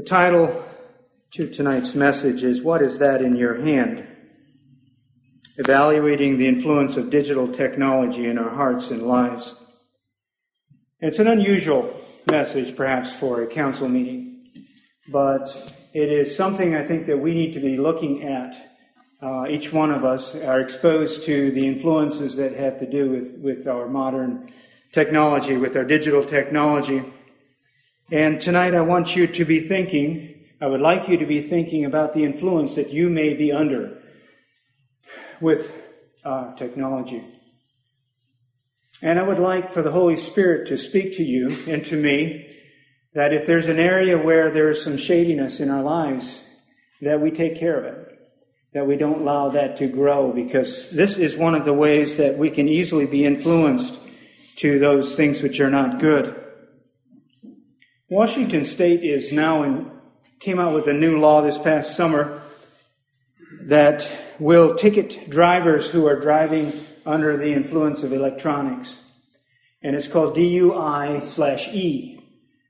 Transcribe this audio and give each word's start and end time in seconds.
The 0.00 0.06
title 0.06 0.64
to 1.32 1.46
tonight's 1.46 1.94
message 1.94 2.42
is 2.42 2.62
What 2.62 2.80
is 2.80 2.96
That 3.00 3.20
in 3.20 3.36
Your 3.36 3.60
Hand? 3.60 4.06
Evaluating 5.58 6.38
the 6.38 6.48
influence 6.48 6.96
of 6.96 7.10
digital 7.10 7.52
technology 7.52 8.24
in 8.24 8.38
our 8.38 8.48
hearts 8.48 8.90
and 8.90 9.02
lives. 9.02 9.54
It's 11.00 11.18
an 11.18 11.28
unusual 11.28 11.94
message, 12.26 12.74
perhaps, 12.74 13.12
for 13.12 13.42
a 13.42 13.46
council 13.46 13.90
meeting, 13.90 14.46
but 15.12 15.74
it 15.92 16.10
is 16.10 16.34
something 16.34 16.74
I 16.74 16.86
think 16.86 17.04
that 17.04 17.18
we 17.18 17.34
need 17.34 17.52
to 17.52 17.60
be 17.60 17.76
looking 17.76 18.22
at. 18.22 18.56
Uh, 19.20 19.48
each 19.50 19.70
one 19.70 19.90
of 19.90 20.02
us 20.02 20.34
are 20.34 20.60
exposed 20.60 21.24
to 21.24 21.50
the 21.50 21.66
influences 21.68 22.36
that 22.36 22.54
have 22.54 22.78
to 22.78 22.90
do 22.90 23.10
with, 23.10 23.36
with 23.36 23.68
our 23.68 23.86
modern 23.86 24.50
technology, 24.94 25.58
with 25.58 25.76
our 25.76 25.84
digital 25.84 26.24
technology. 26.24 27.04
And 28.12 28.40
tonight 28.40 28.74
I 28.74 28.80
want 28.80 29.14
you 29.14 29.28
to 29.28 29.44
be 29.44 29.68
thinking, 29.68 30.44
I 30.60 30.66
would 30.66 30.80
like 30.80 31.08
you 31.08 31.18
to 31.18 31.26
be 31.26 31.48
thinking 31.48 31.84
about 31.84 32.12
the 32.12 32.24
influence 32.24 32.74
that 32.74 32.90
you 32.90 33.08
may 33.08 33.34
be 33.34 33.52
under 33.52 33.98
with 35.40 35.72
uh, 36.24 36.54
technology. 36.56 37.24
And 39.00 39.16
I 39.16 39.22
would 39.22 39.38
like 39.38 39.72
for 39.72 39.82
the 39.82 39.92
Holy 39.92 40.16
Spirit 40.16 40.68
to 40.68 40.76
speak 40.76 41.18
to 41.18 41.22
you 41.22 41.56
and 41.68 41.84
to 41.84 41.96
me 41.96 42.48
that 43.14 43.32
if 43.32 43.46
there's 43.46 43.68
an 43.68 43.78
area 43.78 44.18
where 44.18 44.50
there 44.50 44.70
is 44.70 44.82
some 44.82 44.96
shadiness 44.96 45.60
in 45.60 45.70
our 45.70 45.82
lives, 45.82 46.42
that 47.02 47.20
we 47.20 47.30
take 47.30 47.60
care 47.60 47.78
of 47.78 47.84
it. 47.84 48.18
That 48.74 48.88
we 48.88 48.96
don't 48.96 49.22
allow 49.22 49.50
that 49.50 49.76
to 49.76 49.86
grow 49.86 50.32
because 50.32 50.90
this 50.90 51.16
is 51.16 51.36
one 51.36 51.54
of 51.54 51.64
the 51.64 51.72
ways 51.72 52.16
that 52.16 52.36
we 52.36 52.50
can 52.50 52.68
easily 52.68 53.06
be 53.06 53.24
influenced 53.24 53.94
to 54.56 54.80
those 54.80 55.14
things 55.14 55.42
which 55.42 55.60
are 55.60 55.70
not 55.70 56.00
good. 56.00 56.49
Washington 58.10 58.64
State 58.64 59.04
is 59.04 59.30
now 59.30 59.62
in, 59.62 59.88
came 60.40 60.58
out 60.58 60.74
with 60.74 60.88
a 60.88 60.92
new 60.92 61.20
law 61.20 61.42
this 61.42 61.56
past 61.56 61.94
summer 61.94 62.42
that 63.62 64.10
will 64.40 64.74
ticket 64.74 65.30
drivers 65.30 65.86
who 65.86 66.08
are 66.08 66.18
driving 66.18 66.72
under 67.06 67.36
the 67.36 67.52
influence 67.52 68.02
of 68.02 68.12
electronics. 68.12 68.98
And 69.80 69.94
it's 69.94 70.08
called 70.08 70.36
DUI 70.36 71.24
slash 71.24 71.68
E. 71.68 72.20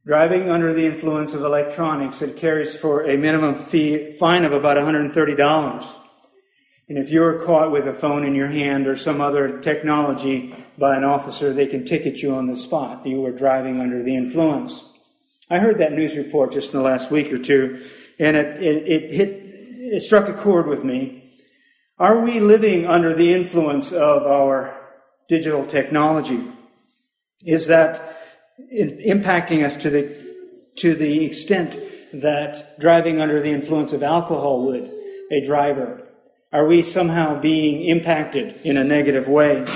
Driving 0.05 0.51
under 0.51 0.75
the 0.75 0.85
influence 0.85 1.33
of 1.33 1.43
electronics. 1.43 2.21
It 2.21 2.37
carries 2.37 2.77
for 2.77 3.09
a 3.09 3.17
minimum 3.17 3.65
fee, 3.65 4.19
fine 4.21 4.45
of 4.45 4.53
about 4.53 4.77
$130. 4.77 5.95
And 6.91 6.99
if 6.99 7.09
you're 7.09 7.47
caught 7.47 7.73
with 7.73 7.87
a 7.87 7.95
phone 7.95 8.27
in 8.27 8.35
your 8.35 8.49
hand 8.49 8.87
or 8.87 8.95
some 8.95 9.23
other 9.23 9.59
technology 9.61 10.55
by 10.77 10.97
an 10.97 11.05
officer, 11.05 11.55
they 11.55 11.67
can 11.67 11.87
ticket 11.87 12.19
you 12.19 12.35
on 12.35 12.47
the 12.47 12.57
spot. 12.57 13.07
You 13.07 13.23
were 13.23 13.33
driving 13.33 13.81
under 13.81 14.03
the 14.03 14.15
influence. 14.15 14.85
I 15.51 15.59
heard 15.59 15.79
that 15.79 15.93
news 15.93 16.17
report 16.17 16.53
just 16.53 16.73
in 16.73 16.79
the 16.79 16.85
last 16.85 17.11
week 17.11 17.33
or 17.33 17.39
two, 17.39 17.91
and 18.21 18.37
it, 18.37 18.63
it, 18.63 18.87
it 18.87 19.15
hit, 19.15 19.29
it 19.33 20.03
struck 20.03 20.29
a 20.29 20.33
chord 20.33 20.69
with 20.69 20.85
me. 20.85 21.41
Are 21.99 22.21
we 22.21 22.39
living 22.39 22.87
under 22.87 23.15
the 23.15 23.35
influence 23.35 23.91
of 23.91 24.23
our 24.23 24.79
digital 25.29 25.67
technology? 25.67 26.41
Is 27.45 27.67
that 27.67 28.19
impacting 28.73 29.65
us 29.65 29.77
to 29.83 29.91
the, 29.91 30.17
to 30.77 30.95
the 30.95 31.25
extent 31.25 31.79
that 32.13 32.79
driving 32.79 33.21
under 33.21 33.43
the 33.43 33.51
influence 33.51 33.93
of 33.93 34.05
alcohol 34.05 34.67
would 34.67 34.89
a 35.33 35.45
driver? 35.45 36.07
Are 36.53 36.67
we 36.67 36.83
somehow 36.83 37.41
being 37.41 37.85
impacted 37.87 38.61
in 38.65 38.77
a 38.77 38.85
negative 38.85 39.27
way? 39.27 39.67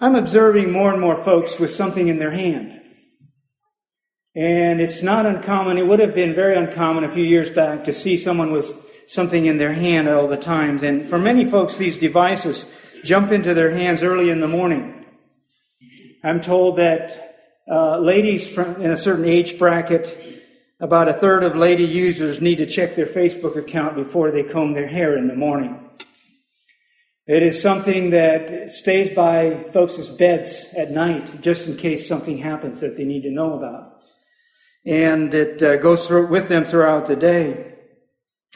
I'm 0.00 0.14
observing 0.14 0.72
more 0.72 0.92
and 0.92 1.00
more 1.00 1.22
folks 1.22 1.58
with 1.58 1.72
something 1.72 2.08
in 2.08 2.18
their 2.18 2.32
hand. 2.32 2.81
And 4.34 4.80
it's 4.80 5.02
not 5.02 5.26
uncommon, 5.26 5.76
it 5.76 5.86
would 5.86 6.00
have 6.00 6.14
been 6.14 6.34
very 6.34 6.56
uncommon 6.56 7.04
a 7.04 7.12
few 7.12 7.24
years 7.24 7.50
back 7.50 7.84
to 7.84 7.92
see 7.92 8.16
someone 8.16 8.50
with 8.50 8.72
something 9.06 9.44
in 9.44 9.58
their 9.58 9.74
hand 9.74 10.08
all 10.08 10.26
the 10.26 10.38
time. 10.38 10.82
And 10.82 11.08
for 11.08 11.18
many 11.18 11.50
folks, 11.50 11.76
these 11.76 11.98
devices 11.98 12.64
jump 13.04 13.30
into 13.30 13.52
their 13.52 13.70
hands 13.70 14.02
early 14.02 14.30
in 14.30 14.40
the 14.40 14.48
morning. 14.48 15.04
I'm 16.24 16.40
told 16.40 16.78
that 16.78 17.36
uh, 17.70 17.98
ladies 17.98 18.56
in 18.56 18.90
a 18.90 18.96
certain 18.96 19.26
age 19.26 19.58
bracket 19.58 20.40
about 20.80 21.08
a 21.08 21.14
third 21.14 21.44
of 21.44 21.54
lady 21.54 21.84
users 21.84 22.40
need 22.40 22.56
to 22.56 22.66
check 22.66 22.96
their 22.96 23.06
Facebook 23.06 23.56
account 23.56 23.96
before 23.96 24.30
they 24.30 24.42
comb 24.42 24.72
their 24.72 24.88
hair 24.88 25.16
in 25.16 25.28
the 25.28 25.36
morning. 25.36 25.78
It 27.26 27.42
is 27.42 27.62
something 27.62 28.10
that 28.10 28.70
stays 28.70 29.14
by 29.14 29.64
folks' 29.72 30.08
beds 30.08 30.66
at 30.76 30.90
night 30.90 31.40
just 31.40 31.66
in 31.68 31.76
case 31.76 32.08
something 32.08 32.38
happens 32.38 32.80
that 32.80 32.96
they 32.96 33.04
need 33.04 33.22
to 33.22 33.30
know 33.30 33.54
about. 33.54 33.91
And 34.84 35.32
it 35.32 35.62
uh, 35.62 35.76
goes 35.76 36.06
through 36.06 36.26
with 36.26 36.48
them 36.48 36.64
throughout 36.64 37.06
the 37.06 37.16
day. 37.16 37.74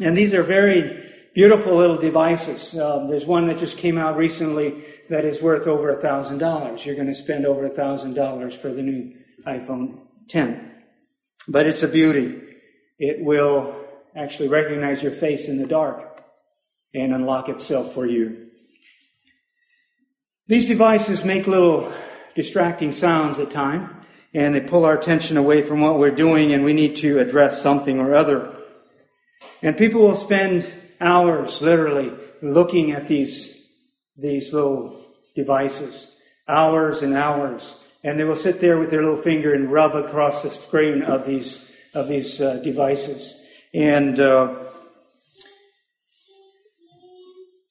And 0.01 0.17
these 0.17 0.35
are 0.35 0.43
very 0.43 1.05
beautiful 1.35 1.77
little 1.77 1.99
devices. 1.99 2.77
Um, 2.79 3.09
there's 3.09 3.27
one 3.27 3.47
that 3.49 3.59
just 3.59 3.77
came 3.77 3.99
out 3.99 4.17
recently 4.17 4.85
that 5.09 5.25
is 5.25 5.41
worth 5.41 5.67
over 5.67 5.91
a 5.91 6.01
thousand 6.01 6.39
dollars. 6.39 6.85
You're 6.85 6.97
going 6.97 7.07
to 7.09 7.15
spend 7.15 7.47
over 7.47 7.67
a 7.67 7.71
thousand 7.71 8.15
dollars 8.15 8.55
for 8.55 8.73
the 8.73 8.83
new 8.83 9.15
iPhone 9.47 9.99
10. 10.29 10.73
But 11.47 11.67
it's 11.67 11.83
a 11.83 11.89
beauty. 11.89 12.43
It 12.99 13.25
will 13.25 13.77
actually 14.17 14.49
recognize 14.49 15.03
your 15.03 15.13
face 15.13 15.47
in 15.47 15.59
the 15.59 15.67
dark 15.67 16.23
and 16.95 17.15
unlock 17.15 17.49
itself 17.49 17.95
for 17.95 18.07
you. 18.07 18.49
These 20.49 20.69
devices 20.69 21.25
make 21.25 21.47
little 21.47 21.93
distracting 22.35 22.93
sounds 22.93 23.39
at 23.39 23.51
times, 23.51 23.91
and 24.37 24.55
they 24.55 24.61
pull 24.61 24.85
our 24.85 24.97
attention 24.97 25.37
away 25.37 25.63
from 25.63 25.81
what 25.81 25.99
we're 25.99 26.15
doing, 26.15 26.53
and 26.53 26.65
we 26.65 26.73
need 26.73 26.99
to 26.99 27.19
address 27.19 27.61
something 27.61 27.99
or 27.99 28.15
other. 28.15 28.55
And 29.63 29.77
people 29.77 30.03
will 30.03 30.15
spend 30.15 30.71
hours, 31.01 31.61
literally, 31.61 32.13
looking 32.41 32.93
at 32.93 33.09
these, 33.09 33.67
these 34.17 34.53
little 34.53 35.05
devices. 35.35 36.13
Hours 36.49 37.03
and 37.03 37.15
hours 37.15 37.75
and 38.07 38.21
they 38.21 38.25
will 38.25 38.37
sit 38.37 38.61
there 38.61 38.79
with 38.79 38.89
their 38.91 39.03
little 39.03 39.21
finger 39.21 39.53
and 39.53 39.73
rub 39.73 39.97
across 39.97 40.45
the 40.45 40.51
screen 40.51 41.03
of 41.03 41.27
these 41.27 41.69
of 41.93 42.07
these 42.07 42.41
uh, 42.41 42.55
devices 42.57 43.35
and 43.75 44.21
uh, 44.21 44.55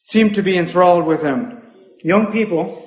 seem 0.04 0.34
to 0.34 0.42
be 0.42 0.58
enthralled 0.58 1.06
with 1.06 1.22
them. 1.22 1.62
Young 2.04 2.34
people 2.34 2.82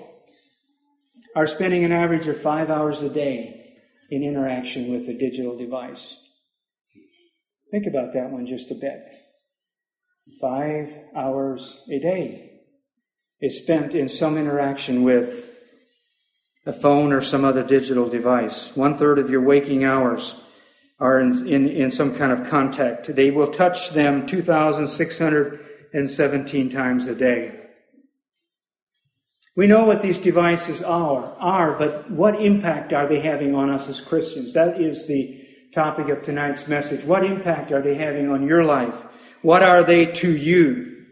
are 1.34 1.46
spending 1.46 1.84
an 1.84 1.92
average 1.92 2.26
of 2.26 2.42
five 2.42 2.68
hours 2.68 3.02
a 3.02 3.08
day 3.08 3.57
in 4.08 4.22
interaction 4.22 4.92
with 4.92 5.08
a 5.08 5.14
digital 5.14 5.56
device. 5.56 6.18
Think 7.70 7.86
about 7.86 8.12
that 8.14 8.30
one 8.30 8.46
just 8.46 8.70
a 8.70 8.74
bit. 8.74 9.04
Five 10.40 10.90
hours 11.16 11.78
a 11.90 11.98
day 11.98 12.48
is 13.40 13.58
spent 13.58 13.94
in 13.94 14.08
some 14.08 14.38
interaction 14.38 15.02
with 15.02 15.50
a 16.66 16.72
phone 16.72 17.12
or 17.12 17.22
some 17.22 17.44
other 17.44 17.62
digital 17.62 18.08
device. 18.08 18.70
One 18.74 18.98
third 18.98 19.18
of 19.18 19.30
your 19.30 19.42
waking 19.42 19.84
hours 19.84 20.34
are 21.00 21.20
in, 21.20 21.46
in, 21.46 21.68
in 21.68 21.92
some 21.92 22.16
kind 22.16 22.32
of 22.32 22.48
contact. 22.48 23.14
They 23.14 23.30
will 23.30 23.52
touch 23.52 23.90
them 23.90 24.26
2,617 24.26 26.70
times 26.70 27.06
a 27.06 27.14
day. 27.14 27.57
We 29.58 29.66
know 29.66 29.86
what 29.86 30.02
these 30.02 30.18
devices 30.18 30.82
are, 30.82 31.34
are, 31.40 31.76
but 31.76 32.08
what 32.12 32.40
impact 32.40 32.92
are 32.92 33.08
they 33.08 33.18
having 33.18 33.56
on 33.56 33.70
us 33.70 33.88
as 33.88 34.00
Christians? 34.00 34.52
That 34.52 34.80
is 34.80 35.08
the 35.08 35.44
topic 35.74 36.10
of 36.10 36.22
tonight's 36.22 36.68
message. 36.68 37.04
What 37.04 37.24
impact 37.24 37.72
are 37.72 37.82
they 37.82 37.96
having 37.96 38.30
on 38.30 38.46
your 38.46 38.62
life? 38.62 38.94
What 39.42 39.64
are 39.64 39.82
they 39.82 40.06
to 40.06 40.30
you? 40.30 41.04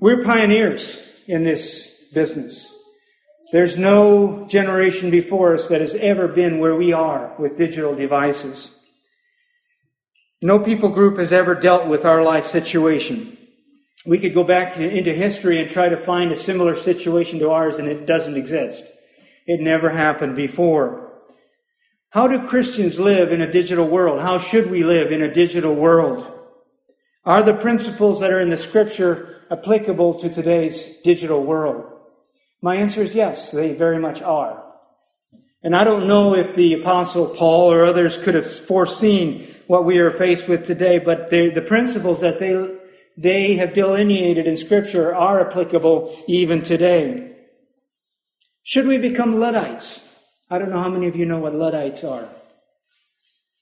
We're 0.00 0.24
pioneers 0.24 0.98
in 1.26 1.44
this 1.44 1.86
business. 2.14 2.72
There's 3.52 3.76
no 3.76 4.46
generation 4.48 5.10
before 5.10 5.56
us 5.56 5.68
that 5.68 5.82
has 5.82 5.94
ever 5.94 6.26
been 6.26 6.58
where 6.58 6.74
we 6.74 6.94
are 6.94 7.34
with 7.38 7.58
digital 7.58 7.94
devices. 7.94 8.70
No 10.40 10.58
people 10.58 10.88
group 10.88 11.18
has 11.18 11.32
ever 11.32 11.54
dealt 11.54 11.86
with 11.86 12.06
our 12.06 12.22
life 12.22 12.46
situation. 12.46 13.37
We 14.06 14.18
could 14.18 14.34
go 14.34 14.44
back 14.44 14.76
into 14.76 15.12
history 15.12 15.60
and 15.60 15.70
try 15.70 15.88
to 15.88 16.04
find 16.04 16.30
a 16.32 16.36
similar 16.36 16.74
situation 16.74 17.38
to 17.40 17.50
ours 17.50 17.78
and 17.78 17.88
it 17.88 18.06
doesn't 18.06 18.36
exist. 18.36 18.82
It 19.46 19.60
never 19.60 19.90
happened 19.90 20.36
before. 20.36 21.12
How 22.10 22.26
do 22.26 22.46
Christians 22.46 22.98
live 22.98 23.32
in 23.32 23.42
a 23.42 23.50
digital 23.50 23.86
world? 23.86 24.20
How 24.20 24.38
should 24.38 24.70
we 24.70 24.82
live 24.82 25.12
in 25.12 25.22
a 25.22 25.32
digital 25.32 25.74
world? 25.74 26.26
Are 27.24 27.42
the 27.42 27.54
principles 27.54 28.20
that 28.20 28.30
are 28.30 28.40
in 28.40 28.50
the 28.50 28.56
scripture 28.56 29.42
applicable 29.50 30.20
to 30.20 30.30
today's 30.30 30.96
digital 31.04 31.42
world? 31.42 31.84
My 32.62 32.76
answer 32.76 33.02
is 33.02 33.14
yes, 33.14 33.50
they 33.50 33.74
very 33.74 33.98
much 33.98 34.22
are. 34.22 34.64
And 35.62 35.74
I 35.76 35.84
don't 35.84 36.06
know 36.06 36.34
if 36.34 36.54
the 36.54 36.74
apostle 36.74 37.26
Paul 37.26 37.72
or 37.72 37.84
others 37.84 38.16
could 38.16 38.34
have 38.34 38.50
foreseen 38.50 39.54
what 39.66 39.84
we 39.84 39.98
are 39.98 40.10
faced 40.12 40.48
with 40.48 40.66
today, 40.66 40.98
but 40.98 41.30
the 41.30 41.64
principles 41.66 42.20
that 42.20 42.38
they, 42.38 42.54
they 43.18 43.56
have 43.56 43.74
delineated 43.74 44.46
in 44.46 44.56
scripture 44.56 45.12
are 45.12 45.40
applicable 45.40 46.22
even 46.28 46.62
today. 46.62 47.34
Should 48.62 48.86
we 48.86 48.96
become 48.98 49.40
Luddites? 49.40 50.06
I 50.48 50.58
don't 50.58 50.70
know 50.70 50.78
how 50.78 50.88
many 50.88 51.08
of 51.08 51.16
you 51.16 51.26
know 51.26 51.40
what 51.40 51.54
Luddites 51.54 52.04
are. 52.04 52.28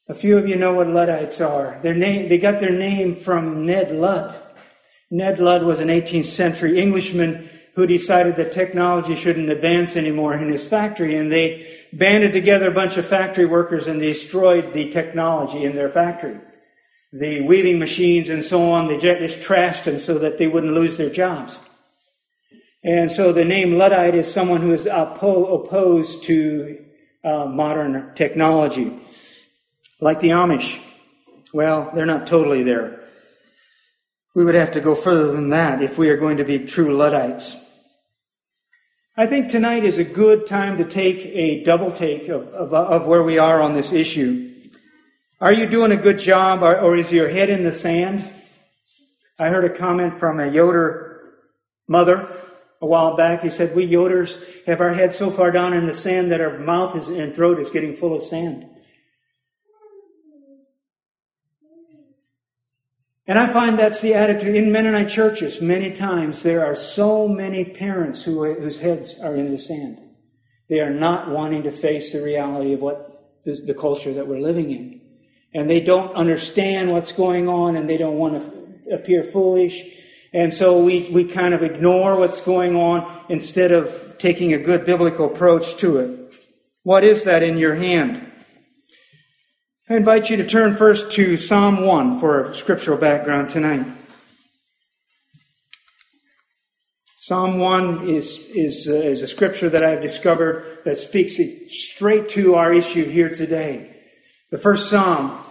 A 0.09 0.15
few 0.15 0.37
of 0.37 0.47
you 0.47 0.57
know 0.57 0.75
what 0.75 0.89
Luddites 0.89 1.41
are. 1.41 1.81
Their 1.83 1.95
name, 1.95 2.29
they 2.29 2.37
got 2.37 2.61
their 2.61 2.71
name 2.71 3.17
from 3.17 3.65
Ned 3.65 3.93
Ludd. 3.93 4.39
Ned 5.11 5.41
Ludd 5.41 5.63
was 5.63 5.81
an 5.81 5.89
18th 5.89 6.27
century 6.27 6.79
Englishman 6.79 7.49
who 7.77 7.87
decided 7.87 8.37
that 8.37 8.53
technology 8.53 9.17
shouldn't 9.17 9.49
advance 9.49 9.97
anymore 9.97 10.35
in 10.35 10.51
his 10.51 10.67
factory, 10.67 11.17
and 11.17 11.33
they 11.33 11.81
banded 11.95 12.33
together 12.33 12.71
a 12.71 12.75
bunch 12.75 12.99
of 12.99 13.07
factory 13.07 13.47
workers 13.47 13.87
and 13.87 14.01
destroyed 14.01 14.75
the 14.75 14.91
technology 14.91 15.65
in 15.65 15.75
their 15.75 15.89
factory. 15.89 16.39
The 17.13 17.41
weaving 17.43 17.79
machines 17.79 18.29
and 18.29 18.45
so 18.45 18.71
on, 18.73 18.89
they 18.89 18.99
just 18.99 19.41
trashed 19.41 19.85
them 19.85 20.01
so 20.01 20.19
that 20.19 20.39
they 20.39 20.47
wouldn't 20.47 20.75
lose 20.75 20.97
their 20.97 21.11
jobs. 21.11 21.57
And 22.83 23.11
so 23.11 23.33
the 23.33 23.45
name 23.45 23.79
Luddite 23.79 24.15
is 24.15 24.33
someone 24.33 24.61
who 24.61 24.73
is 24.73 24.85
oppo- 24.85 25.65
opposed 25.65 26.25
to 26.25 26.85
uh, 27.25 27.47
modern 27.47 28.15
technology. 28.15 28.97
Like 30.01 30.21
the 30.21 30.29
Amish. 30.29 30.79
Well, 31.53 31.91
they're 31.95 32.07
not 32.07 32.27
totally 32.27 32.63
there. 32.63 33.01
We 34.35 34.45
would 34.45 34.55
have 34.55 34.73
to 34.73 34.81
go 34.81 34.95
further 34.95 35.33
than 35.33 35.51
that 35.51 35.83
if 35.83 35.97
we 35.97 36.11
are 36.11 36.17
going 36.19 36.37
to 36.37 36.45
be 36.45 36.61
true 36.61 36.95
Luddites. 36.97 37.57
I 39.17 39.27
think 39.27 39.51
tonight 39.51 39.85
is 39.85 39.97
a 39.97 40.05
good 40.05 40.47
time 40.47 40.77
to 40.77 40.85
take 40.85 41.25
a 41.25 41.65
double 41.65 41.91
take 41.91 42.29
of, 42.29 42.49
of, 42.49 42.75
of 42.75 43.07
where 43.07 43.23
we 43.23 43.39
are 43.39 43.63
on 43.63 43.75
this 43.75 43.93
issue. 43.93 44.46
Are 45.39 45.53
you 45.53 45.67
doing 45.67 45.93
a 45.93 45.97
good 45.97 46.19
job 46.19 46.63
or, 46.63 46.81
or 46.81 46.97
is 46.97 47.13
your 47.13 47.29
head 47.29 47.51
in 47.51 47.63
the 47.63 47.73
sand? 47.73 48.33
I 49.39 49.49
heard 49.49 49.67
a 49.67 49.77
comment 49.77 50.19
from 50.19 50.41
a 50.41 50.51
Yoder 50.51 51.35
mother 51.87 52.35
a 52.81 52.87
while 52.87 53.17
back. 53.17 53.43
He 53.43 53.51
said, 53.51 53.77
We 53.77 53.87
Yoders 53.87 54.35
have 54.65 54.81
our 54.81 54.95
head 54.95 55.13
so 55.13 55.31
far 55.31 55.51
down 55.51 55.75
in 55.75 55.87
the 55.87 55.95
sand 55.95 56.33
that 56.33 56.41
our 56.41 56.59
mouth 56.59 56.97
is, 56.97 57.09
and 57.09 57.35
throat 57.35 57.61
is 57.61 57.69
getting 57.69 57.97
full 57.97 58.17
of 58.17 58.25
sand. 58.25 58.67
And 63.27 63.39
I 63.39 63.53
find 63.53 63.79
that's 63.79 64.01
the 64.01 64.15
attitude 64.15 64.55
in 64.55 64.73
Mennonite 64.73 65.11
churches. 65.11 65.61
Many 65.61 65.93
times 65.93 66.45
there 66.45 66.65
are 66.65 66.77
so 66.77 67.29
many 67.29 67.65
parents 67.65 68.23
who, 68.23 68.55
whose 68.55 68.79
heads 68.79 69.17
are 69.19 69.35
in 69.35 69.51
the 69.51 69.59
sand. 69.59 69.99
They 70.71 70.81
are 70.81 70.91
not 70.91 71.29
wanting 71.29 71.65
to 71.65 71.73
face 71.73 72.13
the 72.13 72.23
reality 72.23 72.73
of 72.73 72.81
what 72.81 73.35
the 73.45 73.75
culture 73.75 74.15
that 74.15 74.29
we're 74.29 74.41
living 74.41 74.71
in. 74.71 75.06
And 75.55 75.71
they 75.71 75.81
don't 75.81 76.15
understand 76.15 76.91
what's 76.91 77.13
going 77.13 77.49
on 77.49 77.77
and 77.77 77.89
they 77.89 77.97
don't 77.97 78.19
want 78.19 78.35
to 78.35 78.95
appear 78.95 79.25
foolish. 79.25 79.83
And 80.33 80.53
so 80.53 80.83
we, 80.83 81.09
we 81.11 81.25
kind 81.25 81.55
of 81.55 81.63
ignore 81.63 82.19
what's 82.19 82.41
going 82.41 82.77
on 82.77 83.25
instead 83.29 83.73
of 83.73 84.19
taking 84.19 84.53
a 84.53 84.59
good 84.59 84.85
biblical 84.85 85.27
approach 85.27 85.77
to 85.79 85.99
it. 85.99 86.35
What 86.83 87.05
is 87.05 87.25
that 87.25 87.43
in 87.43 87.59
your 87.59 87.75
hand? 87.75 88.31
I 89.89 89.97
invite 89.97 90.31
you 90.31 90.37
to 90.39 90.47
turn 90.47 90.77
first 90.77 91.13
to 91.13 91.37
Psalm 91.37 91.87
1 91.87 92.21
for 92.21 92.51
a 92.51 92.55
scriptural 92.55 92.99
background 92.99 93.51
tonight. 93.51 93.87
Psalm 97.17 97.59
1 97.59 98.09
is, 98.09 98.39
is, 98.55 98.87
uh, 98.87 98.95
is 98.95 99.23
a 99.23 99.27
scripture 99.27 99.69
that 99.69 99.83
I've 99.83 100.01
discovered 100.01 100.79
that 100.85 100.97
speaks 100.97 101.41
straight 101.71 102.29
to 102.31 102.55
our 102.55 102.73
issue 102.73 103.05
here 103.05 103.31
today. 103.31 103.96
The 104.53 104.59
first 104.59 104.89
Psalm, 104.89 105.45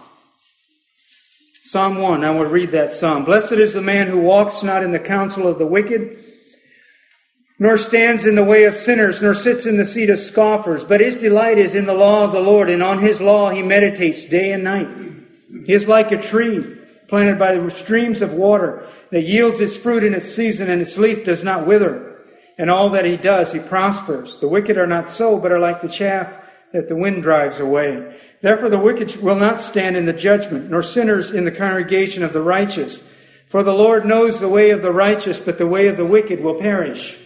Psalm 1.66 1.98
1, 1.98 2.24
I 2.24 2.30
will 2.30 2.46
read 2.46 2.70
that 2.70 2.94
Psalm. 2.94 3.26
Blessed 3.26 3.52
is 3.52 3.74
the 3.74 3.82
man 3.82 4.06
who 4.06 4.20
walks 4.20 4.62
not 4.62 4.82
in 4.82 4.92
the 4.92 4.98
counsel 4.98 5.46
of 5.46 5.58
the 5.58 5.66
wicked, 5.66 6.24
nor 7.58 7.76
stands 7.76 8.24
in 8.24 8.36
the 8.36 8.44
way 8.44 8.64
of 8.64 8.74
sinners, 8.74 9.20
nor 9.20 9.34
sits 9.34 9.66
in 9.66 9.76
the 9.76 9.86
seat 9.86 10.08
of 10.08 10.18
scoffers. 10.18 10.82
But 10.82 11.02
his 11.02 11.18
delight 11.18 11.58
is 11.58 11.74
in 11.74 11.84
the 11.84 11.92
law 11.92 12.24
of 12.24 12.32
the 12.32 12.40
Lord, 12.40 12.70
and 12.70 12.82
on 12.82 13.00
his 13.00 13.20
law 13.20 13.50
he 13.50 13.60
meditates 13.60 14.24
day 14.24 14.52
and 14.52 14.64
night. 14.64 14.88
He 15.66 15.74
is 15.74 15.86
like 15.86 16.10
a 16.10 16.22
tree 16.22 16.78
planted 17.08 17.38
by 17.38 17.54
the 17.54 17.70
streams 17.70 18.22
of 18.22 18.32
water 18.32 18.88
that 19.10 19.24
yields 19.26 19.60
its 19.60 19.76
fruit 19.76 20.04
in 20.04 20.14
its 20.14 20.34
season, 20.34 20.70
and 20.70 20.80
its 20.80 20.96
leaf 20.96 21.22
does 21.22 21.44
not 21.44 21.66
wither. 21.66 22.24
And 22.56 22.70
all 22.70 22.88
that 22.90 23.04
he 23.04 23.18
does, 23.18 23.52
he 23.52 23.58
prospers. 23.58 24.38
The 24.40 24.48
wicked 24.48 24.78
are 24.78 24.86
not 24.86 25.10
so, 25.10 25.38
but 25.38 25.52
are 25.52 25.60
like 25.60 25.82
the 25.82 25.88
chaff 25.88 26.32
that 26.72 26.88
the 26.88 26.96
wind 26.96 27.22
drives 27.22 27.58
away. 27.58 28.20
Therefore 28.42 28.68
the 28.68 28.78
wicked 28.78 29.16
will 29.16 29.36
not 29.36 29.62
stand 29.62 29.96
in 29.96 30.06
the 30.06 30.12
judgment, 30.12 30.70
nor 30.70 30.82
sinners 30.82 31.32
in 31.32 31.44
the 31.44 31.50
congregation 31.50 32.22
of 32.22 32.32
the 32.32 32.42
righteous. 32.42 33.02
For 33.48 33.62
the 33.62 33.72
Lord 33.72 34.04
knows 34.04 34.40
the 34.40 34.48
way 34.48 34.70
of 34.70 34.82
the 34.82 34.92
righteous, 34.92 35.38
but 35.38 35.58
the 35.58 35.66
way 35.66 35.88
of 35.88 35.96
the 35.96 36.04
wicked 36.04 36.40
will 36.40 36.60
perish. 36.60 37.16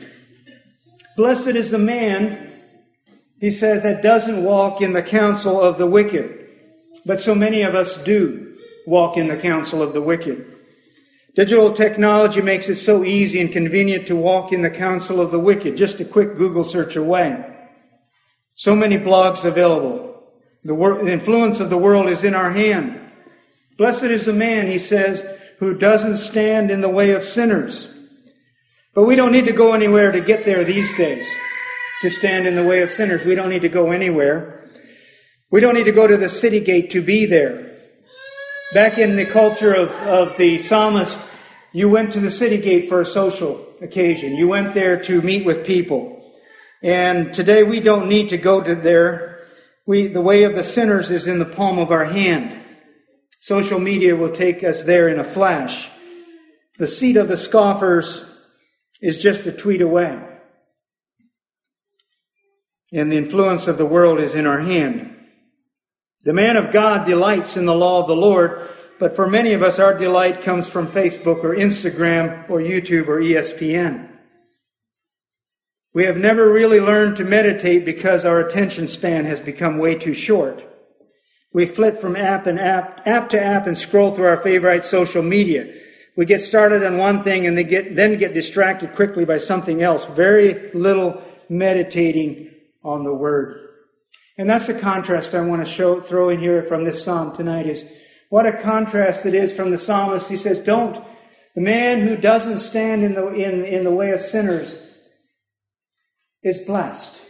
Blessed 1.17 1.49
is 1.49 1.71
the 1.71 1.79
man, 1.79 2.63
he 3.41 3.51
says, 3.51 3.83
that 3.83 4.03
doesn't 4.03 4.45
walk 4.45 4.81
in 4.81 4.93
the 4.93 5.03
counsel 5.03 5.61
of 5.61 5.79
the 5.79 5.87
wicked. 5.87 6.49
But 7.05 7.21
so 7.21 7.35
many 7.35 7.63
of 7.63 7.75
us 7.75 8.03
do 8.05 8.57
walk 8.87 9.17
in 9.17 9.29
the 9.29 9.37
counsel 9.37 9.83
of 9.83 9.93
the 9.93 10.03
wicked. 10.03 10.47
Digital 11.35 11.73
technology 11.73 12.43
makes 12.43 12.69
it 12.69 12.77
so 12.77 13.05
easy 13.05 13.41
and 13.41 13.53
convenient 13.53 14.09
to 14.09 14.17
walk 14.17 14.53
in 14.53 14.63
the 14.63 14.71
counsel 14.71 15.21
of 15.21 15.31
the 15.31 15.39
wicked, 15.39 15.77
just 15.77 16.01
a 16.01 16.05
quick 16.05 16.37
Google 16.37 16.65
search 16.65 16.97
away. 16.97 17.45
So 18.55 18.75
many 18.75 18.99
blogs 18.99 19.45
available. 19.45 20.10
The, 20.65 20.75
wor- 20.75 21.03
the 21.03 21.13
influence 21.13 21.61
of 21.61 21.71
the 21.71 21.79
world 21.79 22.09
is 22.09 22.25
in 22.25 22.35
our 22.35 22.51
hand. 22.51 23.01
Blessed 23.79 24.05
is 24.05 24.27
the 24.27 24.33
man, 24.33 24.67
he 24.67 24.79
says, 24.79 25.25
who 25.59 25.75
doesn't 25.75 26.19
stand 26.19 26.71
in 26.71 26.81
the 26.81 26.89
way 26.89 27.13
of 27.13 27.25
sinners. 27.25 27.89
But 28.95 29.05
we 29.05 29.17
don't 29.17 29.33
need 29.33 29.47
to 29.47 29.53
go 29.53 29.73
anywhere 29.73 30.13
to 30.13 30.21
get 30.21 30.45
there 30.45 30.65
these 30.65 30.95
days, 30.97 31.27
to 32.03 32.11
stand 32.11 32.47
in 32.47 32.57
the 32.57 32.67
way 32.67 32.83
of 32.83 32.91
sinners. 32.91 33.25
We 33.25 33.35
don't 33.35 33.49
need 33.49 33.63
to 33.63 33.69
go 33.69 33.91
anywhere. 33.91 34.69
We 35.51 35.61
don't 35.61 35.75
need 35.75 35.85
to 35.85 35.93
go 35.93 36.07
to 36.07 36.17
the 36.17 36.29
city 36.29 36.61
gate 36.61 36.91
to 36.93 37.03
be 37.03 37.27
there. 37.27 37.77
Back 38.75 38.99
in 38.99 39.17
the 39.17 39.27
culture 39.27 39.75
of, 39.75 39.91
of 39.91 40.37
the 40.37 40.59
psalmist, 40.59 41.17
you 41.73 41.89
went 41.89 42.13
to 42.13 42.21
the 42.21 42.31
city 42.31 42.59
gate 42.59 42.89
for 42.89 43.01
a 43.01 43.07
social 43.07 43.67
occasion. 43.81 44.35
You 44.35 44.49
went 44.49 44.75
there 44.75 45.03
to 45.05 45.23
meet 45.23 45.47
with 45.47 45.67
people. 45.67 46.35
And 46.83 47.33
today 47.33 47.63
we 47.63 47.81
don't 47.81 48.09
need 48.09 48.31
to 48.31 48.39
go 48.39 48.61
to 48.61 48.75
there. 48.75 49.30
We, 49.91 50.07
the 50.07 50.21
way 50.21 50.45
of 50.45 50.55
the 50.55 50.63
sinners 50.63 51.11
is 51.11 51.27
in 51.27 51.41
the 51.41 51.45
palm 51.45 51.81
of 51.81 51.91
our 51.91 52.05
hand. 52.05 52.65
Social 53.41 53.81
media 53.81 54.15
will 54.15 54.31
take 54.31 54.63
us 54.63 54.85
there 54.85 55.09
in 55.09 55.19
a 55.19 55.25
flash. 55.25 55.89
The 56.79 56.87
seat 56.87 57.17
of 57.17 57.27
the 57.27 57.37
scoffers 57.37 58.23
is 59.03 59.19
just 59.19 59.47
a 59.47 59.53
tweet 59.53 59.81
away. 59.81 60.23
And 62.93 63.11
the 63.11 63.17
influence 63.17 63.67
of 63.67 63.79
the 63.79 63.85
world 63.85 64.21
is 64.21 64.37
in 64.37 64.47
our 64.47 64.61
hand. 64.61 65.13
The 66.23 66.35
man 66.35 66.57
of 66.57 66.73
God 66.73 67.05
delights 67.05 67.57
in 67.57 67.67
the 67.67 67.75
law 67.75 68.01
of 68.01 68.07
the 68.07 68.15
Lord, 68.15 68.71
but 69.01 69.17
for 69.17 69.27
many 69.27 69.55
of 69.55 69.65
us, 69.65 69.81
our 69.81 69.99
delight 69.99 70.43
comes 70.43 70.69
from 70.69 70.87
Facebook 70.87 71.43
or 71.43 71.57
Instagram 71.57 72.49
or 72.49 72.61
YouTube 72.61 73.09
or 73.09 73.21
ESPN. 73.21 74.10
We 75.93 76.05
have 76.05 76.17
never 76.17 76.51
really 76.53 76.79
learned 76.79 77.17
to 77.17 77.25
meditate 77.25 77.85
because 77.85 78.25
our 78.25 78.39
attention 78.39 78.87
span 78.87 79.25
has 79.25 79.41
become 79.41 79.79
way 79.79 79.97
too 79.97 80.15
short. 80.15 80.63
We 81.53 81.67
flit 81.67 82.01
from 82.01 82.15
app 82.15 82.47
and 82.47 82.61
app, 82.61 83.07
app 83.07 83.31
to 83.31 83.43
app 83.43 83.67
and 83.67 83.77
scroll 83.77 84.15
through 84.15 84.27
our 84.27 84.43
favorite 84.43 84.85
social 84.85 85.23
media. 85.23 85.75
We 86.17 86.27
get 86.27 86.43
started 86.43 86.85
on 86.85 86.97
one 86.97 87.25
thing 87.25 87.47
and 87.47 87.59
they 87.59 87.65
get, 87.65 87.97
then 87.97 88.19
get 88.19 88.35
distracted 88.35 88.95
quickly 88.95 89.25
by 89.25 89.39
something 89.39 89.83
else. 89.83 90.05
Very 90.15 90.71
little 90.75 91.23
meditating 91.49 92.55
on 92.85 93.03
the 93.03 93.15
word. 93.15 93.69
And 94.39 94.49
that's 94.49 94.69
the 94.69 94.75
contrast 94.75 95.35
I 95.35 95.41
want 95.41 95.67
to 95.67 95.71
show, 95.71 96.01
throw 96.01 96.29
in 96.29 96.39
here 96.39 96.63
from 96.63 96.85
this 96.85 97.03
psalm 97.03 97.35
tonight 97.35 97.67
is 97.67 97.85
what 98.29 98.47
a 98.47 98.53
contrast 98.53 99.27
it 99.27 99.35
is 99.35 99.53
from 99.53 99.73
the 99.73 99.79
psalmist. 99.79 100.29
He 100.29 100.37
says, 100.37 100.61
don't, 100.61 101.05
the 101.57 101.61
man 101.61 102.01
who 102.01 102.17
doesn't 102.17 102.59
stand 102.59 103.03
in 103.03 103.15
the, 103.15 103.27
in, 103.27 103.65
in 103.65 103.83
the 103.83 103.91
way 103.91 104.13
of 104.13 104.21
sinners 104.21 104.81
is 106.43 106.59
blessed. 106.59 107.21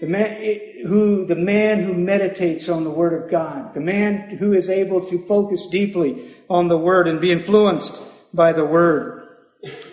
The 0.00 0.08
man 0.08 0.86
who, 0.86 1.26
the 1.26 1.36
man 1.36 1.84
who 1.84 1.94
meditates 1.94 2.68
on 2.68 2.84
the 2.84 2.90
Word 2.90 3.22
of 3.22 3.30
God, 3.30 3.72
the 3.72 3.80
man 3.80 4.36
who 4.36 4.52
is 4.52 4.68
able 4.68 5.06
to 5.06 5.24
focus 5.26 5.66
deeply 5.68 6.34
on 6.50 6.68
the 6.68 6.78
Word 6.78 7.06
and 7.06 7.20
be 7.20 7.30
influenced 7.30 7.96
by 8.34 8.52
the 8.52 8.64
Word. 8.64 9.28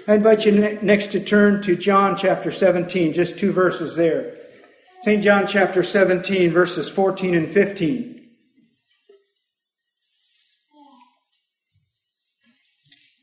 I 0.07 0.15
invite 0.15 0.45
you 0.45 0.79
next 0.81 1.11
to 1.11 1.19
turn 1.19 1.61
to 1.61 1.75
John 1.75 2.17
chapter 2.17 2.51
17, 2.51 3.13
just 3.13 3.37
two 3.37 3.51
verses 3.51 3.95
there. 3.95 4.35
St. 5.01 5.23
John 5.23 5.45
chapter 5.45 5.83
17, 5.83 6.51
verses 6.51 6.89
14 6.89 7.35
and 7.35 7.53
15. 7.53 8.15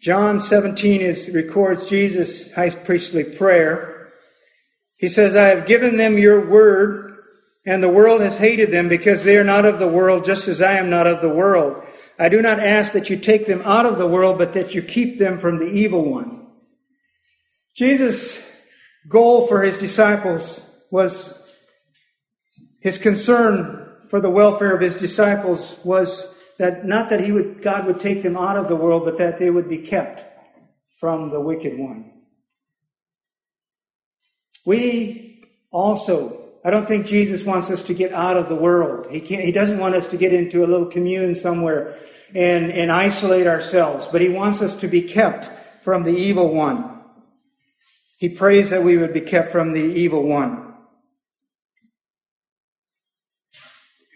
John 0.01 0.39
17 0.39 1.01
is, 1.01 1.29
records 1.31 1.87
Jesus' 1.87 2.53
high 2.53 2.71
priestly 2.71 3.25
prayer. 3.25 3.96
He 4.97 5.09
says, 5.09 5.37
I 5.37 5.49
have 5.49 5.67
given 5.67 5.97
them 5.97 6.19
your 6.19 6.49
word, 6.49 7.19
and 7.67 7.83
the 7.83 7.89
world 7.89 8.21
has 8.21 8.39
hated 8.39 8.71
them 8.71 8.89
because 8.89 9.23
they 9.23 9.37
are 9.37 9.45
not 9.45 9.65
of 9.65 9.79
the 9.79 9.89
world, 9.89 10.25
just 10.25 10.49
as 10.49 10.63
I 10.63 10.79
am 10.79 10.89
not 10.89 11.07
of 11.07 11.21
the 11.21 11.29
world. 11.29 11.83
I 12.19 12.29
do 12.29 12.41
not 12.41 12.61
ask 12.61 12.93
that 12.93 13.11
you 13.11 13.19
take 13.19 13.47
them 13.47 13.63
out 13.65 13.85
of 13.85 13.99
the 13.99 14.07
world, 14.07 14.39
but 14.39 14.55
that 14.55 14.75
you 14.75 14.83
keep 14.83 15.19
them 15.19 15.39
from 15.39 15.59
the 15.59 15.67
evil 15.67 16.11
one. 16.11 16.47
Jesus' 17.77 18.43
goal 19.09 19.47
for 19.47 19.63
his 19.63 19.79
disciples 19.79 20.61
was 20.91 21.35
his 22.81 22.97
concern 22.97 23.87
for 24.09 24.21
the 24.21 24.31
welfare 24.31 24.75
of 24.75 24.81
his 24.81 24.97
disciples 24.97 25.77
was 25.85 26.27
that 26.59 26.87
not 26.87 27.11
that 27.11 27.21
he 27.21 27.33
would, 27.33 27.61
God 27.61 27.87
would 27.87 28.01
take 28.01 28.23
them 28.23 28.37
out 28.37 28.57
of 28.57 28.69
the 28.69 28.77
world, 28.77 29.05
but 29.05 29.19
that 29.19 29.39
they 29.39 29.51
would 29.51 29.69
be 29.69 29.79
kept 29.79 30.25
from 30.99 31.31
the 31.31 31.41
wicked 31.41 31.79
one. 31.79 32.13
We 34.67 35.49
also, 35.71 36.43
I 36.65 36.71
don't 36.71 36.87
think 36.87 37.07
Jesus 37.07 37.45
wants 37.45 37.71
us 37.71 37.83
to 37.85 37.95
get 37.95 38.13
out 38.13 38.37
of 38.37 38.51
the 38.51 38.55
world. 38.57 39.07
He 39.11 39.21
can't, 39.21 39.43
he 39.43 39.53
doesn't 39.53 39.79
want 39.79 39.95
us 39.95 40.09
to 40.09 40.17
get 40.19 40.35
into 40.35 40.65
a 40.65 40.67
little 40.67 40.87
commune 40.87 41.35
somewhere 41.37 41.97
and, 42.35 42.73
and 42.73 42.91
isolate 42.93 43.47
ourselves, 43.47 44.09
but 44.11 44.21
he 44.21 44.29
wants 44.29 44.61
us 44.61 44.75
to 44.81 44.89
be 44.89 45.03
kept 45.03 45.49
from 45.85 46.03
the 46.03 46.15
evil 46.15 46.53
one. 46.53 47.01
He 48.17 48.29
prays 48.29 48.71
that 48.71 48.83
we 48.83 48.99
would 48.99 49.13
be 49.13 49.21
kept 49.21 49.53
from 49.53 49.73
the 49.73 49.85
evil 49.85 50.25
one. 50.25 50.75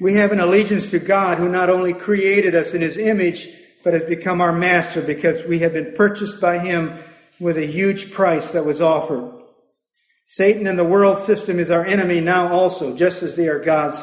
We 0.00 0.14
have 0.14 0.32
an 0.32 0.40
allegiance 0.40 0.88
to 0.88 0.98
God 0.98 1.38
who 1.38 1.48
not 1.48 1.70
only 1.70 1.92
created 1.92 2.54
us 2.54 2.74
in 2.74 2.80
his 2.80 2.96
image, 2.96 3.48
but 3.84 3.92
has 3.92 4.02
become 4.04 4.40
our 4.40 4.52
master 4.52 5.00
because 5.00 5.46
we 5.46 5.60
have 5.60 5.74
been 5.74 5.94
purchased 5.94 6.40
by 6.40 6.58
him 6.58 6.98
with 7.38 7.56
a 7.56 7.66
huge 7.66 8.10
price 8.10 8.50
that 8.50 8.64
was 8.64 8.80
offered. 8.80 9.39
Satan 10.32 10.68
and 10.68 10.78
the 10.78 10.84
world 10.84 11.18
system 11.18 11.58
is 11.58 11.72
our 11.72 11.84
enemy 11.84 12.20
now 12.20 12.52
also, 12.52 12.96
just 12.96 13.20
as 13.20 13.34
they 13.34 13.48
are 13.48 13.58
God's 13.58 14.00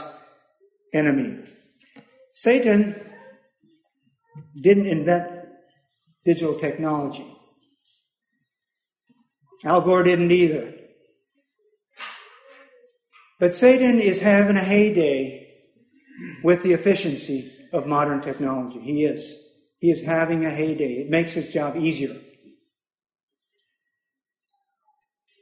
enemy. 0.93 1.39
Satan 2.33 2.99
didn't 4.61 4.87
invent 4.87 5.25
digital 6.25 6.53
technology. 6.59 7.25
Al 9.63 9.79
Gore 9.79 10.03
didn't 10.03 10.29
either. 10.29 10.73
But 13.39 13.53
Satan 13.53 14.01
is 14.01 14.19
having 14.19 14.57
a 14.57 14.65
heyday 14.65 15.47
with 16.43 16.61
the 16.61 16.73
efficiency 16.73 17.53
of 17.71 17.87
modern 17.87 18.19
technology. 18.19 18.81
He 18.81 19.05
is. 19.05 19.33
He 19.79 19.91
is 19.91 20.03
having 20.03 20.43
a 20.43 20.51
heyday. 20.51 20.95
It 20.95 21.09
makes 21.09 21.31
his 21.31 21.53
job 21.53 21.77
easier. 21.77 22.19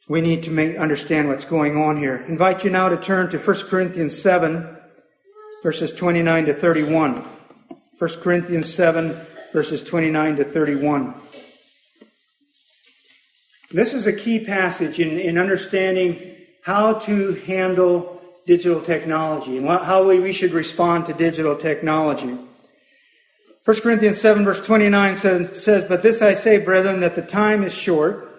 We 0.08 0.22
need 0.22 0.44
to 0.44 0.52
make, 0.52 0.78
understand 0.78 1.28
what's 1.28 1.46
going 1.46 1.78
on 1.78 1.98
here. 1.98 2.24
I 2.24 2.30
invite 2.30 2.64
you 2.64 2.70
now 2.70 2.90
to 2.90 2.98
turn 2.98 3.32
to 3.32 3.40
1 3.40 3.56
Corinthians 3.68 4.22
7, 4.22 4.78
verses 5.64 5.94
29 5.94 6.46
to 6.46 6.54
31. 6.54 7.26
1 7.98 8.10
Corinthians 8.22 8.72
7, 8.74 9.20
verses 9.52 9.84
29 9.84 10.36
to 10.36 10.44
31. 10.44 11.16
This 13.72 13.94
is 13.94 14.06
a 14.06 14.14
key 14.14 14.46
passage 14.46 15.00
in, 15.00 15.20
in 15.20 15.38
understanding 15.40 16.36
how 16.62 16.94
to 16.94 17.34
handle 17.34 18.22
digital 18.46 18.82
technology 18.82 19.58
and 19.58 19.68
how 19.68 20.08
we, 20.08 20.20
we 20.20 20.34
should 20.34 20.52
respond 20.52 21.08
to 21.08 21.14
digital 21.14 21.56
technology. 21.56 22.38
1 23.66 23.82
Corinthians 23.82 24.22
7, 24.22 24.46
verse 24.46 24.64
29 24.64 25.16
says, 25.16 25.64
says, 25.64 25.86
But 25.86 26.04
this 26.04 26.22
I 26.22 26.34
say, 26.34 26.60
brethren, 26.60 27.00
that 27.00 27.16
the 27.16 27.24
time 27.24 27.64
is 27.64 27.74
short. 27.74 28.35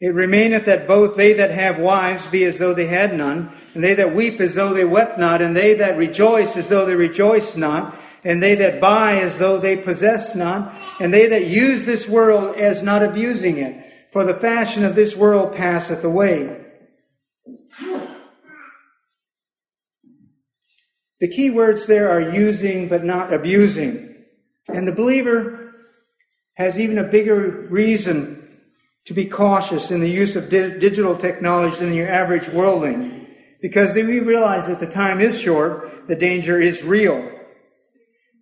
It 0.00 0.14
remaineth 0.14 0.64
that 0.64 0.88
both 0.88 1.16
they 1.16 1.34
that 1.34 1.50
have 1.50 1.78
wives 1.78 2.26
be 2.26 2.44
as 2.44 2.56
though 2.56 2.72
they 2.72 2.86
had 2.86 3.14
none, 3.14 3.52
and 3.74 3.84
they 3.84 3.94
that 3.94 4.14
weep 4.14 4.40
as 4.40 4.54
though 4.54 4.72
they 4.72 4.84
wept 4.84 5.18
not, 5.18 5.42
and 5.42 5.54
they 5.54 5.74
that 5.74 5.98
rejoice 5.98 6.56
as 6.56 6.68
though 6.68 6.86
they 6.86 6.94
rejoiced 6.94 7.56
not, 7.56 7.98
and 8.24 8.42
they 8.42 8.54
that 8.54 8.80
buy 8.80 9.20
as 9.20 9.36
though 9.36 9.58
they 9.58 9.76
possessed 9.76 10.34
not, 10.34 10.74
and 11.00 11.12
they 11.12 11.28
that 11.28 11.46
use 11.46 11.84
this 11.84 12.08
world 12.08 12.56
as 12.56 12.82
not 12.82 13.02
abusing 13.02 13.58
it. 13.58 13.86
For 14.10 14.24
the 14.24 14.34
fashion 14.34 14.84
of 14.84 14.94
this 14.94 15.14
world 15.14 15.54
passeth 15.54 16.02
away. 16.02 16.64
The 21.20 21.28
key 21.28 21.50
words 21.50 21.86
there 21.86 22.10
are 22.10 22.34
using 22.34 22.88
but 22.88 23.04
not 23.04 23.32
abusing. 23.32 24.16
And 24.68 24.88
the 24.88 24.92
believer 24.92 25.74
has 26.54 26.80
even 26.80 26.96
a 26.96 27.04
bigger 27.04 27.66
reason 27.70 28.39
to 29.06 29.14
be 29.14 29.26
cautious 29.26 29.90
in 29.90 30.00
the 30.00 30.10
use 30.10 30.36
of 30.36 30.50
di- 30.50 30.78
digital 30.78 31.16
technology 31.16 31.76
than 31.76 31.94
your 31.94 32.10
average 32.10 32.48
worldling. 32.48 33.26
Because 33.62 33.94
we 33.94 34.20
realize 34.20 34.66
that 34.66 34.80
the 34.80 34.86
time 34.86 35.20
is 35.20 35.38
short, 35.38 36.06
the 36.08 36.16
danger 36.16 36.60
is 36.60 36.82
real. 36.82 37.30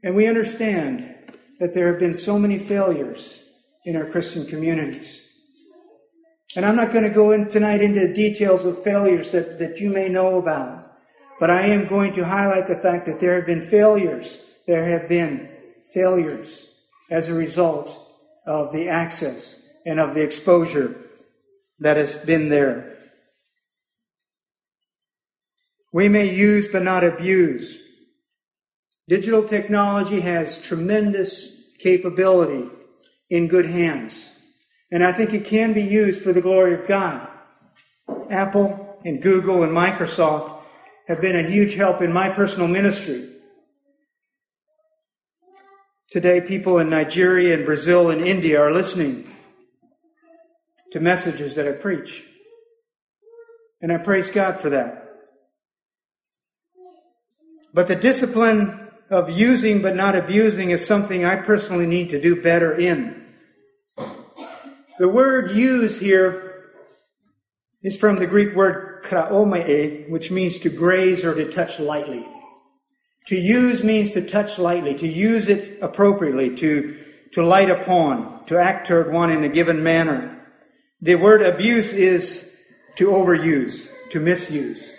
And 0.02 0.14
we 0.14 0.26
understand 0.26 1.14
that 1.58 1.74
there 1.74 1.90
have 1.90 1.98
been 1.98 2.14
so 2.14 2.38
many 2.38 2.58
failures 2.58 3.38
in 3.84 3.96
our 3.96 4.06
Christian 4.06 4.46
communities. 4.46 5.22
And 6.54 6.64
I'm 6.64 6.76
not 6.76 6.92
going 6.92 7.04
to 7.04 7.10
go 7.10 7.32
in 7.32 7.48
tonight 7.48 7.82
into 7.82 8.12
details 8.12 8.64
of 8.64 8.82
failures 8.82 9.32
that, 9.32 9.58
that 9.58 9.80
you 9.80 9.90
may 9.90 10.08
know 10.08 10.38
about. 10.38 10.92
But 11.40 11.50
I 11.50 11.66
am 11.68 11.86
going 11.86 12.12
to 12.14 12.24
highlight 12.24 12.66
the 12.66 12.76
fact 12.76 13.06
that 13.06 13.20
there 13.20 13.36
have 13.36 13.46
been 13.46 13.62
failures. 13.62 14.38
There 14.66 14.98
have 14.98 15.08
been 15.08 15.50
failures 15.92 16.66
as 17.10 17.28
a 17.28 17.34
result 17.34 17.96
of 18.46 18.72
the 18.72 18.88
access 18.88 19.60
and 19.88 19.98
of 19.98 20.14
the 20.14 20.20
exposure 20.20 20.94
that 21.78 21.96
has 21.96 22.14
been 22.14 22.50
there. 22.50 22.94
We 25.94 26.10
may 26.10 26.28
use 26.28 26.68
but 26.70 26.82
not 26.82 27.04
abuse. 27.04 27.74
Digital 29.08 29.42
technology 29.42 30.20
has 30.20 30.60
tremendous 30.60 31.48
capability 31.78 32.68
in 33.30 33.48
good 33.48 33.64
hands. 33.64 34.28
And 34.92 35.02
I 35.02 35.12
think 35.12 35.32
it 35.32 35.46
can 35.46 35.72
be 35.72 35.82
used 35.82 36.20
for 36.20 36.34
the 36.34 36.42
glory 36.42 36.74
of 36.74 36.86
God. 36.86 37.26
Apple 38.30 38.98
and 39.06 39.22
Google 39.22 39.62
and 39.62 39.72
Microsoft 39.72 40.60
have 41.06 41.22
been 41.22 41.36
a 41.36 41.48
huge 41.48 41.76
help 41.76 42.02
in 42.02 42.12
my 42.12 42.28
personal 42.28 42.68
ministry. 42.68 43.30
Today, 46.10 46.42
people 46.42 46.78
in 46.78 46.90
Nigeria 46.90 47.54
and 47.54 47.64
Brazil 47.64 48.10
and 48.10 48.20
India 48.20 48.60
are 48.60 48.72
listening 48.72 49.34
to 50.92 51.00
messages 51.00 51.54
that 51.54 51.68
I 51.68 51.72
preach. 51.72 52.24
And 53.80 53.92
I 53.92 53.98
praise 53.98 54.30
God 54.30 54.60
for 54.60 54.70
that. 54.70 55.04
But 57.72 57.88
the 57.88 57.96
discipline 57.96 58.90
of 59.10 59.30
using 59.30 59.82
but 59.82 59.96
not 59.96 60.16
abusing 60.16 60.70
is 60.70 60.86
something 60.86 61.24
I 61.24 61.36
personally 61.36 61.86
need 61.86 62.10
to 62.10 62.20
do 62.20 62.42
better 62.42 62.74
in. 62.74 63.24
The 64.98 65.08
word 65.08 65.52
use 65.52 65.98
here 66.00 66.64
is 67.82 67.96
from 67.96 68.16
the 68.16 68.26
Greek 68.26 68.56
word 68.56 69.04
chraomai, 69.04 70.08
which 70.10 70.30
means 70.30 70.58
to 70.58 70.70
graze 70.70 71.24
or 71.24 71.34
to 71.34 71.50
touch 71.50 71.78
lightly. 71.78 72.26
To 73.28 73.36
use 73.36 73.84
means 73.84 74.10
to 74.12 74.26
touch 74.26 74.58
lightly, 74.58 74.94
to 74.94 75.06
use 75.06 75.48
it 75.48 75.78
appropriately, 75.82 76.56
to, 76.56 76.98
to 77.34 77.44
light 77.44 77.70
upon, 77.70 78.46
to 78.46 78.58
act 78.58 78.88
toward 78.88 79.12
one 79.12 79.30
in 79.30 79.44
a 79.44 79.48
given 79.48 79.82
manner. 79.82 80.37
The 81.00 81.14
word 81.14 81.42
abuse 81.42 81.92
is 81.92 82.50
to 82.96 83.08
overuse, 83.08 83.88
to 84.10 84.18
misuse. 84.18 84.92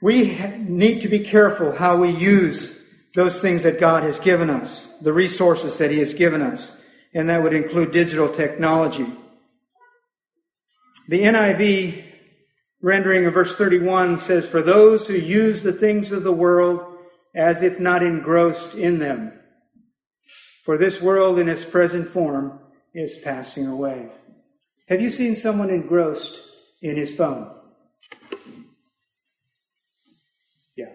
We 0.00 0.38
need 0.60 1.00
to 1.00 1.08
be 1.08 1.20
careful 1.20 1.72
how 1.72 1.96
we 1.96 2.10
use 2.10 2.76
those 3.16 3.40
things 3.40 3.64
that 3.64 3.80
God 3.80 4.04
has 4.04 4.20
given 4.20 4.48
us, 4.48 4.86
the 5.00 5.12
resources 5.12 5.78
that 5.78 5.90
He 5.90 5.98
has 5.98 6.14
given 6.14 6.42
us, 6.42 6.76
and 7.12 7.28
that 7.28 7.42
would 7.42 7.54
include 7.54 7.90
digital 7.90 8.28
technology. 8.28 9.12
The 11.08 11.22
NIV 11.22 12.04
rendering 12.80 13.26
of 13.26 13.34
verse 13.34 13.56
31 13.56 14.20
says, 14.20 14.46
For 14.46 14.62
those 14.62 15.08
who 15.08 15.14
use 15.14 15.64
the 15.64 15.72
things 15.72 16.12
of 16.12 16.22
the 16.22 16.32
world 16.32 16.96
as 17.34 17.62
if 17.62 17.80
not 17.80 18.04
engrossed 18.04 18.74
in 18.74 19.00
them. 19.00 19.32
For 20.64 20.78
this 20.78 21.00
world 21.00 21.40
in 21.40 21.48
its 21.48 21.64
present 21.64 22.10
form 22.10 22.60
is 22.94 23.16
passing 23.22 23.66
away. 23.66 24.08
Have 24.88 25.00
you 25.00 25.10
seen 25.10 25.36
someone 25.36 25.70
engrossed 25.70 26.40
in 26.80 26.96
his 26.96 27.14
phone? 27.14 27.54
Yeah. 30.76 30.92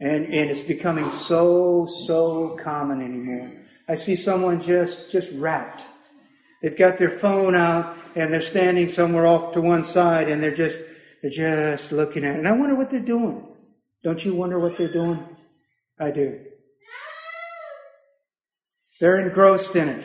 And, 0.00 0.26
and 0.26 0.50
it's 0.50 0.60
becoming 0.60 1.10
so, 1.10 1.86
so 2.06 2.58
common 2.62 3.00
anymore. 3.00 3.52
I 3.88 3.94
see 3.94 4.16
someone 4.16 4.60
just, 4.60 5.10
just 5.12 5.30
wrapped. 5.32 5.82
They've 6.62 6.76
got 6.76 6.98
their 6.98 7.10
phone 7.10 7.54
out 7.54 7.96
and 8.16 8.32
they're 8.32 8.40
standing 8.40 8.88
somewhere 8.88 9.26
off 9.26 9.52
to 9.52 9.60
one 9.60 9.84
side 9.84 10.28
and 10.28 10.42
they're 10.42 10.54
just, 10.54 10.80
they're 11.22 11.30
just 11.30 11.92
looking 11.92 12.24
at 12.24 12.36
it. 12.36 12.38
And 12.38 12.48
I 12.48 12.52
wonder 12.52 12.74
what 12.74 12.90
they're 12.90 13.00
doing. 13.00 13.46
Don't 14.02 14.24
you 14.24 14.34
wonder 14.34 14.58
what 14.58 14.76
they're 14.76 14.92
doing? 14.92 15.24
I 16.00 16.10
do. 16.10 16.40
They're 19.00 19.20
engrossed 19.20 19.76
in 19.76 19.88
it. 19.88 20.04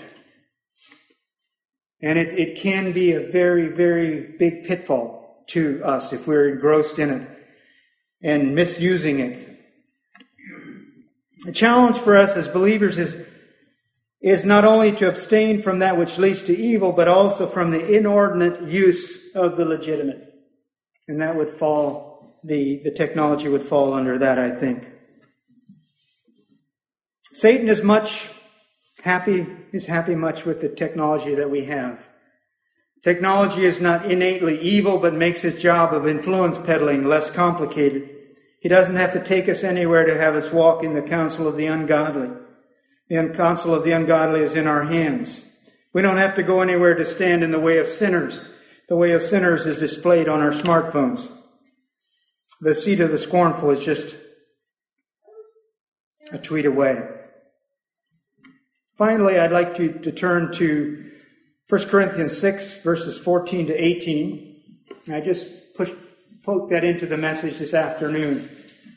And 2.01 2.17
it, 2.17 2.39
it 2.39 2.61
can 2.61 2.91
be 2.93 3.11
a 3.11 3.29
very, 3.29 3.67
very 3.67 4.35
big 4.37 4.65
pitfall 4.65 5.43
to 5.47 5.81
us 5.83 6.13
if 6.13 6.27
we're 6.27 6.49
engrossed 6.49 6.99
in 6.99 7.09
it 7.09 7.29
and 8.21 8.55
misusing 8.55 9.19
it. 9.19 9.45
The 11.45 11.51
challenge 11.51 11.97
for 11.97 12.15
us 12.17 12.35
as 12.35 12.47
believers 12.47 12.97
is, 12.97 13.25
is 14.21 14.43
not 14.43 14.65
only 14.65 14.91
to 14.93 15.07
abstain 15.07 15.61
from 15.61 15.79
that 15.79 15.97
which 15.97 16.17
leads 16.17 16.43
to 16.43 16.57
evil, 16.57 16.91
but 16.91 17.07
also 17.07 17.47
from 17.47 17.71
the 17.71 17.85
inordinate 17.85 18.63
use 18.63 19.33
of 19.35 19.57
the 19.57 19.65
legitimate. 19.65 20.33
And 21.07 21.21
that 21.21 21.35
would 21.35 21.49
fall 21.49 22.39
the, 22.43 22.81
the 22.83 22.91
technology 22.91 23.49
would 23.49 23.63
fall 23.63 23.93
under 23.93 24.17
that, 24.19 24.39
I 24.39 24.51
think. 24.51 24.87
Satan 27.33 27.67
is 27.69 27.81
much 27.81 28.29
happy, 29.01 29.47
is 29.71 29.85
happy 29.85 30.15
much 30.15 30.45
with 30.45 30.61
the 30.61 30.69
technology 30.69 31.35
that 31.35 31.49
we 31.49 31.65
have. 31.65 32.07
Technology 33.03 33.65
is 33.65 33.79
not 33.79 34.11
innately 34.11 34.59
evil, 34.59 34.97
but 34.97 35.13
makes 35.13 35.41
his 35.41 35.61
job 35.61 35.93
of 35.93 36.07
influence 36.07 36.57
peddling 36.57 37.05
less 37.05 37.31
complicated. 37.31 38.09
He 38.59 38.67
doesn't 38.67 38.97
have 38.97 39.13
to 39.13 39.23
take 39.23 39.47
us 39.47 39.63
anywhere 39.63 40.05
to 40.05 40.17
have 40.17 40.35
us 40.35 40.51
walk 40.51 40.83
in 40.83 40.93
the 40.93 41.01
counsel 41.01 41.47
of 41.47 41.55
the 41.55 41.67
ungodly. 41.67 42.29
The 43.09 43.33
counsel 43.35 43.73
of 43.73 43.83
the 43.83 43.93
ungodly 43.93 44.41
is 44.41 44.55
in 44.55 44.67
our 44.67 44.83
hands. 44.83 45.41
We 45.93 46.01
don't 46.01 46.17
have 46.17 46.35
to 46.35 46.43
go 46.43 46.61
anywhere 46.61 46.93
to 46.95 47.05
stand 47.05 47.43
in 47.43 47.51
the 47.51 47.59
way 47.59 47.77
of 47.77 47.87
sinners. 47.87 48.41
The 48.89 48.97
way 48.97 49.11
of 49.11 49.23
sinners 49.23 49.65
is 49.65 49.79
displayed 49.79 50.27
on 50.27 50.41
our 50.41 50.51
smartphones. 50.51 51.31
The 52.61 52.75
seat 52.75 52.99
of 52.99 53.11
the 53.11 53.17
scornful 53.17 53.69
is 53.71 53.83
just 53.83 54.15
a 56.31 56.37
tweet 56.37 56.65
away. 56.65 57.18
Finally, 58.99 59.39
I'd 59.39 59.53
like 59.53 59.77
to, 59.77 59.93
to 59.99 60.11
turn 60.11 60.51
to 60.55 61.09
1 61.69 61.85
Corinthians 61.85 62.37
6, 62.37 62.79
verses 62.79 63.17
14 63.17 63.67
to 63.67 63.73
18. 63.73 64.61
I 65.13 65.21
just 65.21 65.73
push, 65.73 65.89
poke 66.43 66.69
that 66.71 66.83
into 66.83 67.05
the 67.05 67.15
message 67.15 67.59
this 67.59 67.73
afternoon. 67.73 68.49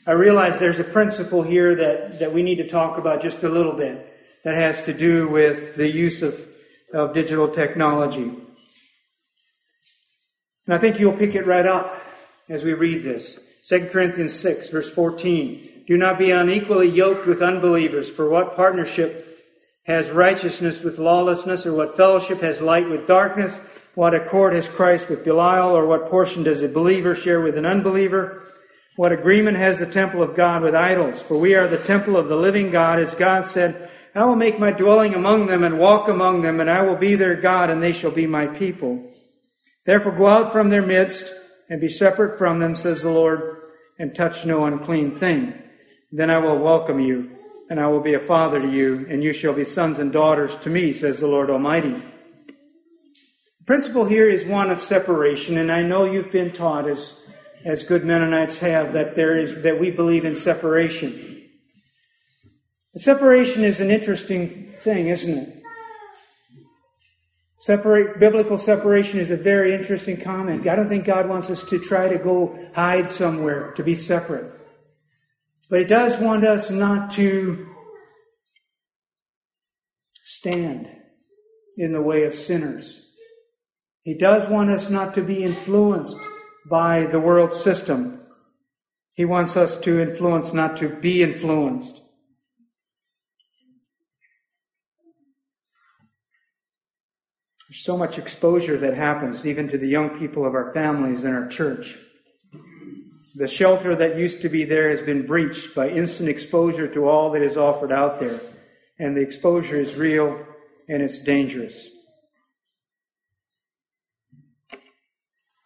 I 0.05 0.11
realize 0.11 0.59
there's 0.59 0.79
a 0.79 0.83
principle 0.83 1.41
here 1.41 1.73
that, 1.75 2.19
that 2.19 2.33
we 2.33 2.43
need 2.43 2.57
to 2.57 2.67
talk 2.67 2.97
about 2.97 3.21
just 3.21 3.43
a 3.43 3.49
little 3.49 3.71
bit 3.71 4.05
that 4.43 4.55
has 4.55 4.83
to 4.83 4.93
do 4.93 5.29
with 5.29 5.77
the 5.77 5.89
use 5.89 6.21
of, 6.21 6.37
of 6.93 7.13
digital 7.13 7.47
technology. 7.47 8.23
And 10.65 10.75
I 10.75 10.79
think 10.79 10.99
you'll 10.99 11.13
pick 11.13 11.33
it 11.33 11.47
right 11.47 11.65
up 11.65 11.97
as 12.49 12.65
we 12.65 12.73
read 12.73 13.03
this. 13.05 13.39
2 13.69 13.87
Corinthians 13.87 14.37
6, 14.37 14.69
verse 14.69 14.91
14. 14.91 15.85
Do 15.87 15.95
not 15.95 16.19
be 16.19 16.31
unequally 16.31 16.89
yoked 16.89 17.25
with 17.25 17.41
unbelievers, 17.41 18.11
for 18.11 18.27
what 18.27 18.57
partnership 18.57 19.29
has 19.83 20.09
righteousness 20.09 20.81
with 20.81 20.99
lawlessness, 20.99 21.65
or 21.65 21.73
what 21.73 21.97
fellowship 21.97 22.41
has 22.41 22.61
light 22.61 22.89
with 22.89 23.07
darkness? 23.07 23.59
What 23.95 24.15
accord 24.15 24.53
has 24.53 24.67
Christ 24.67 25.09
with 25.09 25.23
Belial, 25.23 25.75
or 25.75 25.85
what 25.85 26.09
portion 26.09 26.43
does 26.43 26.61
a 26.61 26.67
believer 26.67 27.15
share 27.15 27.41
with 27.41 27.57
an 27.57 27.65
unbeliever? 27.65 28.43
What 28.95 29.11
agreement 29.11 29.57
has 29.57 29.79
the 29.79 29.85
temple 29.85 30.23
of 30.23 30.35
God 30.35 30.61
with 30.61 30.75
idols? 30.75 31.21
For 31.21 31.37
we 31.37 31.55
are 31.55 31.67
the 31.67 31.77
temple 31.77 32.15
of 32.15 32.27
the 32.27 32.35
living 32.35 32.71
God, 32.71 32.99
as 32.99 33.15
God 33.15 33.45
said, 33.45 33.89
I 34.15 34.25
will 34.25 34.35
make 34.35 34.59
my 34.59 34.71
dwelling 34.71 35.15
among 35.15 35.47
them 35.47 35.63
and 35.63 35.79
walk 35.79 36.07
among 36.07 36.43
them, 36.43 36.59
and 36.59 36.69
I 36.69 36.83
will 36.83 36.95
be 36.95 37.15
their 37.15 37.35
God, 37.35 37.71
and 37.71 37.81
they 37.81 37.93
shall 37.93 38.11
be 38.11 38.27
my 38.27 38.45
people. 38.45 39.11
Therefore 39.85 40.11
go 40.11 40.27
out 40.27 40.51
from 40.51 40.69
their 40.69 40.83
midst 40.83 41.25
and 41.67 41.81
be 41.81 41.87
separate 41.87 42.37
from 42.37 42.59
them, 42.59 42.75
says 42.75 43.01
the 43.01 43.09
Lord, 43.09 43.57
and 43.97 44.15
touch 44.15 44.45
no 44.45 44.65
unclean 44.65 45.17
thing. 45.17 45.53
Then 46.11 46.29
I 46.29 46.37
will 46.37 46.59
welcome 46.59 46.99
you, 46.99 47.32
and 47.69 47.79
I 47.79 47.87
will 47.87 48.01
be 48.01 48.13
a 48.13 48.19
father 48.19 48.61
to 48.61 48.69
you, 48.69 49.05
and 49.09 49.23
you 49.23 49.33
shall 49.33 49.53
be 49.53 49.65
sons 49.65 49.99
and 49.99 50.11
daughters 50.11 50.55
to 50.57 50.69
me, 50.69 50.93
says 50.93 51.19
the 51.19 51.27
Lord 51.27 51.49
Almighty. 51.49 51.91
The 51.93 53.65
principle 53.65 54.05
here 54.05 54.29
is 54.29 54.45
one 54.45 54.69
of 54.69 54.81
separation, 54.81 55.57
and 55.57 55.71
I 55.71 55.81
know 55.81 56.05
you've 56.05 56.31
been 56.31 56.51
taught 56.51 56.87
as 56.87 57.13
as 57.65 57.83
good 57.83 58.03
Mennonites 58.03 58.59
have, 58.59 58.93
that 58.93 59.15
there 59.15 59.37
is 59.37 59.63
that 59.63 59.79
we 59.79 59.89
believe 59.89 60.25
in 60.25 60.35
separation. 60.35 61.49
The 62.93 62.99
Separation 62.99 63.63
is 63.63 63.79
an 63.79 63.89
interesting 63.89 64.71
thing, 64.81 65.07
isn't 65.07 65.37
it? 65.37 65.63
Separate, 67.57 68.19
biblical 68.19 68.57
separation 68.57 69.19
is 69.19 69.31
a 69.31 69.37
very 69.37 69.73
interesting 69.73 70.19
comment. 70.19 70.67
I 70.67 70.75
don't 70.75 70.89
think 70.89 71.05
God 71.05 71.29
wants 71.29 71.49
us 71.49 71.63
to 71.63 71.79
try 71.79 72.09
to 72.09 72.17
go 72.17 72.59
hide 72.75 73.09
somewhere, 73.09 73.71
to 73.71 73.83
be 73.83 73.95
separate. 73.95 74.52
But 75.73 75.79
He 75.79 75.87
does 75.87 76.19
want 76.19 76.45
us 76.45 76.69
not 76.69 77.09
to 77.13 77.67
stand 80.23 80.87
in 81.75 81.93
the 81.93 82.01
way 82.03 82.25
of 82.25 82.35
sinners. 82.35 83.07
He 84.03 84.15
does 84.15 84.47
want 84.47 84.69
us 84.69 84.91
not 84.91 85.15
to 85.15 85.23
be 85.23 85.43
influenced 85.43 86.19
by 86.69 87.07
the 87.07 87.19
world 87.19 87.53
system. 87.53 88.21
He 89.15 89.25
wants 89.25 89.57
us 89.57 89.75
to 89.77 89.99
influence, 89.99 90.53
not 90.53 90.77
to 90.77 90.89
be 90.89 91.23
influenced. 91.23 91.99
There's 97.67 97.83
so 97.83 97.97
much 97.97 98.19
exposure 98.19 98.77
that 98.77 98.93
happens 98.93 99.43
even 99.43 99.69
to 99.69 99.79
the 99.79 99.87
young 99.87 100.19
people 100.19 100.45
of 100.45 100.53
our 100.53 100.71
families 100.71 101.23
and 101.23 101.33
our 101.33 101.47
church. 101.47 101.97
The 103.35 103.47
shelter 103.47 103.95
that 103.95 104.17
used 104.17 104.41
to 104.43 104.49
be 104.49 104.63
there 104.63 104.89
has 104.89 105.01
been 105.01 105.25
breached 105.25 105.73
by 105.73 105.89
instant 105.89 106.29
exposure 106.29 106.87
to 106.87 107.09
all 107.09 107.31
that 107.31 107.41
is 107.41 107.57
offered 107.57 107.91
out 107.91 108.19
there. 108.19 108.39
And 108.99 109.17
the 109.17 109.21
exposure 109.21 109.79
is 109.79 109.95
real 109.95 110.45
and 110.87 111.01
it's 111.01 111.17
dangerous. 111.17 111.87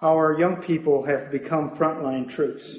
Our 0.02 0.40
young 0.40 0.58
people 0.58 1.06
have 1.06 1.32
become 1.32 1.72
frontline 1.72 2.30
troops. 2.30 2.78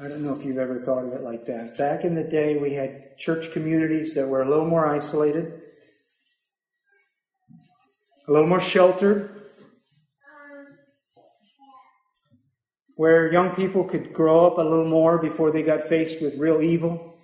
I 0.00 0.06
don't 0.06 0.22
know 0.22 0.32
if 0.32 0.44
you've 0.44 0.58
ever 0.58 0.78
thought 0.78 1.04
of 1.04 1.12
it 1.12 1.22
like 1.22 1.44
that. 1.46 1.76
Back 1.76 2.04
in 2.04 2.14
the 2.14 2.22
day, 2.22 2.56
we 2.56 2.74
had 2.74 3.18
church 3.18 3.52
communities 3.52 4.14
that 4.14 4.28
were 4.28 4.42
a 4.42 4.48
little 4.48 4.64
more 4.64 4.86
isolated, 4.86 5.60
a 8.28 8.32
little 8.32 8.46
more 8.46 8.60
sheltered, 8.60 9.37
where 12.98 13.32
young 13.32 13.54
people 13.54 13.84
could 13.84 14.12
grow 14.12 14.44
up 14.44 14.58
a 14.58 14.60
little 14.60 14.84
more 14.84 15.18
before 15.18 15.52
they 15.52 15.62
got 15.62 15.84
faced 15.84 16.20
with 16.20 16.34
real 16.34 16.60
evil. 16.60 17.14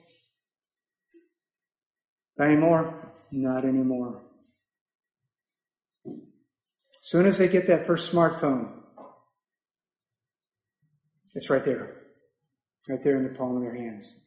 Anymore? 2.38 3.12
Not 3.32 3.64
anymore 3.64 4.22
As 6.06 6.12
soon 7.00 7.26
as 7.26 7.38
they 7.38 7.48
get 7.48 7.66
that 7.66 7.88
first 7.88 8.12
smartphone, 8.12 8.70
it's 11.34 11.50
right 11.50 11.64
there. 11.64 11.96
Right 12.88 13.02
there 13.02 13.16
in 13.16 13.24
the 13.24 13.36
palm 13.36 13.56
of 13.56 13.62
their 13.62 13.74
hands. 13.74 14.20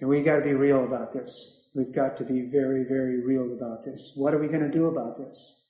And 0.00 0.08
we 0.08 0.22
got 0.22 0.36
to 0.36 0.44
be 0.44 0.54
real 0.54 0.84
about 0.84 1.12
this. 1.12 1.30
We've 1.74 1.92
got 1.92 2.16
to 2.18 2.24
be 2.24 2.42
very, 2.42 2.84
very 2.84 3.26
real 3.26 3.52
about 3.52 3.84
this. 3.84 4.12
What 4.14 4.34
are 4.34 4.38
we 4.38 4.46
going 4.46 4.60
to 4.60 4.70
do 4.70 4.86
about 4.86 5.18
this? 5.18 5.64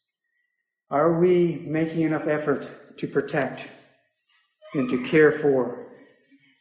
Are 0.91 1.19
we 1.19 1.63
making 1.67 2.03
enough 2.03 2.27
effort 2.27 2.99
to 2.99 3.07
protect 3.07 3.63
and 4.75 4.89
to 4.91 5.05
care 5.09 5.33
for 5.33 5.87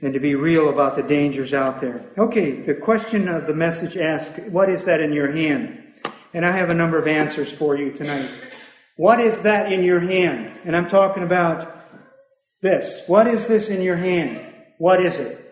and 0.01 0.13
to 0.13 0.19
be 0.19 0.35
real 0.35 0.69
about 0.69 0.95
the 0.95 1.03
dangers 1.03 1.53
out 1.53 1.81
there? 1.81 2.05
Okay, 2.17 2.51
the 2.51 2.75
question 2.75 3.27
of 3.27 3.47
the 3.47 3.53
message 3.53 3.97
asks, 3.97 4.39
what 4.49 4.69
is 4.69 4.85
that 4.85 4.99
in 4.99 5.13
your 5.13 5.31
hand? 5.31 5.83
And 6.33 6.45
I 6.45 6.51
have 6.51 6.69
a 6.69 6.75
number 6.75 6.99
of 6.99 7.07
answers 7.07 7.51
for 7.51 7.75
you 7.75 7.91
tonight. 7.91 8.29
What 8.95 9.19
is 9.19 9.41
that 9.41 9.71
in 9.71 9.83
your 9.83 9.99
hand? 9.99 10.51
And 10.65 10.75
I'm 10.75 10.89
talking 10.89 11.23
about 11.23 11.73
this. 12.61 13.01
What 13.07 13.27
is 13.27 13.47
this 13.47 13.69
in 13.69 13.81
your 13.81 13.97
hand? 13.97 14.53
What 14.77 15.03
is 15.03 15.19
it? 15.19 15.43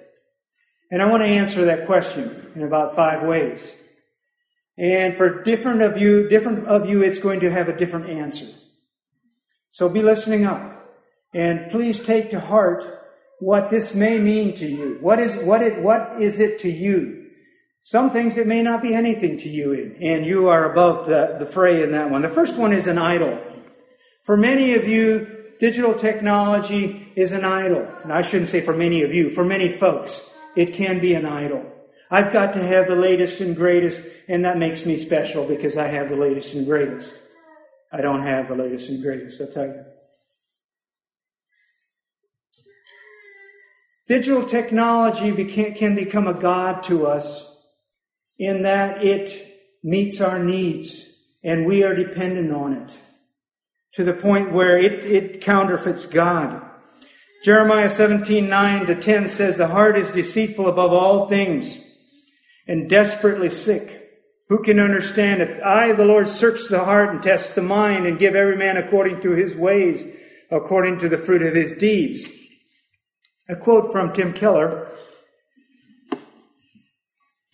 And 0.91 1.01
I 1.01 1.05
want 1.07 1.23
to 1.23 1.27
answer 1.27 1.65
that 1.65 1.85
question 1.85 2.51
in 2.55 2.61
about 2.61 2.95
five 2.95 3.23
ways. 3.23 3.75
And 4.77 5.15
for 5.15 5.43
different 5.43 5.81
of 5.81 5.97
you, 5.97 6.27
different 6.27 6.67
of 6.67 6.89
you, 6.89 7.01
it's 7.01 7.19
going 7.19 7.39
to 7.39 7.49
have 7.49 7.69
a 7.69 7.75
different 7.75 8.09
answer. 8.09 8.47
So 9.71 9.89
be 9.89 10.01
listening 10.01 10.45
up. 10.45 10.74
And 11.33 11.69
please 11.71 11.99
take 11.99 12.29
to 12.31 12.39
heart 12.39 12.83
what 13.39 13.69
this 13.69 13.93
may 13.93 14.19
mean 14.19 14.53
to 14.55 14.67
you. 14.67 14.97
What 15.01 15.19
is, 15.19 15.35
what 15.35 15.61
it, 15.61 15.81
what 15.81 16.21
is 16.21 16.39
it 16.39 16.59
to 16.61 16.71
you? 16.71 17.25
Some 17.83 18.09
things 18.09 18.37
it 18.37 18.47
may 18.47 18.63
not 18.63 18.81
be 18.81 18.95
anything 18.95 19.37
to 19.39 19.49
you, 19.49 19.95
and 20.01 20.25
you 20.25 20.47
are 20.47 20.71
above 20.71 21.05
the, 21.05 21.35
the 21.37 21.45
fray 21.45 21.83
in 21.83 21.91
that 21.91 22.09
one. 22.09 22.23
The 22.23 22.29
first 22.29 22.55
one 22.55 22.73
is 22.73 22.87
an 22.87 22.97
idol. 22.97 23.39
For 24.23 24.35
many 24.35 24.73
of 24.73 24.87
you, 24.87 25.53
digital 25.59 25.93
technology 25.93 27.11
is 27.15 27.31
an 27.31 27.45
idol. 27.45 27.87
And 28.03 28.11
I 28.11 28.23
shouldn't 28.23 28.49
say 28.49 28.61
for 28.61 28.73
many 28.73 29.03
of 29.03 29.13
you, 29.13 29.29
for 29.29 29.45
many 29.45 29.69
folks, 29.69 30.27
it 30.55 30.73
can 30.73 30.99
be 30.99 31.13
an 31.13 31.27
idol. 31.27 31.63
I've 32.09 32.33
got 32.33 32.53
to 32.53 32.63
have 32.63 32.87
the 32.87 32.95
latest 32.95 33.39
and 33.41 33.55
greatest, 33.55 34.01
and 34.27 34.45
that 34.45 34.57
makes 34.57 34.85
me 34.85 34.97
special 34.97 35.45
because 35.45 35.77
I 35.77 35.87
have 35.87 36.09
the 36.09 36.15
latest 36.15 36.55
and 36.55 36.65
greatest. 36.65 37.13
I 37.91 38.01
don't 38.01 38.21
have 38.21 38.47
the 38.47 38.55
latest 38.55 38.89
and 38.89 39.01
greatest, 39.01 39.41
I'll 39.41 39.47
tell 39.47 39.67
you. 39.67 39.85
Digital 44.07 44.45
technology 44.45 45.31
can 45.73 45.95
become 45.95 46.27
a 46.27 46.33
God 46.33 46.83
to 46.83 47.07
us 47.07 47.51
in 48.37 48.61
that 48.61 49.03
it 49.03 49.47
meets 49.83 50.21
our 50.21 50.37
needs 50.37 51.05
and 51.43 51.65
we 51.65 51.83
are 51.83 51.95
dependent 51.95 52.51
on 52.51 52.73
it 52.73 52.97
to 53.93 54.03
the 54.03 54.13
point 54.13 54.51
where 54.51 54.77
it, 54.77 55.05
it 55.05 55.41
counterfeits 55.41 56.05
God. 56.05 56.61
Jeremiah 57.43 57.89
17, 57.89 58.49
9 58.49 58.85
to 58.87 58.95
10 58.95 59.27
says, 59.27 59.57
The 59.57 59.67
heart 59.67 59.97
is 59.97 60.11
deceitful 60.11 60.67
above 60.67 60.91
all 60.91 61.27
things 61.27 61.79
and 62.67 62.89
desperately 62.89 63.49
sick. 63.49 64.01
Who 64.49 64.61
can 64.61 64.79
understand 64.79 65.41
it? 65.41 65.63
I, 65.63 65.93
the 65.93 66.05
Lord, 66.05 66.27
search 66.27 66.67
the 66.67 66.83
heart 66.83 67.09
and 67.09 67.23
test 67.23 67.55
the 67.55 67.61
mind 67.61 68.05
and 68.05 68.19
give 68.19 68.35
every 68.35 68.57
man 68.57 68.77
according 68.77 69.21
to 69.21 69.31
his 69.31 69.55
ways, 69.55 70.05
according 70.51 70.99
to 70.99 71.09
the 71.09 71.17
fruit 71.17 71.41
of 71.41 71.55
his 71.55 71.73
deeds. 71.73 72.27
A 73.47 73.55
quote 73.55 73.91
from 73.91 74.13
Tim 74.13 74.33
Keller. 74.33 74.91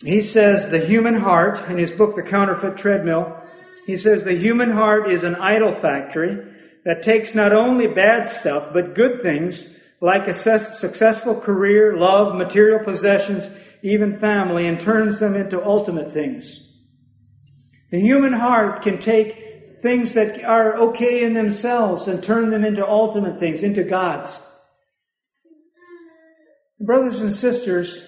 He 0.03 0.23
says, 0.23 0.69
the 0.69 0.85
human 0.85 1.15
heart, 1.15 1.69
in 1.69 1.77
his 1.77 1.91
book, 1.91 2.15
The 2.15 2.23
Counterfeit 2.23 2.77
Treadmill, 2.77 3.37
he 3.85 3.97
says, 3.97 4.23
the 4.23 4.35
human 4.35 4.71
heart 4.71 5.11
is 5.11 5.23
an 5.23 5.35
idol 5.35 5.75
factory 5.75 6.47
that 6.85 7.03
takes 7.03 7.35
not 7.35 7.51
only 7.51 7.87
bad 7.87 8.27
stuff, 8.27 8.73
but 8.73 8.95
good 8.95 9.21
things 9.21 9.65
like 9.99 10.27
a 10.27 10.33
successful 10.33 11.35
career, 11.35 11.95
love, 11.95 12.35
material 12.35 12.83
possessions, 12.83 13.47
even 13.83 14.17
family, 14.19 14.67
and 14.67 14.79
turns 14.79 15.19
them 15.19 15.35
into 15.35 15.63
ultimate 15.63 16.11
things. 16.11 16.67
The 17.91 17.99
human 17.99 18.33
heart 18.33 18.81
can 18.81 18.97
take 18.97 19.81
things 19.81 20.13
that 20.13 20.43
are 20.43 20.77
okay 20.77 21.23
in 21.23 21.33
themselves 21.33 22.07
and 22.07 22.23
turn 22.23 22.49
them 22.49 22.63
into 22.63 22.87
ultimate 22.87 23.39
things, 23.39 23.61
into 23.61 23.83
God's. 23.83 24.39
Brothers 26.83 27.21
and 27.21 27.31
sisters, 27.31 28.01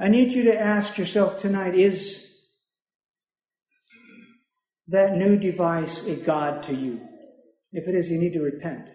I 0.00 0.08
need 0.08 0.32
you 0.32 0.44
to 0.44 0.60
ask 0.60 0.98
yourself 0.98 1.36
tonight 1.36 1.76
is 1.76 2.26
that 4.88 5.16
new 5.16 5.38
device 5.38 6.04
a 6.04 6.16
God 6.16 6.64
to 6.64 6.74
you? 6.74 7.00
If 7.72 7.86
it 7.86 7.94
is, 7.94 8.10
you 8.10 8.18
need 8.18 8.32
to 8.32 8.40
repent. 8.40 8.88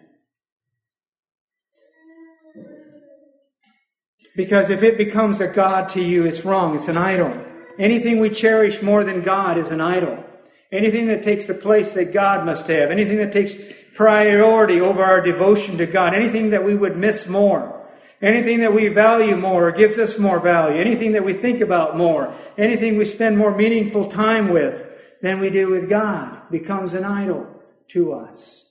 Because 4.36 4.70
if 4.70 4.82
it 4.82 4.98
becomes 4.98 5.40
a 5.40 5.48
God 5.48 5.88
to 5.90 6.02
you, 6.02 6.24
it's 6.24 6.44
wrong. 6.44 6.76
It's 6.76 6.88
an 6.88 6.98
idol. 6.98 7.44
Anything 7.78 8.20
we 8.20 8.30
cherish 8.30 8.82
more 8.82 9.04
than 9.04 9.22
God 9.22 9.56
is 9.56 9.70
an 9.70 9.80
idol. 9.80 10.22
Anything 10.70 11.06
that 11.06 11.24
takes 11.24 11.46
the 11.46 11.54
place 11.54 11.94
that 11.94 12.12
God 12.12 12.44
must 12.44 12.66
have. 12.68 12.90
Anything 12.90 13.16
that 13.18 13.32
takes 13.32 13.54
priority 13.94 14.80
over 14.80 15.02
our 15.02 15.20
devotion 15.20 15.78
to 15.78 15.86
God. 15.86 16.14
Anything 16.14 16.50
that 16.50 16.64
we 16.64 16.74
would 16.74 16.96
miss 16.96 17.26
more. 17.26 17.79
Anything 18.22 18.60
that 18.60 18.74
we 18.74 18.88
value 18.88 19.34
more 19.34 19.68
or 19.68 19.72
gives 19.72 19.98
us 19.98 20.18
more 20.18 20.40
value. 20.40 20.78
Anything 20.78 21.12
that 21.12 21.24
we 21.24 21.32
think 21.32 21.60
about 21.60 21.96
more. 21.96 22.34
Anything 22.58 22.98
we 22.98 23.06
spend 23.06 23.38
more 23.38 23.54
meaningful 23.54 24.10
time 24.10 24.48
with 24.48 24.86
than 25.22 25.40
we 25.40 25.48
do 25.50 25.68
with 25.68 25.88
God 25.88 26.50
becomes 26.50 26.92
an 26.92 27.04
idol 27.04 27.46
to 27.88 28.12
us. 28.12 28.66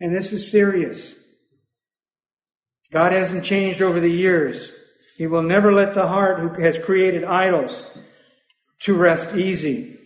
And 0.00 0.14
this 0.14 0.32
is 0.32 0.50
serious. 0.50 1.14
God 2.92 3.12
hasn't 3.12 3.44
changed 3.44 3.82
over 3.82 3.98
the 3.98 4.10
years. 4.10 4.70
He 5.16 5.26
will 5.26 5.42
never 5.42 5.72
let 5.72 5.94
the 5.94 6.06
heart 6.06 6.38
who 6.38 6.62
has 6.62 6.78
created 6.78 7.24
idols 7.24 7.82
to 8.80 8.94
rest 8.94 9.34
easy. 9.34 9.98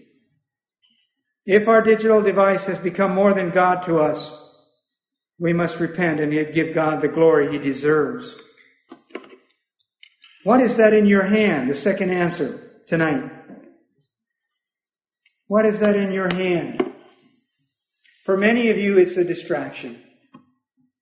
If 1.44 1.68
our 1.68 1.82
digital 1.82 2.22
device 2.22 2.64
has 2.64 2.78
become 2.78 3.14
more 3.14 3.32
than 3.32 3.50
God 3.50 3.84
to 3.84 3.98
us, 3.98 4.36
we 5.38 5.52
must 5.52 5.80
repent 5.80 6.20
and 6.20 6.32
give 6.54 6.74
God 6.74 7.00
the 7.00 7.08
glory 7.08 7.50
he 7.50 7.58
deserves. 7.58 8.36
What 10.46 10.60
is 10.60 10.76
that 10.76 10.92
in 10.92 11.06
your 11.06 11.24
hand? 11.24 11.68
The 11.68 11.74
second 11.74 12.12
answer 12.12 12.60
tonight. 12.86 13.32
What 15.48 15.66
is 15.66 15.80
that 15.80 15.96
in 15.96 16.12
your 16.12 16.32
hand? 16.32 16.92
For 18.24 18.36
many 18.36 18.70
of 18.70 18.78
you, 18.78 18.96
it's 18.96 19.16
a 19.16 19.24
distraction. 19.24 20.00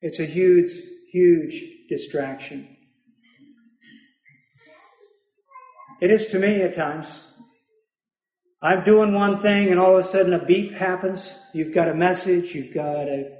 It's 0.00 0.18
a 0.18 0.24
huge, 0.24 0.72
huge 1.12 1.62
distraction. 1.90 2.74
It 6.00 6.10
is 6.10 6.24
to 6.28 6.38
me 6.38 6.62
at 6.62 6.74
times. 6.74 7.24
I'm 8.62 8.82
doing 8.82 9.12
one 9.12 9.42
thing 9.42 9.68
and 9.68 9.78
all 9.78 9.98
of 9.98 10.06
a 10.06 10.08
sudden 10.08 10.32
a 10.32 10.42
beep 10.42 10.72
happens. 10.72 11.38
You've 11.52 11.74
got 11.74 11.88
a 11.88 11.94
message, 11.94 12.54
you've 12.54 12.72
got 12.72 13.08
a 13.08 13.30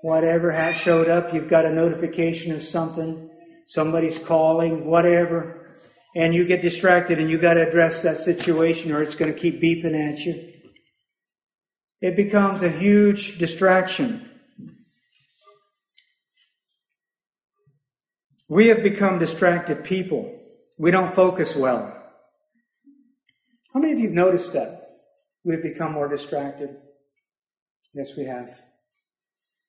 whatever 0.00 0.52
has 0.52 0.74
showed 0.74 1.10
up, 1.10 1.34
you've 1.34 1.50
got 1.50 1.66
a 1.66 1.70
notification 1.70 2.52
of 2.52 2.62
something, 2.62 3.28
somebody's 3.68 4.18
calling, 4.18 4.86
whatever, 4.86 5.76
and 6.16 6.34
you 6.34 6.44
get 6.44 6.62
distracted 6.62 7.18
and 7.18 7.30
you 7.30 7.38
got 7.38 7.54
to 7.54 7.68
address 7.68 8.00
that 8.00 8.16
situation 8.16 8.90
or 8.90 9.02
it's 9.02 9.14
going 9.14 9.32
to 9.32 9.38
keep 9.38 9.62
beeping 9.62 9.94
at 9.94 10.18
you. 10.20 10.52
It 12.00 12.16
becomes 12.16 12.62
a 12.62 12.70
huge 12.70 13.38
distraction. 13.38 14.28
We 18.48 18.68
have 18.68 18.82
become 18.82 19.18
distracted 19.18 19.84
people. 19.84 20.34
We 20.78 20.90
don't 20.90 21.14
focus 21.14 21.54
well. 21.54 21.94
How 23.74 23.80
many 23.80 23.92
of 23.92 23.98
you 23.98 24.06
have 24.06 24.14
noticed 24.14 24.54
that? 24.54 25.00
We've 25.44 25.62
become 25.62 25.92
more 25.92 26.08
distracted. 26.08 26.70
Yes, 27.92 28.16
we 28.16 28.24
have. 28.24 28.48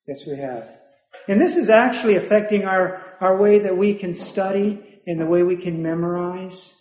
Yes, 0.08 0.26
we 0.26 0.38
have. 0.38 0.70
And 1.28 1.42
this 1.42 1.58
is 1.58 1.70
actually 1.70 2.16
affecting 2.16 2.66
our, 2.66 3.04
our 3.22 3.38
way 3.38 3.60
that 3.60 3.78
we 3.78 3.94
can 3.94 4.16
study 4.16 5.02
and 5.06 5.20
the 5.20 5.26
way 5.26 5.44
we 5.44 5.56
can 5.56 5.82
memorize. 5.82 6.76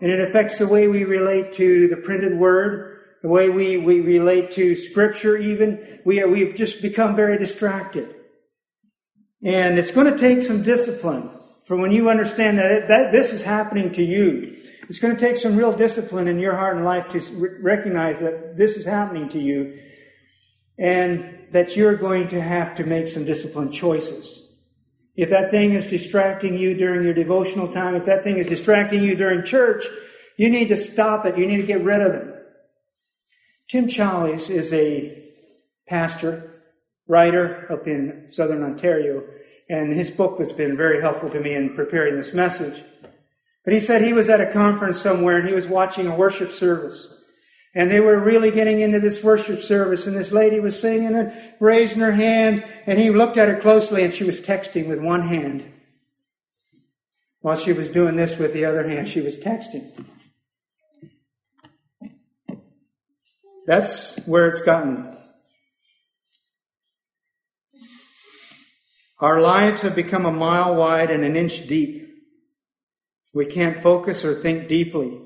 And 0.00 0.10
it 0.10 0.20
affects 0.20 0.58
the 0.58 0.68
way 0.68 0.88
we 0.88 1.04
relate 1.04 1.54
to 1.54 1.88
the 1.88 1.96
printed 1.96 2.38
word, 2.38 3.00
the 3.22 3.28
way 3.28 3.48
we, 3.48 3.78
we 3.78 4.00
relate 4.00 4.52
to 4.52 4.76
scripture 4.76 5.36
even. 5.36 6.00
We 6.04 6.22
we've 6.24 6.54
just 6.54 6.82
become 6.82 7.16
very 7.16 7.38
distracted. 7.38 8.14
And 9.42 9.78
it's 9.78 9.90
going 9.90 10.10
to 10.10 10.18
take 10.18 10.42
some 10.42 10.62
discipline 10.62 11.30
for 11.66 11.76
when 11.76 11.90
you 11.90 12.08
understand 12.08 12.58
that, 12.58 12.70
it, 12.70 12.88
that 12.88 13.10
this 13.10 13.32
is 13.32 13.42
happening 13.42 13.92
to 13.92 14.02
you, 14.02 14.56
it's 14.88 15.00
going 15.00 15.14
to 15.14 15.20
take 15.20 15.36
some 15.36 15.56
real 15.56 15.72
discipline 15.72 16.28
in 16.28 16.38
your 16.38 16.54
heart 16.54 16.76
and 16.76 16.84
life 16.84 17.08
to 17.08 17.58
recognize 17.60 18.20
that 18.20 18.56
this 18.56 18.76
is 18.76 18.86
happening 18.86 19.28
to 19.30 19.40
you 19.40 19.78
and 20.78 21.46
that 21.50 21.76
you're 21.76 21.96
going 21.96 22.28
to 22.28 22.40
have 22.40 22.76
to 22.76 22.84
make 22.84 23.08
some 23.08 23.24
disciplined 23.24 23.72
choices. 23.72 24.45
If 25.16 25.30
that 25.30 25.50
thing 25.50 25.72
is 25.72 25.86
distracting 25.86 26.58
you 26.58 26.74
during 26.74 27.04
your 27.04 27.14
devotional 27.14 27.68
time, 27.68 27.94
if 27.94 28.04
that 28.04 28.22
thing 28.22 28.36
is 28.36 28.46
distracting 28.46 29.02
you 29.02 29.16
during 29.16 29.44
church, 29.44 29.84
you 30.36 30.50
need 30.50 30.68
to 30.68 30.76
stop 30.76 31.24
it. 31.24 31.38
You 31.38 31.46
need 31.46 31.56
to 31.56 31.62
get 31.62 31.82
rid 31.82 32.02
of 32.02 32.12
it. 32.12 32.34
Tim 33.68 33.88
Challies 33.88 34.50
is 34.50 34.72
a 34.72 35.24
pastor, 35.88 36.52
writer 37.08 37.66
up 37.72 37.86
in 37.86 38.28
southern 38.30 38.62
Ontario, 38.62 39.24
and 39.68 39.92
his 39.92 40.10
book 40.10 40.38
has 40.38 40.52
been 40.52 40.76
very 40.76 41.00
helpful 41.00 41.30
to 41.30 41.40
me 41.40 41.54
in 41.54 41.74
preparing 41.74 42.16
this 42.16 42.34
message. 42.34 42.84
But 43.64 43.72
he 43.72 43.80
said 43.80 44.02
he 44.02 44.12
was 44.12 44.28
at 44.28 44.40
a 44.40 44.52
conference 44.52 45.00
somewhere 45.00 45.38
and 45.38 45.48
he 45.48 45.54
was 45.54 45.66
watching 45.66 46.06
a 46.06 46.14
worship 46.14 46.52
service. 46.52 47.08
And 47.76 47.90
they 47.90 48.00
were 48.00 48.18
really 48.18 48.50
getting 48.50 48.80
into 48.80 48.98
this 48.98 49.22
worship 49.22 49.60
service, 49.60 50.06
and 50.06 50.16
this 50.16 50.32
lady 50.32 50.58
was 50.58 50.80
singing 50.80 51.14
and 51.14 51.32
raising 51.60 52.00
her 52.00 52.12
hands, 52.12 52.60
and 52.86 52.98
he 52.98 53.10
looked 53.10 53.36
at 53.36 53.48
her 53.48 53.60
closely, 53.60 54.02
and 54.02 54.12
she 54.12 54.24
was 54.24 54.40
texting 54.40 54.88
with 54.88 54.98
one 54.98 55.28
hand. 55.28 55.64
While 57.40 57.56
she 57.56 57.72
was 57.72 57.88
doing 57.88 58.16
this 58.16 58.38
with 58.38 58.52
the 58.52 58.64
other 58.64 58.88
hand, 58.88 59.08
she 59.08 59.20
was 59.20 59.38
texting. 59.38 59.92
That's 63.66 64.16
where 64.26 64.48
it's 64.48 64.62
gotten 64.62 65.16
Our 69.18 69.40
lives 69.40 69.80
have 69.80 69.96
become 69.96 70.26
a 70.26 70.32
mile 70.32 70.74
wide 70.74 71.10
and 71.10 71.24
an 71.24 71.36
inch 71.36 71.66
deep. 71.66 72.06
We 73.32 73.46
can't 73.46 73.82
focus 73.82 74.26
or 74.26 74.34
think 74.34 74.68
deeply. 74.68 75.25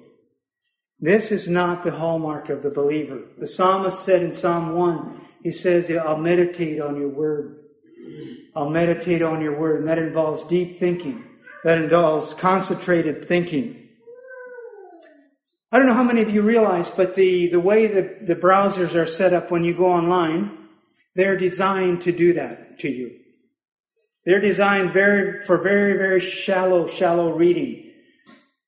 This 1.01 1.33
is 1.33 1.49
not 1.49 1.83
the 1.83 1.93
hallmark 1.93 2.51
of 2.51 2.63
the 2.63 2.71
believer. 2.71 3.23
The 3.39 3.47
psalmist 3.47 4.05
said 4.05 4.23
in 4.23 4.35
Psalm 4.35 4.75
1, 4.75 5.21
he 5.43 5.53
says, 5.53 5.91
I'll 5.91 6.19
meditate 6.19 6.81
on 6.81 6.97
your 6.97 7.09
word. 7.09 7.61
I'll 8.55 8.69
meditate 8.69 9.23
on 9.23 9.41
your 9.41 9.59
word. 9.59 9.81
And 9.81 9.89
that 9.89 9.99
involves 9.99 10.45
deep 10.45 10.79
thinking. 10.79 11.25
That 11.65 11.79
involves 11.79 12.35
concentrated 12.35 13.27
thinking. 13.27 13.89
I 15.73 15.79
don't 15.79 15.87
know 15.87 15.95
how 15.95 16.03
many 16.03 16.21
of 16.21 16.31
you 16.31 16.43
realize, 16.43 16.91
but 16.91 17.15
the, 17.15 17.49
the 17.49 17.61
way 17.61 17.87
that 17.87 18.27
the 18.27 18.35
browsers 18.35 18.95
are 18.95 19.07
set 19.07 19.33
up 19.33 19.51
when 19.51 19.65
you 19.65 19.73
go 19.73 19.91
online, 19.91 20.59
they're 21.15 21.37
designed 21.37 22.03
to 22.03 22.13
do 22.13 22.33
that 22.35 22.79
to 22.81 22.89
you. 22.89 23.21
They're 24.27 24.41
designed 24.41 24.91
very, 24.91 25.43
for 25.45 25.59
very, 25.59 25.95
very 25.95 26.21
shallow, 26.21 26.87
shallow 26.87 27.33
reading. 27.33 27.90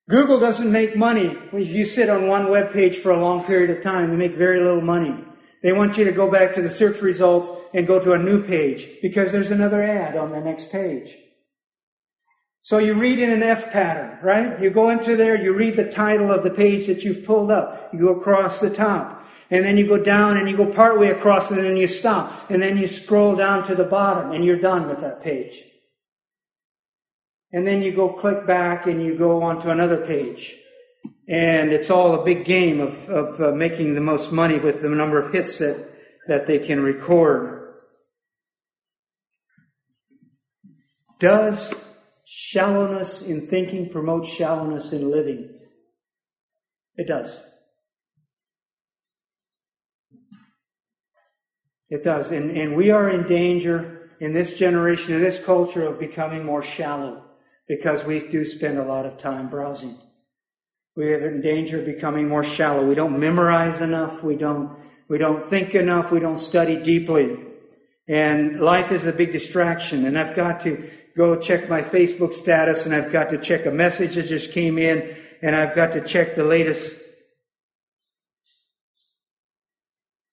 Google 0.09 0.39
doesn't 0.39 0.71
make 0.71 0.97
money 0.97 1.37
if 1.53 1.69
you 1.69 1.85
sit 1.85 2.09
on 2.09 2.27
one 2.27 2.49
web 2.49 2.73
page 2.73 2.97
for 2.97 3.11
a 3.11 3.19
long 3.19 3.45
period 3.45 3.69
of 3.69 3.81
time. 3.81 4.09
They 4.09 4.17
make 4.17 4.35
very 4.35 4.59
little 4.59 4.81
money. 4.81 5.23
They 5.61 5.71
want 5.71 5.97
you 5.97 6.03
to 6.03 6.11
go 6.11 6.29
back 6.29 6.53
to 6.53 6.61
the 6.61 6.69
search 6.69 7.01
results 7.01 7.49
and 7.73 7.87
go 7.87 7.99
to 7.99 8.11
a 8.11 8.19
new 8.19 8.43
page 8.43 9.01
because 9.01 9.31
there's 9.31 9.49
another 9.49 9.81
ad 9.81 10.17
on 10.17 10.31
the 10.31 10.41
next 10.41 10.71
page. 10.71 11.15
So 12.61 12.79
you 12.79 12.95
read 12.95 13.19
in 13.19 13.29
an 13.29 13.43
F 13.43 13.71
pattern, 13.71 14.19
right? 14.21 14.61
You 14.61 14.69
go 14.69 14.89
into 14.89 15.15
there, 15.15 15.41
you 15.41 15.53
read 15.53 15.77
the 15.77 15.89
title 15.89 16.31
of 16.31 16.43
the 16.43 16.49
page 16.49 16.87
that 16.87 17.03
you've 17.03 17.25
pulled 17.25 17.49
up. 17.49 17.93
You 17.93 17.99
go 17.99 18.19
across 18.19 18.59
the 18.59 18.69
top 18.69 19.25
and 19.49 19.63
then 19.63 19.77
you 19.77 19.87
go 19.87 19.97
down 19.97 20.35
and 20.35 20.49
you 20.49 20.57
go 20.57 20.65
partway 20.65 21.09
across 21.09 21.49
and 21.49 21.63
then 21.63 21.77
you 21.77 21.87
stop 21.87 22.49
and 22.49 22.61
then 22.61 22.77
you 22.77 22.87
scroll 22.87 23.35
down 23.35 23.65
to 23.67 23.75
the 23.75 23.83
bottom 23.85 24.31
and 24.31 24.43
you're 24.43 24.59
done 24.59 24.89
with 24.89 24.99
that 24.99 25.21
page. 25.21 25.63
And 27.53 27.67
then 27.67 27.83
you 27.83 27.91
go 27.91 28.09
click 28.09 28.47
back 28.47 28.87
and 28.87 29.01
you 29.05 29.15
go 29.15 29.43
onto 29.43 29.69
another 29.69 30.03
page. 30.03 30.57
And 31.29 31.71
it's 31.71 31.91
all 31.91 32.15
a 32.15 32.25
big 32.25 32.45
game 32.45 32.81
of, 32.81 33.07
of 33.07 33.39
uh, 33.39 33.51
making 33.51 33.93
the 33.93 34.01
most 34.01 34.31
money 34.31 34.57
with 34.57 34.81
the 34.81 34.89
number 34.89 35.21
of 35.21 35.31
hits 35.31 35.59
that, 35.59 35.87
that 36.27 36.47
they 36.47 36.57
can 36.57 36.81
record. 36.81 37.75
Does 41.19 41.73
shallowness 42.25 43.21
in 43.21 43.47
thinking 43.47 43.89
promote 43.89 44.25
shallowness 44.25 44.91
in 44.91 45.11
living? 45.11 45.59
It 46.95 47.07
does. 47.07 47.39
It 51.89 52.03
does. 52.03 52.31
And, 52.31 52.49
and 52.49 52.75
we 52.75 52.89
are 52.89 53.07
in 53.07 53.27
danger 53.27 54.09
in 54.19 54.33
this 54.33 54.55
generation, 54.57 55.13
in 55.13 55.21
this 55.21 55.43
culture, 55.43 55.85
of 55.85 55.99
becoming 55.99 56.43
more 56.43 56.63
shallow 56.63 57.23
because 57.67 58.03
we 58.03 58.27
do 58.27 58.45
spend 58.45 58.77
a 58.77 58.83
lot 58.83 59.05
of 59.05 59.17
time 59.17 59.49
browsing. 59.49 59.97
We 60.95 61.13
are 61.13 61.29
in 61.29 61.41
danger 61.41 61.79
of 61.79 61.85
becoming 61.85 62.27
more 62.27 62.43
shallow. 62.43 62.85
We 62.85 62.95
don't 62.95 63.19
memorize 63.19 63.81
enough. 63.81 64.23
We 64.23 64.35
don't, 64.35 64.77
we 65.07 65.17
don't 65.17 65.43
think 65.43 65.73
enough. 65.73 66.11
We 66.11 66.19
don't 66.19 66.37
study 66.37 66.81
deeply. 66.81 67.37
And 68.07 68.59
life 68.59 68.91
is 68.91 69.05
a 69.05 69.13
big 69.13 69.31
distraction. 69.31 70.05
And 70.05 70.19
I've 70.19 70.35
got 70.35 70.61
to 70.61 70.89
go 71.15 71.35
check 71.35 71.69
my 71.69 71.81
Facebook 71.81 72.33
status 72.33 72.85
and 72.85 72.93
I've 72.93 73.11
got 73.11 73.29
to 73.29 73.37
check 73.37 73.65
a 73.65 73.71
message 73.71 74.15
that 74.15 74.27
just 74.27 74.51
came 74.51 74.77
in 74.77 75.15
and 75.41 75.55
I've 75.55 75.75
got 75.75 75.93
to 75.93 76.01
check 76.01 76.35
the 76.35 76.43
latest 76.43 76.99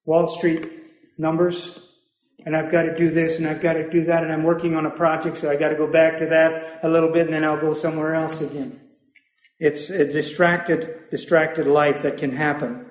Wall 0.04 0.28
Street 0.28 0.68
numbers 1.18 1.78
and 2.44 2.56
I've 2.56 2.70
got 2.70 2.82
to 2.82 2.96
do 2.96 3.10
this 3.10 3.38
and 3.38 3.46
I've 3.46 3.60
got 3.60 3.74
to 3.74 3.88
do 3.90 4.04
that 4.06 4.22
and 4.22 4.32
I'm 4.32 4.42
working 4.42 4.74
on 4.76 4.86
a 4.86 4.90
project 4.90 5.38
so 5.38 5.50
I 5.50 5.56
got 5.56 5.68
to 5.68 5.76
go 5.76 5.86
back 5.86 6.18
to 6.18 6.26
that 6.26 6.80
a 6.82 6.88
little 6.88 7.10
bit 7.12 7.26
and 7.26 7.34
then 7.34 7.44
I'll 7.44 7.60
go 7.60 7.74
somewhere 7.74 8.14
else 8.14 8.40
again. 8.40 8.80
It's 9.58 9.90
a 9.90 10.10
distracted, 10.10 11.10
distracted 11.10 11.66
life 11.66 12.02
that 12.02 12.16
can 12.16 12.34
happen. 12.34 12.86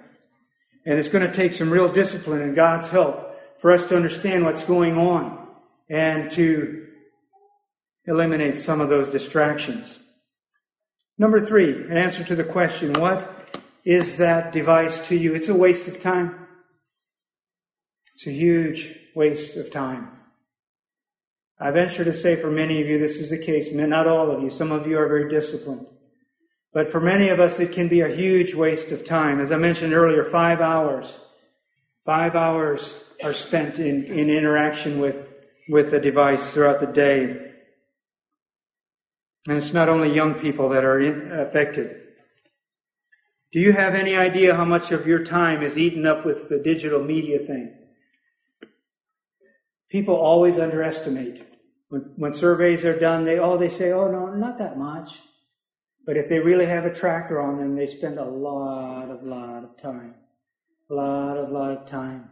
And 0.86 1.00
it's 1.00 1.10
going 1.10 1.26
to 1.26 1.34
take 1.34 1.54
some 1.54 1.72
real 1.72 1.92
discipline 1.92 2.42
and 2.42 2.56
God's 2.56 2.90
help 2.90 3.36
for 3.60 3.72
us 3.72 3.88
to 3.90 3.96
understand 3.96 4.46
what's 4.46 4.64
going 4.64 4.98
on 4.98 5.48
and 5.90 6.30
to 6.32 6.88
eliminate 8.06 8.58
some 8.58 8.82
of 8.82 8.90
those 8.90 9.10
distractions. 9.10 10.00
Number 11.18 11.46
three, 11.46 11.72
an 11.72 11.98
answer 11.98 12.24
to 12.24 12.36
the 12.36 12.44
question, 12.44 12.94
what 12.94 13.60
is 13.84 14.18
that 14.18 14.54
device 14.54 15.06
to 15.08 15.16
you? 15.16 15.34
It's 15.34 15.50
a 15.50 15.54
waste 15.54 15.88
of 15.88 16.02
time. 16.02 16.39
It's 18.20 18.28
a 18.28 18.32
huge 18.32 18.94
waste 19.16 19.56
of 19.56 19.72
time. 19.72 20.10
I 21.58 21.72
venture 21.72 22.04
to 22.04 22.12
say 22.12 22.36
for 22.36 22.52
many 22.52 22.82
of 22.82 22.88
you 22.90 23.00
this 23.00 23.16
is 23.16 23.30
the 23.30 23.38
case, 23.38 23.70
not 23.72 24.08
all 24.08 24.30
of 24.30 24.44
you. 24.44 24.50
Some 24.50 24.74
of 24.74 24.86
you 24.86 25.00
are 25.00 25.08
very 25.08 25.30
disciplined. 25.30 25.86
But 26.74 26.92
for 26.92 27.00
many 27.00 27.30
of 27.30 27.40
us, 27.40 27.62
it 27.62 27.72
can 27.72 27.88
be 27.88 28.02
a 28.02 28.14
huge 28.14 28.54
waste 28.54 28.92
of 28.92 29.06
time. 29.06 29.40
As 29.40 29.54
I 29.54 29.58
mentioned 29.58 29.94
earlier, 29.94 30.26
five 30.26 30.60
hours. 30.60 31.18
Five 32.04 32.36
hours 32.36 32.94
are 33.24 33.32
spent 33.32 33.80
in, 33.80 34.04
in 34.04 34.30
interaction 34.30 35.00
with, 35.00 35.34
with 35.70 35.94
a 35.94 36.00
device 36.02 36.46
throughout 36.50 36.82
the 36.82 36.88
day. 36.88 37.54
And 39.48 39.58
it's 39.58 39.72
not 39.72 39.88
only 39.88 40.14
young 40.14 40.34
people 40.34 40.68
that 40.68 40.84
are 40.84 41.00
in, 41.00 41.32
affected. 41.32 41.96
Do 43.54 43.62
you 43.62 43.72
have 43.72 43.96
any 43.96 44.18
idea 44.18 44.56
how 44.56 44.66
much 44.66 44.92
of 44.92 45.08
your 45.08 45.24
time 45.24 45.64
is 45.64 45.78
eaten 45.78 46.06
up 46.06 46.26
with 46.26 46.50
the 46.50 46.60
digital 46.60 47.02
media 47.02 47.40
thing? 47.40 47.79
People 49.90 50.16
always 50.16 50.60
underestimate. 50.60 51.46
When, 51.90 52.14
when 52.16 52.34
surveys 52.34 52.86
are 52.86 52.98
done, 52.98 53.26
they, 53.26 53.40
oh, 53.40 53.58
they 53.58 53.70
say, 53.70 53.92
oh, 53.92 54.10
no, 54.10 54.28
not 54.28 54.60
that 54.60 54.78
much. 54.78 55.22
But 56.06 56.18
if 56.18 56.30
they 56.30 56.40
really 56.40 56.66
have 56.66 56.86
a 56.86 56.94
tracker 56.94 57.40
on 57.40 57.58
them, 57.58 57.76
they 57.76 57.88
spend 57.88 58.20
a 58.20 58.24
lot 58.24 59.10
of, 59.10 59.24
lot 59.24 59.64
of 59.64 59.78
time. 59.78 60.16
A 60.90 60.94
lot 60.94 61.38
of, 61.38 61.50
lot 61.50 61.78
of 61.78 61.88
time. 61.88 62.30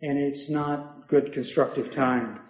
And 0.00 0.18
it's 0.18 0.48
not 0.48 1.08
good 1.08 1.32
constructive 1.32 1.92
time. 1.92 2.40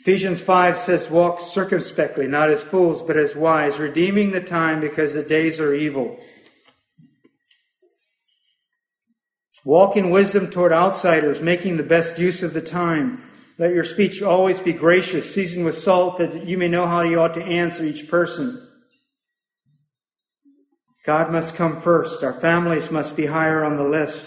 Ephesians 0.00 0.40
5 0.40 0.78
says, 0.78 1.10
Walk 1.10 1.40
circumspectly, 1.40 2.26
not 2.26 2.50
as 2.50 2.60
fools, 2.60 3.02
but 3.02 3.16
as 3.16 3.34
wise, 3.34 3.78
redeeming 3.78 4.32
the 4.32 4.40
time 4.40 4.80
because 4.80 5.14
the 5.14 5.22
days 5.22 5.58
are 5.58 5.74
evil. 5.74 6.18
Walk 9.64 9.96
in 9.96 10.10
wisdom 10.10 10.50
toward 10.50 10.72
outsiders, 10.72 11.40
making 11.40 11.78
the 11.78 11.82
best 11.82 12.18
use 12.18 12.42
of 12.42 12.52
the 12.52 12.60
time. 12.60 13.22
Let 13.56 13.72
your 13.72 13.84
speech 13.84 14.20
always 14.20 14.58
be 14.58 14.72
gracious, 14.72 15.32
seasoned 15.32 15.64
with 15.64 15.78
salt, 15.78 16.18
that 16.18 16.44
you 16.44 16.58
may 16.58 16.68
know 16.68 16.86
how 16.86 17.02
you 17.02 17.20
ought 17.20 17.34
to 17.34 17.42
answer 17.42 17.84
each 17.84 18.08
person. 18.08 18.66
God 21.06 21.30
must 21.30 21.54
come 21.54 21.80
first. 21.80 22.24
Our 22.24 22.40
families 22.40 22.90
must 22.90 23.14
be 23.14 23.26
higher 23.26 23.64
on 23.64 23.76
the 23.76 23.84
list. 23.84 24.22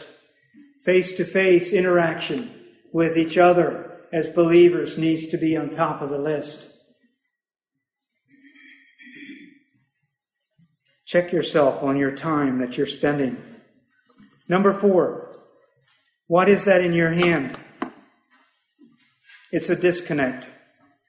Face 0.85 1.11
to 1.17 1.25
face 1.25 1.73
interaction 1.73 2.53
with 2.93 3.17
each 3.17 3.37
other 3.37 3.99
as 4.13 4.27
believers 4.27 4.97
needs 4.97 5.27
to 5.27 5.37
be 5.37 5.57
on 5.57 5.69
top 5.69 6.01
of 6.01 6.09
the 6.09 6.17
list. 6.17 6.67
Check 11.05 11.31
yourself 11.31 11.83
on 11.83 11.97
your 11.97 12.11
time 12.11 12.59
that 12.59 12.77
you're 12.77 12.85
spending. 12.85 13.43
Number 14.47 14.73
four, 14.73 15.37
what 16.27 16.47
is 16.47 16.65
that 16.65 16.81
in 16.81 16.93
your 16.93 17.11
hand? 17.11 17.57
It's 19.57 19.69
a 19.69 19.75
disconnect. 19.75 20.45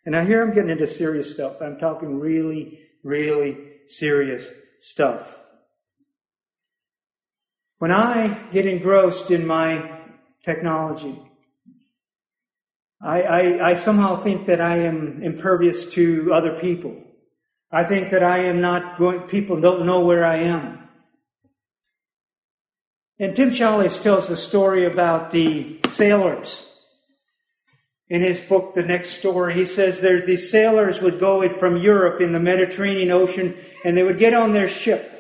And 0.07 0.15
now 0.15 0.25
here 0.25 0.43
I'm 0.43 0.55
getting 0.55 0.71
into 0.71 0.87
serious 0.87 1.31
stuff. 1.31 1.61
I'm 1.61 1.79
talking 1.79 2.19
really, 2.19 2.79
really 3.05 3.59
serious 3.89 4.43
stuff. 4.81 5.37
When 7.77 7.93
I 7.93 8.49
get 8.51 8.65
engrossed 8.65 9.31
in 9.31 9.47
my 9.47 10.01
technology, 10.47 11.21
I, 13.03 13.21
I, 13.21 13.71
I 13.73 13.77
somehow 13.77 14.17
think 14.23 14.47
that 14.47 14.63
I 14.63 14.79
am 14.79 15.23
impervious 15.23 15.85
to 15.91 16.33
other 16.33 16.59
people. 16.59 16.97
I 17.71 17.85
think 17.85 18.09
that 18.13 18.23
I 18.23 18.39
am 18.45 18.63
not 18.63 18.97
going, 18.97 19.29
people 19.29 19.61
don't 19.61 19.85
know 19.85 20.01
where 20.01 20.25
I 20.25 20.37
am. 20.37 20.89
And 23.19 23.37
Tim 23.37 23.51
Challies 23.51 24.03
tells 24.03 24.31
a 24.31 24.39
story 24.39 24.87
about 24.87 25.33
the 25.33 25.81
sailors. 25.87 26.65
In 28.11 28.23
his 28.23 28.41
book, 28.41 28.75
The 28.75 28.83
Next 28.83 29.19
Story, 29.19 29.55
he 29.55 29.67
says 29.67 30.01
there's 30.01 30.27
these 30.27 30.51
sailors 30.51 31.01
would 31.03 31.21
go 31.21 31.47
from 31.59 31.77
Europe 31.77 32.23
in 32.23 32.33
the 32.33 32.41
Mediterranean 32.41 33.11
Ocean 33.11 33.57
and 33.85 33.97
they 33.97 34.03
would 34.03 34.19
get 34.19 34.33
on 34.33 34.53
their 34.53 34.69
ship. 34.69 35.15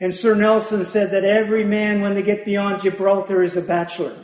And 0.00 0.12
Sir 0.12 0.34
Nelson 0.34 0.84
said 0.84 1.12
that 1.12 1.24
every 1.24 1.62
man, 1.62 2.00
when 2.00 2.14
they 2.14 2.22
get 2.22 2.44
beyond 2.44 2.82
Gibraltar, 2.82 3.42
is 3.42 3.56
a 3.56 3.62
bachelor. 3.62 4.16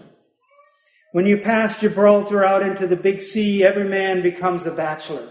When 1.13 1.27
you 1.27 1.39
pass 1.39 1.81
Gibraltar 1.81 2.45
out 2.45 2.63
into 2.63 2.87
the 2.87 2.97
big 2.97 3.21
sea, 3.21 3.65
every 3.65 3.89
man 3.89 4.23
becomes 4.23 4.67
a 4.67 4.73
bachelor. 4.73 5.29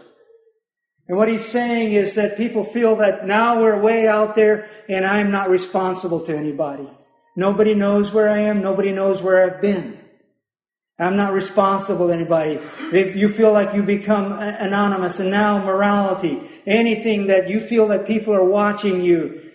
And 1.09 1.17
what 1.17 1.27
he's 1.27 1.45
saying 1.45 1.93
is 1.93 2.15
that 2.15 2.37
people 2.37 2.63
feel 2.63 2.95
that 2.97 3.25
now 3.25 3.61
we're 3.61 3.81
way 3.81 4.07
out 4.07 4.35
there 4.35 4.69
and 4.87 5.05
I'm 5.05 5.31
not 5.31 5.49
responsible 5.49 6.21
to 6.25 6.37
anybody. 6.37 6.87
Nobody 7.35 7.73
knows 7.73 8.13
where 8.13 8.29
I 8.29 8.39
am. 8.39 8.61
Nobody 8.61 8.91
knows 8.91 9.21
where 9.21 9.43
I've 9.43 9.61
been. 9.61 9.99
I'm 10.99 11.15
not 11.15 11.31
responsible 11.31 12.07
to 12.07 12.13
anybody. 12.13 12.59
If 12.91 13.15
you 13.15 13.29
feel 13.29 13.53
like 13.53 13.73
you 13.73 13.83
become 13.83 14.33
anonymous 14.33 15.19
and 15.19 15.31
now 15.31 15.63
morality, 15.63 16.41
anything 16.67 17.27
that 17.27 17.49
you 17.49 17.61
feel 17.61 17.87
that 17.87 18.05
people 18.05 18.33
are 18.33 18.43
watching 18.43 19.01
you, 19.01 19.49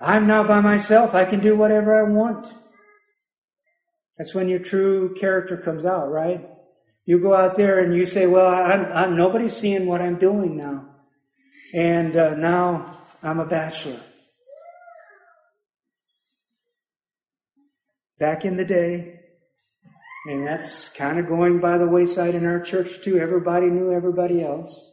I'm 0.00 0.28
now 0.28 0.44
by 0.44 0.60
myself. 0.60 1.14
I 1.14 1.24
can 1.24 1.40
do 1.40 1.56
whatever 1.56 1.98
I 1.98 2.08
want. 2.08 2.46
That's 4.16 4.32
when 4.32 4.48
your 4.48 4.60
true 4.60 5.14
character 5.14 5.56
comes 5.56 5.84
out, 5.84 6.10
right? 6.10 6.48
You 7.04 7.18
go 7.18 7.34
out 7.34 7.56
there 7.56 7.80
and 7.80 7.94
you 7.94 8.06
say, 8.06 8.26
well, 8.26 8.48
I'm, 8.48 8.84
I'm 8.92 9.16
nobody's 9.16 9.56
seeing 9.56 9.86
what 9.86 10.00
I'm 10.00 10.18
doing 10.18 10.56
now. 10.56 10.88
And 11.74 12.16
uh, 12.16 12.34
now 12.36 12.96
I'm 13.22 13.40
a 13.40 13.44
bachelor. 13.44 14.00
Back 18.18 18.44
in 18.44 18.56
the 18.56 18.64
day, 18.64 19.15
and 20.26 20.46
that's 20.46 20.88
kind 20.88 21.18
of 21.18 21.28
going 21.28 21.60
by 21.60 21.78
the 21.78 21.86
wayside 21.86 22.34
in 22.34 22.44
our 22.44 22.60
church 22.60 23.00
too. 23.02 23.18
Everybody 23.18 23.66
knew 23.66 23.92
everybody 23.92 24.42
else. 24.42 24.92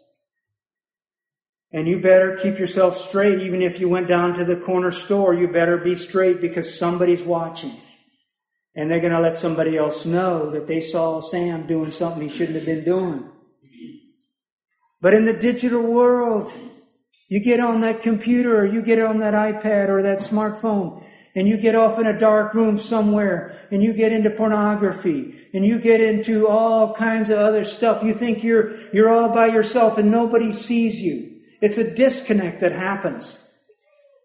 And 1.72 1.88
you 1.88 2.00
better 2.00 2.38
keep 2.38 2.60
yourself 2.60 2.96
straight, 2.96 3.40
even 3.40 3.64
if 3.64 3.80
you 3.80 3.90
went 3.90 4.08
down 4.08 4.36
to 4.36 4.46
the 4.46 4.56
corner 4.56 4.92
store, 4.92 5.34
you 5.34 5.48
better 5.48 5.78
be 5.78 5.96
straight 5.96 6.40
because 6.40 6.78
somebody's 6.78 7.24
watching. 7.24 7.76
And 8.76 8.92
they're 8.92 9.00
going 9.00 9.14
to 9.14 9.20
let 9.20 9.40
somebody 9.40 9.76
else 9.76 10.06
know 10.06 10.52
that 10.52 10.68
they 10.68 10.82
saw 10.82 11.20
Sam 11.20 11.66
doing 11.66 11.90
something 11.90 12.22
he 12.22 12.30
shouldn't 12.30 12.58
have 12.58 12.66
been 12.66 12.84
doing. 12.84 13.28
But 15.02 15.16
in 15.16 15.26
the 15.26 15.34
digital 15.34 15.82
world, 15.82 16.54
you 17.28 17.40
get 17.40 17.60
on 17.60 17.82
that 17.82 18.04
computer 18.04 18.56
or 18.60 18.66
you 18.66 18.84
get 18.84 19.00
on 19.00 19.18
that 19.18 19.34
iPad 19.34 19.90
or 19.90 20.04
that 20.04 20.20
smartphone 20.20 21.04
and 21.36 21.48
you 21.48 21.58
get 21.58 21.76
off 21.76 22.00
in 22.00 22.06
a 22.06 22.18
dark 22.18 22.54
room 22.54 22.78
somewhere 22.78 23.68
and 23.72 23.82
you 23.82 23.94
get 23.94 24.12
into 24.12 24.30
pornography 24.30 25.48
and 25.54 25.66
you 25.66 25.80
get 25.80 26.00
into 26.00 26.48
all 26.48 26.94
kinds 26.94 27.30
of 27.30 27.40
other 27.40 27.64
stuff. 27.64 28.04
You 28.04 28.14
think 28.14 28.44
you're, 28.44 28.90
you're 28.92 29.10
all 29.10 29.30
by 29.30 29.48
yourself 29.48 29.98
and 29.98 30.12
nobody 30.12 30.54
sees 30.54 31.02
you. 31.02 31.42
It's 31.60 31.78
a 31.78 31.96
disconnect 31.96 32.62
that 32.62 32.72
happens. 32.72 33.40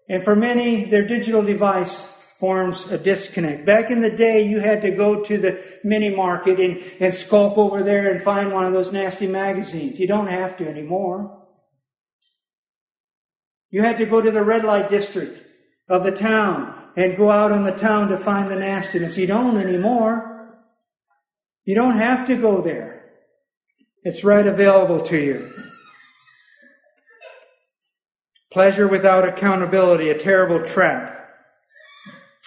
And 0.09 0.23
for 0.23 0.37
many, 0.37 0.85
their 0.85 1.07
digital 1.07 1.43
device 1.43 2.01
forms 2.39 2.87
a 2.91 2.99
disconnect. 2.99 3.65
Back 3.65 3.91
in 3.91 4.01
the 4.01 4.11
day, 4.11 4.47
you 4.47 4.61
had 4.61 4.83
to 4.83 4.91
go 4.91 5.25
to 5.25 5.39
the 5.39 5.63
mini 5.83 6.15
market 6.15 6.61
and, 6.61 6.83
and 7.01 7.13
skulk 7.13 7.57
over 7.57 7.83
there 7.83 8.11
and 8.11 8.23
find 8.23 8.53
one 8.53 8.65
of 8.65 8.73
those 8.73 8.93
nasty 8.93 9.27
magazines. 9.27 9.99
You 9.99 10.07
don't 10.07 10.29
have 10.29 10.57
to 10.59 10.69
anymore. 10.69 11.47
You 13.71 13.83
had 13.83 13.99
to 13.99 14.07
go 14.07 14.21
to 14.21 14.31
the 14.31 14.45
red 14.45 14.65
light 14.65 14.89
district 14.89 15.45
of 15.89 16.05
the 16.05 16.13
town 16.13 16.78
and 16.99 17.17
go 17.17 17.31
out 17.31 17.53
on 17.53 17.63
the 17.63 17.71
town 17.71 18.09
to 18.09 18.17
find 18.17 18.51
the 18.51 18.57
nastiness. 18.57 19.17
You 19.17 19.29
don't 19.29 19.57
anymore. 19.57 20.59
You 21.65 21.77
don't 21.77 21.97
have 21.97 22.27
to 22.27 22.35
go 22.35 22.61
there. 22.61 23.05
It's 24.03 24.25
right 24.25 24.45
available 24.45 25.03
to 25.03 25.17
you. 25.17 25.53
Pleasure 28.51 28.89
without 28.89 29.29
accountability, 29.29 30.11
a 30.11 30.19
terrible 30.19 30.67
trap. 30.67 31.15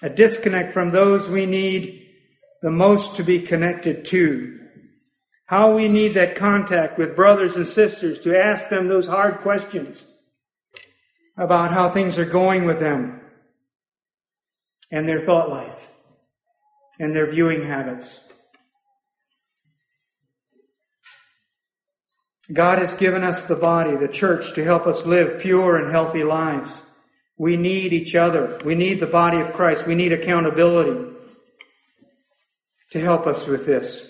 A 0.04 0.10
disconnect 0.10 0.74
from 0.74 0.92
those 0.92 1.30
we 1.30 1.46
need 1.46 2.10
the 2.62 2.72
most 2.72 3.16
to 3.16 3.24
be 3.24 3.40
connected 3.40 4.04
to. 4.06 4.60
How 5.46 5.74
we 5.74 5.88
need 5.88 6.10
that 6.16 6.36
contact 6.36 6.98
with 6.98 7.16
brothers 7.16 7.56
and 7.56 7.66
sisters 7.66 8.20
to 8.20 8.38
ask 8.38 8.68
them 8.68 8.90
those 8.90 9.08
hard 9.08 9.38
questions 9.38 10.04
about 11.38 11.72
how 11.72 11.90
things 11.90 12.18
are 12.18 12.26
going 12.26 12.66
with 12.66 12.82
them 12.82 13.21
and 14.92 15.08
their 15.08 15.20
thought 15.20 15.50
life 15.50 15.90
and 17.00 17.16
their 17.16 17.30
viewing 17.32 17.64
habits. 17.66 18.20
God 22.52 22.80
has 22.80 22.94
given 22.96 23.24
us 23.24 23.46
the 23.46 23.56
body, 23.56 23.96
the 23.96 24.08
church, 24.08 24.54
to 24.56 24.64
help 24.64 24.86
us 24.86 25.06
live 25.06 25.42
pure 25.42 25.78
and 25.78 25.92
healthy 25.92 26.24
lives. 26.24 26.82
We 27.38 27.56
need 27.56 27.94
each 27.94 28.14
other. 28.14 28.60
We 28.66 28.76
need 28.76 29.00
the 29.00 29.08
body 29.08 29.40
of 29.40 29.54
Christ. 29.54 29.88
We 29.88 29.96
need 29.96 30.12
accountability 30.12 31.12
to 32.92 33.00
help 33.00 33.26
us 33.26 33.48
with 33.48 33.66
this. 33.66 34.06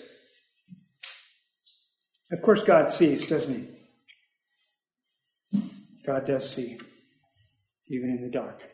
Of 2.32 2.42
course, 2.42 2.62
God 2.62 2.90
sees, 2.90 3.26
doesn't 3.26 3.68
He? 5.52 5.60
God 6.04 6.26
does 6.26 6.50
see, 6.52 6.78
even 7.88 8.10
in 8.10 8.22
the 8.22 8.30
dark. 8.30 8.71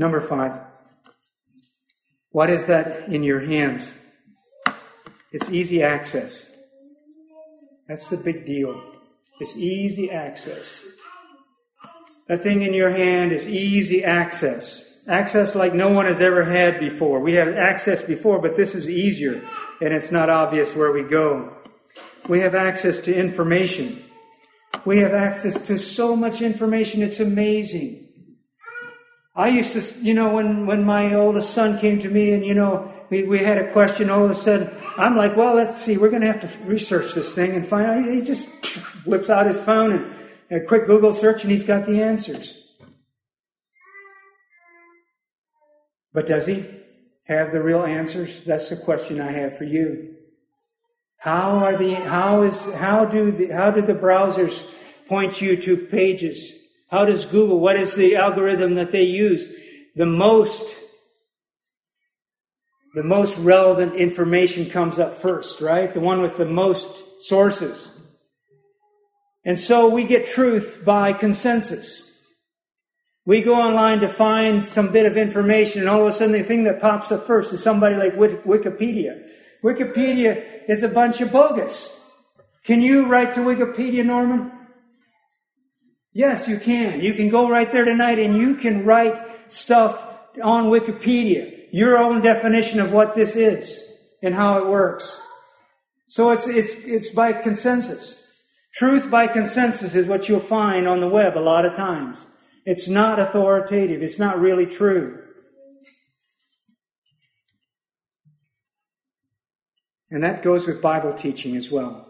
Number 0.00 0.26
five. 0.26 0.62
What 2.30 2.48
is 2.48 2.64
that 2.66 3.10
in 3.12 3.22
your 3.22 3.40
hands? 3.40 3.92
It's 5.30 5.50
easy 5.50 5.82
access. 5.82 6.50
That's 7.86 8.08
the 8.08 8.16
big 8.16 8.46
deal. 8.46 8.82
It's 9.40 9.54
easy 9.56 10.10
access. 10.10 10.82
That 12.28 12.42
thing 12.42 12.62
in 12.62 12.72
your 12.72 12.88
hand 12.88 13.32
is 13.32 13.46
easy 13.46 14.02
access. 14.02 14.82
Access 15.06 15.54
like 15.54 15.74
no 15.74 15.90
one 15.90 16.06
has 16.06 16.22
ever 16.22 16.44
had 16.44 16.80
before. 16.80 17.20
We 17.20 17.34
have 17.34 17.54
access 17.54 18.02
before, 18.02 18.40
but 18.40 18.56
this 18.56 18.74
is 18.74 18.88
easier, 18.88 19.42
and 19.82 19.92
it's 19.92 20.10
not 20.10 20.30
obvious 20.30 20.74
where 20.74 20.92
we 20.92 21.02
go. 21.02 21.54
We 22.26 22.40
have 22.40 22.54
access 22.54 23.00
to 23.00 23.14
information. 23.14 24.02
We 24.86 25.00
have 25.00 25.12
access 25.12 25.60
to 25.66 25.78
so 25.78 26.16
much 26.16 26.40
information, 26.40 27.02
it's 27.02 27.20
amazing. 27.20 27.99
I 29.40 29.48
used 29.48 29.72
to, 29.72 30.00
you 30.02 30.12
know, 30.12 30.34
when, 30.34 30.66
when 30.66 30.84
my 30.84 31.14
oldest 31.14 31.54
son 31.54 31.78
came 31.78 31.98
to 32.00 32.10
me 32.10 32.32
and, 32.32 32.44
you 32.44 32.52
know, 32.52 32.92
we, 33.08 33.22
we 33.22 33.38
had 33.38 33.56
a 33.56 33.72
question 33.72 34.10
all 34.10 34.22
of 34.22 34.30
a 34.30 34.34
sudden. 34.34 34.70
I'm 34.98 35.16
like, 35.16 35.34
well, 35.34 35.54
let's 35.54 35.80
see. 35.80 35.96
We're 35.96 36.10
going 36.10 36.20
to 36.20 36.30
have 36.30 36.42
to 36.42 36.64
research 36.64 37.14
this 37.14 37.34
thing 37.34 37.52
and 37.52 37.66
find 37.66 37.86
out. 37.86 38.12
He 38.12 38.20
just 38.20 38.46
whips 39.06 39.30
out 39.30 39.46
his 39.46 39.56
phone 39.56 39.92
and 40.50 40.62
a 40.62 40.64
quick 40.66 40.84
Google 40.84 41.14
search 41.14 41.42
and 41.42 41.50
he's 41.50 41.64
got 41.64 41.86
the 41.86 42.02
answers. 42.02 42.54
But 46.12 46.26
does 46.26 46.46
he 46.46 46.66
have 47.24 47.50
the 47.50 47.62
real 47.62 47.84
answers? 47.84 48.44
That's 48.44 48.68
the 48.68 48.76
question 48.76 49.22
I 49.22 49.32
have 49.32 49.56
for 49.56 49.64
you. 49.64 50.16
How 51.16 51.52
are 51.52 51.76
the, 51.76 51.94
how 51.94 52.42
is, 52.42 52.70
how 52.74 53.06
do 53.06 53.32
the, 53.32 53.48
how 53.48 53.70
do 53.70 53.80
the 53.80 53.94
browsers 53.94 54.66
point 55.08 55.40
you 55.40 55.56
to 55.62 55.78
pages? 55.78 56.59
How 56.90 57.04
does 57.04 57.24
Google, 57.24 57.60
what 57.60 57.76
is 57.76 57.94
the 57.94 58.16
algorithm 58.16 58.74
that 58.74 58.90
they 58.90 59.04
use? 59.04 59.48
The 59.94 60.06
most 60.06 60.76
the 62.92 63.04
most 63.04 63.38
relevant 63.38 63.94
information 63.94 64.68
comes 64.68 64.98
up 64.98 65.20
first, 65.22 65.60
right? 65.60 65.94
The 65.94 66.00
one 66.00 66.20
with 66.22 66.36
the 66.36 66.44
most 66.44 67.04
sources. 67.20 67.88
And 69.44 69.58
so 69.58 69.88
we 69.88 70.02
get 70.02 70.26
truth 70.26 70.82
by 70.84 71.12
consensus. 71.12 72.02
We 73.24 73.42
go 73.42 73.54
online 73.54 74.00
to 74.00 74.08
find 74.08 74.64
some 74.64 74.90
bit 74.90 75.06
of 75.06 75.16
information, 75.16 75.82
and 75.82 75.88
all 75.88 76.00
of 76.00 76.08
a 76.08 76.12
sudden 76.12 76.32
the 76.32 76.42
thing 76.42 76.64
that 76.64 76.80
pops 76.80 77.12
up 77.12 77.28
first 77.28 77.52
is 77.52 77.62
somebody 77.62 77.94
like 77.94 78.14
Wikipedia. 78.14 79.22
Wikipedia 79.62 80.68
is 80.68 80.82
a 80.82 80.88
bunch 80.88 81.20
of 81.20 81.30
bogus. 81.30 82.00
Can 82.64 82.80
you 82.80 83.06
write 83.06 83.34
to 83.34 83.40
Wikipedia, 83.40 84.04
Norman? 84.04 84.50
Yes, 86.12 86.48
you 86.48 86.58
can. 86.58 87.00
You 87.00 87.14
can 87.14 87.28
go 87.28 87.48
right 87.48 87.70
there 87.70 87.84
tonight 87.84 88.18
and 88.18 88.36
you 88.36 88.56
can 88.56 88.84
write 88.84 89.52
stuff 89.52 90.06
on 90.42 90.66
Wikipedia 90.66 91.60
your 91.72 91.98
own 91.98 92.20
definition 92.20 92.80
of 92.80 92.92
what 92.92 93.14
this 93.14 93.36
is 93.36 93.82
and 94.22 94.34
how 94.34 94.58
it 94.58 94.66
works. 94.66 95.20
So 96.08 96.30
it's, 96.30 96.46
it's, 96.46 96.72
it's 96.84 97.08
by 97.10 97.32
consensus. 97.32 98.26
Truth 98.74 99.10
by 99.10 99.26
consensus 99.26 99.94
is 99.94 100.06
what 100.06 100.28
you'll 100.28 100.40
find 100.40 100.86
on 100.86 101.00
the 101.00 101.08
web 101.08 101.36
a 101.36 101.40
lot 101.40 101.64
of 101.64 101.74
times. 101.74 102.18
It's 102.66 102.88
not 102.88 103.18
authoritative. 103.18 104.02
It's 104.02 104.18
not 104.18 104.40
really 104.40 104.66
true. 104.66 105.24
And 110.10 110.22
that 110.24 110.42
goes 110.42 110.66
with 110.66 110.82
Bible 110.82 111.12
teaching 111.12 111.56
as 111.56 111.70
well. 111.70 112.09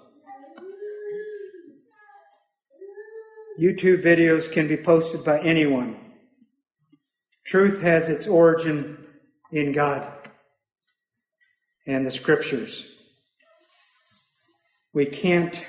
YouTube 3.60 4.02
videos 4.02 4.50
can 4.50 4.68
be 4.68 4.76
posted 4.76 5.22
by 5.22 5.38
anyone. 5.40 5.96
Truth 7.44 7.82
has 7.82 8.08
its 8.08 8.26
origin 8.26 8.96
in 9.52 9.72
God 9.72 10.10
and 11.86 12.06
the 12.06 12.10
scriptures. 12.10 12.86
We 14.94 15.04
can't 15.04 15.62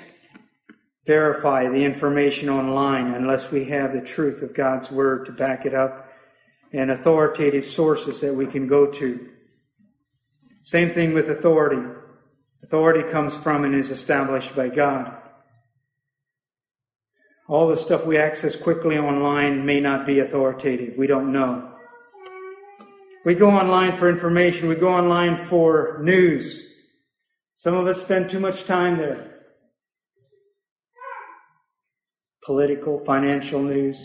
verify 1.06 1.68
the 1.68 1.84
information 1.84 2.48
online 2.48 3.12
unless 3.12 3.50
we 3.50 3.66
have 3.66 3.92
the 3.92 4.00
truth 4.00 4.40
of 4.40 4.54
God's 4.54 4.90
word 4.90 5.26
to 5.26 5.32
back 5.32 5.66
it 5.66 5.74
up 5.74 6.08
and 6.72 6.90
authoritative 6.90 7.66
sources 7.66 8.20
that 8.20 8.34
we 8.34 8.46
can 8.46 8.66
go 8.68 8.86
to. 8.86 9.28
Same 10.62 10.90
thing 10.90 11.12
with 11.12 11.28
authority. 11.28 11.82
Authority 12.62 13.02
comes 13.10 13.36
from 13.36 13.64
and 13.64 13.74
is 13.74 13.90
established 13.90 14.56
by 14.56 14.68
God. 14.68 15.21
All 17.52 17.68
the 17.68 17.76
stuff 17.76 18.06
we 18.06 18.16
access 18.16 18.56
quickly 18.56 18.96
online 18.96 19.66
may 19.66 19.78
not 19.78 20.06
be 20.06 20.20
authoritative. 20.20 20.96
We 20.96 21.06
don't 21.06 21.34
know. 21.34 21.70
We 23.26 23.34
go 23.34 23.50
online 23.50 23.94
for 23.98 24.08
information. 24.08 24.68
We 24.68 24.74
go 24.74 24.88
online 24.88 25.36
for 25.36 25.98
news. 26.00 26.66
Some 27.56 27.74
of 27.74 27.86
us 27.86 28.00
spend 28.00 28.30
too 28.30 28.40
much 28.40 28.64
time 28.64 28.96
there. 28.96 29.34
Political, 32.46 33.04
financial 33.04 33.62
news. 33.62 33.98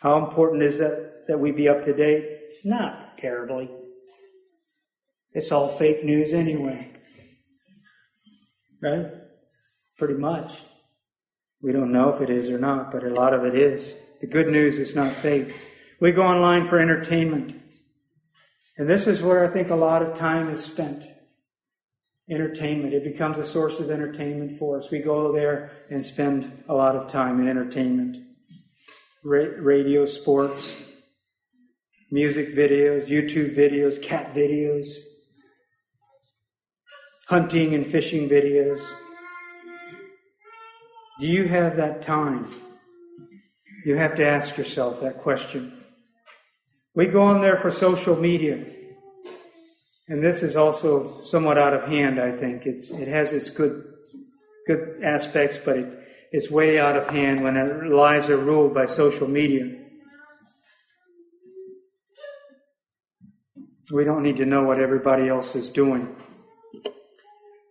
How 0.00 0.24
important 0.24 0.62
is 0.62 0.78
that 0.78 1.24
that 1.26 1.40
we 1.40 1.50
be 1.50 1.68
up 1.68 1.84
to 1.84 1.92
date? 1.92 2.30
Not 2.64 3.18
terribly. 3.18 3.68
It's 5.32 5.50
all 5.50 5.66
fake 5.66 6.04
news 6.04 6.32
anyway. 6.32 6.92
Right? 8.80 9.06
Pretty 9.98 10.14
much. 10.14 10.52
We 11.62 11.72
don't 11.72 11.92
know 11.92 12.14
if 12.14 12.20
it 12.20 12.30
is 12.30 12.50
or 12.50 12.58
not, 12.58 12.92
but 12.92 13.02
a 13.02 13.10
lot 13.10 13.34
of 13.34 13.44
it 13.44 13.54
is. 13.54 13.94
The 14.20 14.26
good 14.26 14.48
news 14.48 14.78
is 14.78 14.94
not 14.94 15.14
fake. 15.16 15.54
We 16.00 16.12
go 16.12 16.22
online 16.22 16.68
for 16.68 16.78
entertainment. 16.78 17.60
And 18.76 18.88
this 18.88 19.08
is 19.08 19.22
where 19.22 19.44
I 19.44 19.48
think 19.48 19.70
a 19.70 19.76
lot 19.76 20.02
of 20.02 20.16
time 20.16 20.48
is 20.50 20.64
spent. 20.64 21.04
Entertainment. 22.30 22.94
It 22.94 23.02
becomes 23.02 23.38
a 23.38 23.44
source 23.44 23.80
of 23.80 23.90
entertainment 23.90 24.58
for 24.58 24.78
us. 24.78 24.90
We 24.90 25.00
go 25.00 25.32
there 25.32 25.72
and 25.90 26.04
spend 26.04 26.64
a 26.68 26.74
lot 26.74 26.94
of 26.94 27.10
time 27.10 27.40
in 27.40 27.48
entertainment. 27.48 28.18
Ra- 29.24 29.56
radio, 29.58 30.04
sports, 30.06 30.76
music 32.10 32.54
videos, 32.54 33.08
YouTube 33.08 33.56
videos, 33.56 34.00
cat 34.00 34.32
videos, 34.32 34.86
hunting 37.26 37.74
and 37.74 37.84
fishing 37.84 38.28
videos. 38.28 38.80
Do 41.20 41.26
you 41.26 41.48
have 41.48 41.76
that 41.76 42.02
time? 42.02 42.50
You 43.84 43.96
have 43.96 44.16
to 44.16 44.26
ask 44.26 44.56
yourself 44.56 45.00
that 45.00 45.18
question. 45.18 45.84
We 46.94 47.06
go 47.06 47.22
on 47.22 47.40
there 47.40 47.56
for 47.56 47.70
social 47.70 48.16
media. 48.16 48.64
And 50.08 50.22
this 50.22 50.42
is 50.42 50.56
also 50.56 51.22
somewhat 51.22 51.58
out 51.58 51.74
of 51.74 51.84
hand, 51.84 52.20
I 52.20 52.32
think. 52.32 52.66
It's, 52.66 52.90
it 52.90 53.08
has 53.08 53.32
its 53.32 53.50
good, 53.50 53.84
good 54.66 55.02
aspects, 55.02 55.58
but 55.64 55.76
it, 55.76 55.98
is 56.32 56.50
way 56.50 56.78
out 56.78 56.96
of 56.96 57.08
hand 57.08 57.42
when 57.42 57.56
our 57.56 57.86
lives 57.86 58.28
are 58.28 58.36
ruled 58.36 58.74
by 58.74 58.86
social 58.86 59.26
media. 59.26 59.74
We 63.90 64.04
don't 64.04 64.22
need 64.22 64.36
to 64.36 64.44
know 64.44 64.64
what 64.64 64.78
everybody 64.78 65.28
else 65.28 65.56
is 65.56 65.70
doing. 65.70 66.14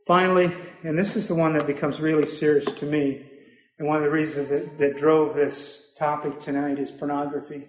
Finally, 0.08 0.56
and 0.84 0.98
this 0.98 1.16
is 1.16 1.28
the 1.28 1.36
one 1.36 1.54
that 1.54 1.68
becomes 1.68 2.00
really 2.00 2.28
serious 2.28 2.66
to 2.80 2.86
me, 2.86 3.27
and 3.80 3.88
one 3.88 3.98
of 3.98 4.04
the 4.04 4.10
reasons 4.10 4.50
that, 4.50 4.78
that 4.80 4.98
drove 4.98 5.36
this 5.36 5.94
topic 5.98 6.40
tonight 6.40 6.80
is 6.80 6.92
pornography. 6.92 7.66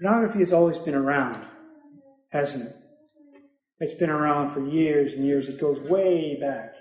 Pornography 0.00 0.38
has 0.40 0.52
always 0.52 0.78
been 0.78 0.94
around, 0.94 1.44
hasn't 2.30 2.64
it? 2.64 2.76
It's 3.80 3.94
been 3.94 4.10
around 4.10 4.52
for 4.52 4.66
years 4.66 5.12
and 5.12 5.24
years. 5.24 5.48
It 5.48 5.60
goes 5.60 5.78
way 5.80 6.38
back. 6.40 6.74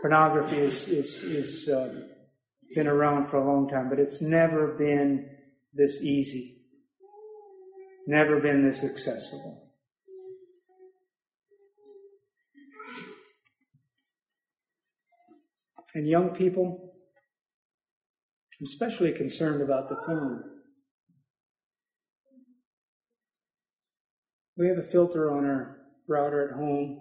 Pornography 0.00 0.56
is 0.56 0.88
is 0.88 1.22
is 1.22 1.68
uh, 1.68 1.94
been 2.74 2.88
around 2.88 3.28
for 3.28 3.36
a 3.36 3.46
long 3.46 3.68
time, 3.68 3.88
but 3.88 3.98
it's 3.98 4.20
never 4.20 4.74
been 4.76 5.28
this 5.72 6.00
easy. 6.02 6.58
Never 8.06 8.40
been 8.40 8.62
this 8.62 8.82
accessible. 8.82 9.61
And 15.94 16.08
young 16.08 16.30
people, 16.30 16.94
I'm 18.60 18.66
especially 18.66 19.12
concerned 19.12 19.62
about 19.62 19.88
the 19.88 19.96
phone. 20.06 20.42
We 24.56 24.68
have 24.68 24.78
a 24.78 24.82
filter 24.82 25.30
on 25.30 25.44
our 25.44 25.78
router 26.08 26.48
at 26.48 26.56
home. 26.56 26.98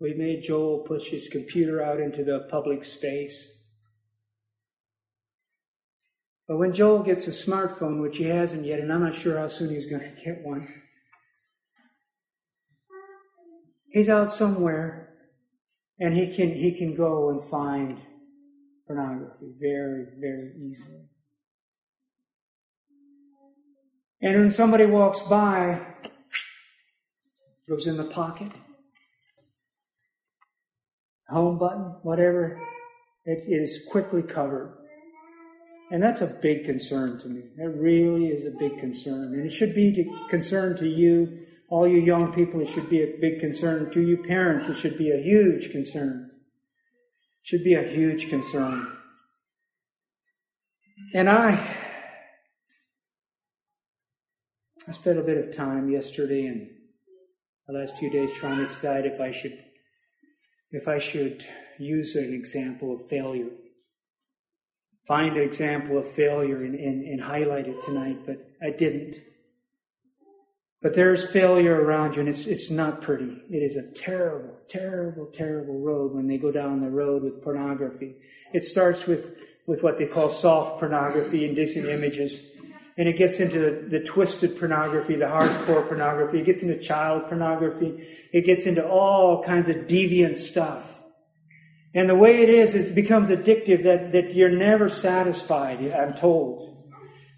We 0.00 0.14
made 0.14 0.42
Joel 0.42 0.80
push 0.80 1.10
his 1.10 1.28
computer 1.28 1.82
out 1.82 2.00
into 2.00 2.24
the 2.24 2.48
public 2.50 2.84
space. 2.84 3.52
But 6.48 6.58
when 6.58 6.72
Joel 6.72 7.02
gets 7.02 7.28
a 7.28 7.30
smartphone, 7.30 8.00
which 8.00 8.16
he 8.16 8.24
hasn't 8.24 8.66
yet, 8.66 8.80
and 8.80 8.92
I'm 8.92 9.02
not 9.02 9.14
sure 9.14 9.38
how 9.38 9.46
soon 9.46 9.70
he's 9.70 9.88
going 9.88 10.02
to 10.16 10.24
get 10.24 10.42
one, 10.42 10.68
he's 13.90 14.08
out 14.08 14.30
somewhere 14.30 15.11
and 16.02 16.14
he 16.14 16.26
can 16.26 16.52
he 16.52 16.72
can 16.72 16.94
go 16.96 17.30
and 17.30 17.48
find 17.48 18.00
pornography 18.86 19.52
very 19.58 20.06
very 20.18 20.52
easily. 20.58 21.06
And 24.20 24.38
when 24.38 24.50
somebody 24.50 24.84
walks 24.86 25.20
by, 25.20 25.80
goes 27.68 27.86
in 27.86 27.96
the 27.96 28.04
pocket, 28.04 28.50
home 31.28 31.58
button, 31.58 31.96
whatever, 32.02 32.60
it 33.24 33.44
is 33.46 33.84
quickly 33.88 34.22
covered. 34.22 34.76
And 35.90 36.02
that's 36.02 36.20
a 36.20 36.26
big 36.26 36.64
concern 36.64 37.18
to 37.20 37.28
me. 37.28 37.42
That 37.56 37.70
really 37.70 38.26
is 38.26 38.46
a 38.46 38.50
big 38.50 38.78
concern. 38.78 39.34
And 39.34 39.46
it 39.46 39.52
should 39.52 39.74
be 39.74 39.88
a 40.00 40.28
concern 40.28 40.76
to 40.78 40.88
you, 40.88 41.46
all 41.72 41.88
you 41.88 41.96
young 41.96 42.30
people. 42.34 42.60
It 42.60 42.68
should 42.68 42.90
be 42.90 43.02
a 43.02 43.16
big 43.18 43.40
concern 43.40 43.90
to 43.92 44.00
you 44.02 44.18
parents. 44.18 44.68
It 44.68 44.76
should 44.76 44.98
be 44.98 45.10
a 45.10 45.16
huge 45.16 45.72
concern. 45.72 46.30
It 46.30 47.48
should 47.48 47.64
be 47.64 47.72
a 47.72 47.82
huge 47.82 48.28
concern. 48.28 48.92
And 51.14 51.30
I, 51.30 51.58
I 54.86 54.92
spent 54.92 55.18
a 55.18 55.22
bit 55.22 55.38
of 55.38 55.56
time 55.56 55.88
yesterday 55.88 56.44
and 56.44 56.68
the 57.66 57.72
last 57.72 57.96
few 57.96 58.10
days 58.10 58.30
trying 58.36 58.58
to 58.58 58.66
decide 58.66 59.06
if 59.06 59.18
I 59.18 59.30
should 59.30 59.58
if 60.72 60.88
I 60.88 60.98
should 60.98 61.46
use 61.78 62.16
an 62.16 62.34
example 62.34 62.94
of 62.94 63.08
failure. 63.08 63.50
Find 65.06 65.36
an 65.36 65.42
example 65.42 65.98
of 65.98 66.10
failure 66.10 66.62
and, 66.64 66.74
and, 66.74 67.02
and 67.02 67.22
highlight 67.22 67.66
it 67.66 67.82
tonight, 67.82 68.26
but 68.26 68.38
I 68.62 68.70
didn't. 68.70 69.31
But 70.82 70.96
there's 70.96 71.24
failure 71.24 71.80
around 71.80 72.14
you, 72.14 72.20
and 72.20 72.28
it's, 72.28 72.46
it's 72.46 72.68
not 72.68 73.00
pretty. 73.00 73.40
It 73.48 73.62
is 73.62 73.76
a 73.76 73.88
terrible, 73.92 74.56
terrible, 74.68 75.26
terrible 75.26 75.78
road 75.78 76.12
when 76.12 76.26
they 76.26 76.38
go 76.38 76.50
down 76.50 76.80
the 76.80 76.90
road 76.90 77.22
with 77.22 77.40
pornography. 77.42 78.16
It 78.52 78.64
starts 78.64 79.06
with, 79.06 79.36
with 79.66 79.82
what 79.82 79.98
they 79.98 80.06
call 80.06 80.28
soft 80.28 80.80
pornography, 80.80 81.48
indecent 81.48 81.86
images 81.86 82.40
and 82.98 83.08
it 83.08 83.16
gets 83.16 83.40
into 83.40 83.58
the, 83.58 83.88
the, 83.88 84.00
twisted 84.00 84.58
pornography, 84.58 85.16
the 85.16 85.24
hardcore 85.24 85.86
pornography. 85.86 86.40
It 86.40 86.44
gets 86.44 86.62
into 86.62 86.78
child 86.78 87.26
pornography. 87.26 88.06
It 88.32 88.44
gets 88.44 88.66
into 88.66 88.86
all 88.86 89.42
kinds 89.42 89.68
of 89.68 89.76
deviant 89.86 90.36
stuff. 90.36 90.88
And 91.94 92.08
the 92.08 92.14
way 92.14 92.42
it 92.42 92.48
is, 92.48 92.74
it 92.74 92.94
becomes 92.94 93.30
addictive 93.30 93.82
that, 93.84 94.12
that 94.12 94.34
you're 94.34 94.50
never 94.50 94.88
satisfied, 94.88 95.82
I'm 95.92 96.14
told. 96.14 96.71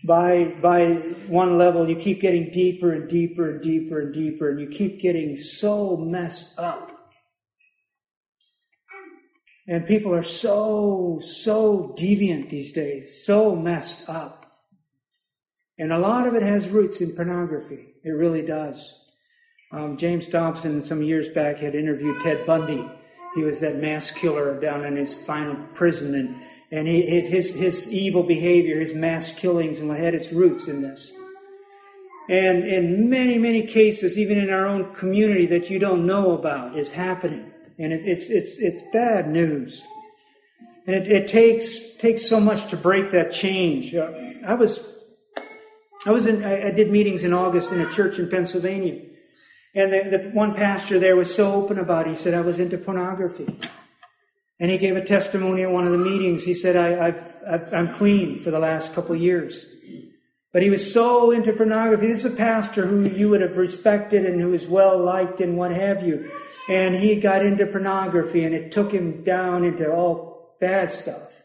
By, 0.07 0.55
by 0.61 0.97
one 1.29 1.57
level, 1.57 1.89
you 1.89 1.97
keep 1.97 2.21
getting 2.21 2.51
deeper 2.51 2.93
and 2.93 3.09
deeper 3.09 3.51
and 3.51 3.63
deeper 3.63 4.01
and 4.01 4.13
deeper, 4.13 4.51
and 4.51 4.61
you 4.61 4.69
keep 4.69 5.01
getting 5.01 5.37
so 5.39 5.97
messed 5.97 6.59
up. 6.59 6.91
And 9.67 9.87
people 9.87 10.15
are 10.15 10.23
so, 10.23 11.23
so 11.25 11.95
deviant 11.99 12.51
these 12.51 12.73
days, 12.73 13.25
so 13.25 13.57
messed 13.57 14.07
up. 14.09 14.53
And 15.79 15.91
a 15.91 15.99
lot 15.99 16.27
of 16.27 16.35
it 16.35 16.43
has 16.43 16.69
roots 16.69 17.01
in 17.01 17.17
pornography. 17.17 17.95
It 18.05 18.11
really 18.11 18.43
does. 18.43 19.01
Um, 19.73 19.97
James 19.97 20.29
Dobson, 20.29 20.85
some 20.85 21.03
years 21.03 21.31
back, 21.31 21.57
had 21.57 21.75
interviewed 21.75 22.23
Ted 22.23 22.45
Bundy. 22.47 22.87
He 23.35 23.43
was 23.43 23.61
that 23.61 23.77
mass 23.77 24.11
killer 24.11 24.61
down 24.61 24.85
in 24.85 24.97
his 24.97 25.15
final 25.15 25.57
prison, 25.75 26.15
and, 26.15 26.37
and 26.75 26.89
his, 26.89 27.55
his 27.55 27.93
evil 27.93 28.25
behavior, 28.25 28.81
his 28.81 28.95
mass 28.95 29.33
killings, 29.33 29.79
and 29.79 29.89
what 29.89 29.99
had 30.01 30.15
its 30.15 30.33
roots 30.33 30.67
in 30.67 30.83
this. 30.83 31.13
And 32.29 32.65
in 32.65 33.09
many, 33.09 33.39
many 33.39 33.65
cases, 33.67 34.19
even 34.19 34.39
in 34.39 34.51
our 34.51 34.67
own 34.67 34.93
community 34.95 35.47
that 35.47 35.71
you 35.71 35.79
don't 35.79 36.05
know 36.05 36.33
about, 36.33 36.77
is 36.77 36.91
happening. 36.91 37.53
And 37.79 37.93
it, 37.93 38.01
it's, 38.05 38.29
it's, 38.29 38.59
it's 38.59 38.83
bad 38.93 39.29
news. 39.29 39.83
And 40.87 40.97
it, 40.97 41.07
it 41.07 41.29
takes, 41.29 41.93
takes 41.99 42.27
so 42.27 42.41
much 42.41 42.69
to 42.71 42.77
break 42.77 43.13
that 43.13 43.33
change. 43.33 43.95
Uh, 43.95 44.11
I 44.45 44.55
was 44.55 44.85
I 46.07 46.11
was 46.11 46.27
in, 46.27 46.45
I, 46.45 46.71
did 46.71 46.91
meetings 46.91 47.25
in 47.25 47.33
August 47.33 47.73
in 47.73 47.81
a 47.81 47.91
church 47.91 48.19
in 48.19 48.29
Pennsylvania. 48.29 49.01
And 49.75 49.91
the, 49.91 50.19
the 50.19 50.31
one 50.33 50.55
pastor 50.55 50.99
there 50.99 51.17
was 51.17 51.35
so 51.35 51.55
open 51.55 51.79
about 51.79 52.07
it. 52.07 52.11
He 52.11 52.17
said, 52.17 52.35
I 52.35 52.43
was 52.43 52.59
into 52.59 52.77
pornography. 52.77 53.59
And 54.61 54.71
he 54.71 54.79
gave 54.79 54.97
a 54.97 55.05
testimony 55.05 55.63
at 55.63 55.71
one 55.71 55.85
of 55.85 55.93
the 55.93 55.99
meetings. 55.99 56.45
He 56.45 56.55
said, 56.55 56.77
I, 56.77 57.15
am 57.77 57.95
clean 57.95 58.43
for 58.43 58.51
the 58.51 58.59
last 58.59 58.95
couple 58.95 59.17
years. 59.17 59.67
But 60.53 60.63
he 60.63 60.71
was 60.71 60.93
so 60.93 61.33
into 61.33 61.53
pornography. 61.53 62.07
This 62.07 62.25
is 62.25 62.33
a 62.33 62.37
pastor 62.37 62.87
who 62.87 63.03
you 63.03 63.29
would 63.31 63.41
have 63.41 63.57
respected 63.57 64.25
and 64.25 64.41
who 64.41 64.55
is 64.55 64.69
well 64.69 64.97
liked 64.97 65.41
and 65.41 65.57
what 65.57 65.73
have 65.73 66.07
you. 66.07 66.31
And 66.69 66.95
he 66.95 67.17
got 67.21 67.45
into 67.45 67.67
pornography 67.67 68.45
and 68.45 68.55
it 68.55 68.71
took 68.71 68.93
him 68.93 69.25
down 69.25 69.65
into 69.65 69.91
all 69.91 70.57
bad 70.61 70.93
stuff. 70.93 71.43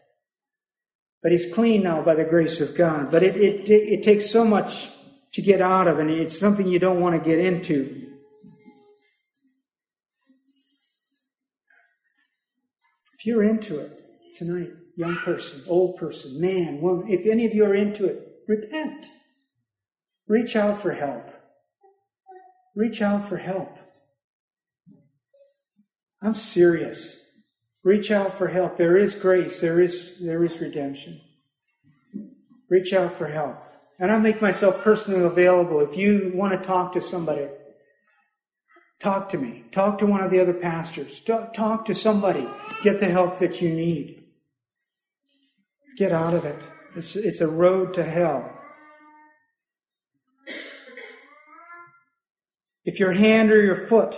But 1.22 1.32
he's 1.32 1.52
clean 1.52 1.82
now 1.82 2.02
by 2.02 2.14
the 2.14 2.24
grace 2.24 2.60
of 2.60 2.76
God. 2.76 3.10
But 3.10 3.22
it, 3.22 3.36
it, 3.36 3.68
it 3.68 4.02
takes 4.04 4.30
so 4.30 4.44
much 4.44 4.90
to 5.32 5.42
get 5.42 5.60
out 5.60 5.86
of, 5.86 5.98
and 5.98 6.10
it's 6.10 6.38
something 6.38 6.66
you 6.66 6.78
don't 6.78 7.00
want 7.00 7.22
to 7.22 7.28
get 7.28 7.38
into. 7.38 8.09
If 13.20 13.26
you're 13.26 13.44
into 13.44 13.78
it 13.80 13.92
tonight, 14.38 14.70
young 14.96 15.14
person, 15.16 15.62
old 15.68 15.98
person, 15.98 16.40
man, 16.40 16.80
woman, 16.80 17.10
if 17.10 17.26
any 17.30 17.44
of 17.44 17.54
you 17.54 17.66
are 17.66 17.74
into 17.74 18.06
it, 18.06 18.26
repent. 18.48 19.08
Reach 20.26 20.56
out 20.56 20.80
for 20.80 20.94
help. 20.94 21.28
Reach 22.74 23.02
out 23.02 23.28
for 23.28 23.36
help. 23.36 23.76
I'm 26.22 26.34
serious. 26.34 27.14
Reach 27.84 28.10
out 28.10 28.38
for 28.38 28.48
help. 28.48 28.78
There 28.78 28.96
is 28.96 29.14
grace. 29.14 29.60
There 29.60 29.82
is, 29.82 30.14
there 30.18 30.42
is 30.42 30.58
redemption. 30.58 31.20
Reach 32.70 32.94
out 32.94 33.12
for 33.12 33.26
help. 33.26 33.58
And 33.98 34.10
I 34.10 34.16
make 34.16 34.40
myself 34.40 34.82
personally 34.82 35.26
available. 35.26 35.80
If 35.80 35.94
you 35.94 36.32
want 36.34 36.58
to 36.58 36.66
talk 36.66 36.94
to 36.94 37.02
somebody, 37.02 37.48
talk 39.00 39.28
to 39.30 39.38
me. 39.38 39.64
Talk 39.72 39.98
to 39.98 40.06
one 40.06 40.20
of 40.20 40.30
the 40.30 40.40
other 40.40 40.54
pastors. 40.54 41.20
Talk, 41.20 41.84
to 41.86 41.94
somebody. 41.94 42.46
Get 42.82 43.00
the 43.00 43.08
help 43.08 43.38
that 43.38 43.60
you 43.60 43.70
need. 43.70 44.24
Get 45.96 46.12
out 46.12 46.34
of 46.34 46.44
it. 46.44 46.60
It's, 46.96 47.16
it's 47.16 47.40
a 47.40 47.48
road 47.48 47.94
to 47.94 48.04
hell. 48.04 48.56
If 52.84 52.98
your 52.98 53.12
hand 53.12 53.50
or 53.50 53.62
your 53.62 53.86
foot 53.86 54.16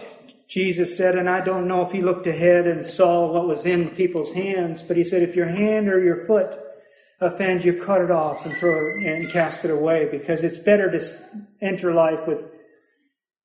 Jesus 0.52 0.98
said, 0.98 1.16
and 1.16 1.30
I 1.30 1.40
don't 1.40 1.66
know 1.66 1.80
if 1.80 1.92
he 1.92 2.02
looked 2.02 2.26
ahead 2.26 2.66
and 2.66 2.84
saw 2.84 3.32
what 3.32 3.48
was 3.48 3.64
in 3.64 3.88
people's 3.88 4.34
hands, 4.34 4.82
but 4.82 4.98
he 4.98 5.04
said, 5.04 5.22
if 5.22 5.34
your 5.34 5.48
hand 5.48 5.88
or 5.88 6.04
your 6.04 6.26
foot 6.26 6.58
offends 7.22 7.64
you, 7.64 7.82
cut 7.82 8.02
it 8.02 8.10
off 8.10 8.44
and 8.44 8.54
throw 8.58 8.76
it 8.76 9.06
and 9.06 9.30
cast 9.30 9.64
it 9.64 9.70
away 9.70 10.08
because 10.10 10.42
it's 10.42 10.58
better 10.58 10.90
to 10.90 11.46
enter 11.62 11.94
life 11.94 12.26
with, 12.26 12.44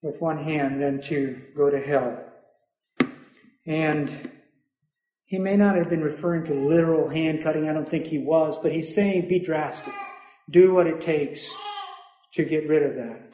with 0.02 0.22
one 0.22 0.44
hand 0.44 0.82
than 0.82 1.02
to 1.02 1.42
go 1.56 1.70
to 1.70 1.80
hell. 1.80 2.24
And 3.66 4.32
he 5.26 5.38
may 5.38 5.58
not 5.58 5.76
have 5.76 5.90
been 5.90 6.04
referring 6.04 6.46
to 6.46 6.54
literal 6.54 7.10
hand 7.10 7.44
cutting. 7.44 7.68
I 7.68 7.74
don't 7.74 7.88
think 7.88 8.06
he 8.06 8.20
was, 8.20 8.58
but 8.62 8.72
he's 8.72 8.96
saying 8.96 9.28
be 9.28 9.40
drastic. 9.40 9.94
Do 10.50 10.74
what 10.74 10.88
it 10.88 11.02
takes 11.02 11.50
to 12.34 12.46
get 12.46 12.68
rid 12.68 12.84
of 12.84 12.96
that. 12.96 13.28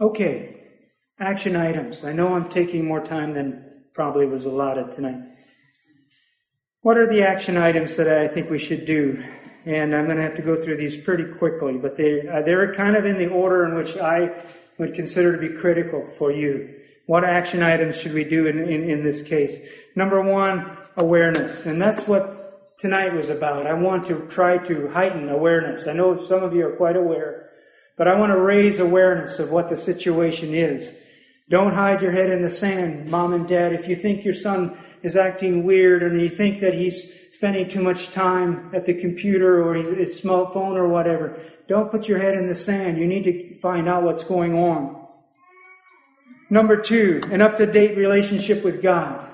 Okay. 0.00 0.56
Action 1.18 1.56
items. 1.56 2.04
I 2.04 2.12
know 2.12 2.34
I'm 2.34 2.48
taking 2.48 2.86
more 2.86 3.04
time 3.04 3.34
than 3.34 3.82
probably 3.92 4.26
was 4.26 4.44
allotted 4.44 4.92
tonight. 4.92 5.20
What 6.82 6.96
are 6.96 7.06
the 7.06 7.22
action 7.22 7.56
items 7.56 7.96
that 7.96 8.08
I 8.08 8.28
think 8.28 8.48
we 8.48 8.58
should 8.58 8.86
do? 8.86 9.22
And 9.66 9.94
I'm 9.94 10.06
going 10.06 10.16
to 10.16 10.22
have 10.22 10.36
to 10.36 10.42
go 10.42 10.56
through 10.56 10.78
these 10.78 10.96
pretty 10.96 11.24
quickly, 11.24 11.76
but 11.76 11.96
they, 11.96 12.26
uh, 12.26 12.42
they're 12.42 12.74
kind 12.74 12.96
of 12.96 13.04
in 13.04 13.18
the 13.18 13.28
order 13.28 13.64
in 13.66 13.74
which 13.74 13.96
I 13.96 14.42
would 14.78 14.94
consider 14.94 15.32
to 15.32 15.48
be 15.48 15.54
critical 15.54 16.06
for 16.06 16.32
you. 16.32 16.74
What 17.06 17.24
action 17.24 17.62
items 17.62 17.96
should 17.96 18.14
we 18.14 18.24
do 18.24 18.46
in, 18.46 18.58
in, 18.58 18.88
in 18.88 19.04
this 19.04 19.22
case? 19.22 19.60
Number 19.94 20.22
one, 20.22 20.78
awareness. 20.96 21.66
And 21.66 21.80
that's 21.80 22.06
what 22.06 22.78
tonight 22.78 23.12
was 23.12 23.28
about. 23.28 23.66
I 23.66 23.74
want 23.74 24.06
to 24.06 24.26
try 24.28 24.56
to 24.58 24.88
heighten 24.88 25.28
awareness. 25.28 25.86
I 25.86 25.92
know 25.92 26.16
some 26.16 26.42
of 26.42 26.54
you 26.54 26.66
are 26.66 26.76
quite 26.76 26.96
aware, 26.96 27.50
but 27.98 28.08
I 28.08 28.14
want 28.14 28.32
to 28.32 28.40
raise 28.40 28.78
awareness 28.78 29.38
of 29.38 29.50
what 29.50 29.68
the 29.68 29.76
situation 29.76 30.54
is. 30.54 30.90
Don't 31.50 31.74
hide 31.74 32.00
your 32.00 32.12
head 32.12 32.30
in 32.30 32.42
the 32.42 32.50
sand, 32.50 33.10
mom 33.10 33.34
and 33.34 33.46
dad. 33.46 33.72
If 33.74 33.88
you 33.88 33.96
think 33.96 34.24
your 34.24 34.34
son 34.34 34.78
is 35.02 35.16
acting 35.16 35.64
weird 35.64 36.02
and 36.02 36.20
you 36.20 36.28
think 36.28 36.60
that 36.60 36.74
he's 36.74 37.12
spending 37.40 37.66
too 37.66 37.80
much 37.80 38.12
time 38.12 38.70
at 38.74 38.84
the 38.84 38.92
computer 38.92 39.66
or 39.66 39.72
his 39.72 40.20
smartphone 40.20 40.76
or 40.76 40.86
whatever, 40.86 41.40
don't 41.68 41.90
put 41.90 42.06
your 42.06 42.18
head 42.18 42.34
in 42.34 42.46
the 42.46 42.54
sand. 42.54 42.98
You 42.98 43.06
need 43.06 43.24
to 43.24 43.58
find 43.60 43.88
out 43.88 44.02
what's 44.02 44.22
going 44.22 44.54
on. 44.54 45.06
Number 46.50 46.76
two, 46.76 47.22
an 47.30 47.40
up 47.40 47.56
to 47.56 47.64
date 47.64 47.96
relationship 47.96 48.62
with 48.62 48.82
God. 48.82 49.26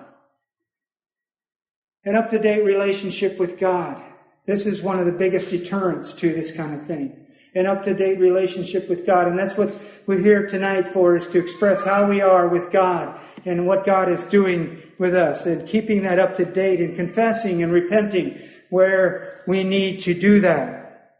An 2.05 2.15
up 2.15 2.31
to 2.31 2.39
date 2.39 2.63
relationship 2.63 3.41
with 3.41 3.59
God. 3.59 4.01
This 4.47 4.67
is 4.67 4.83
one 4.83 5.01
of 5.01 5.07
the 5.07 5.11
biggest 5.11 5.51
deterrents 5.51 6.13
to 6.13 6.33
this 6.33 6.53
kind 6.53 6.81
of 6.81 6.87
thing 6.87 7.27
an 7.57 7.67
up 7.67 7.83
to 7.85 7.95
date 7.95 8.21
relationship 8.21 8.87
with 8.87 9.07
God. 9.07 9.27
And 9.27 9.39
that's 9.39 9.57
what 9.57 9.73
we're 10.07 10.21
here 10.21 10.47
tonight 10.47 10.87
for 10.87 11.17
is 11.17 11.27
to 11.29 11.39
express 11.39 11.83
how 11.83 12.07
we 12.07 12.21
are 12.21 12.47
with 12.47 12.71
God 12.71 13.19
and 13.47 13.67
what 13.67 13.87
God 13.87 14.11
is 14.11 14.25
doing 14.25 14.83
with 14.99 15.15
us 15.15 15.47
and 15.47 15.69
keeping 15.69 16.03
that 16.03 16.19
up 16.19 16.35
to 16.37 16.45
date 16.45 16.81
and 16.81 16.97
confessing 16.97 17.63
and 17.63 17.73
repenting 17.73 18.41
where 18.71 19.43
we 19.47 19.63
need 19.65 20.01
to 20.03 20.15
do 20.15 20.41
that. 20.41 21.13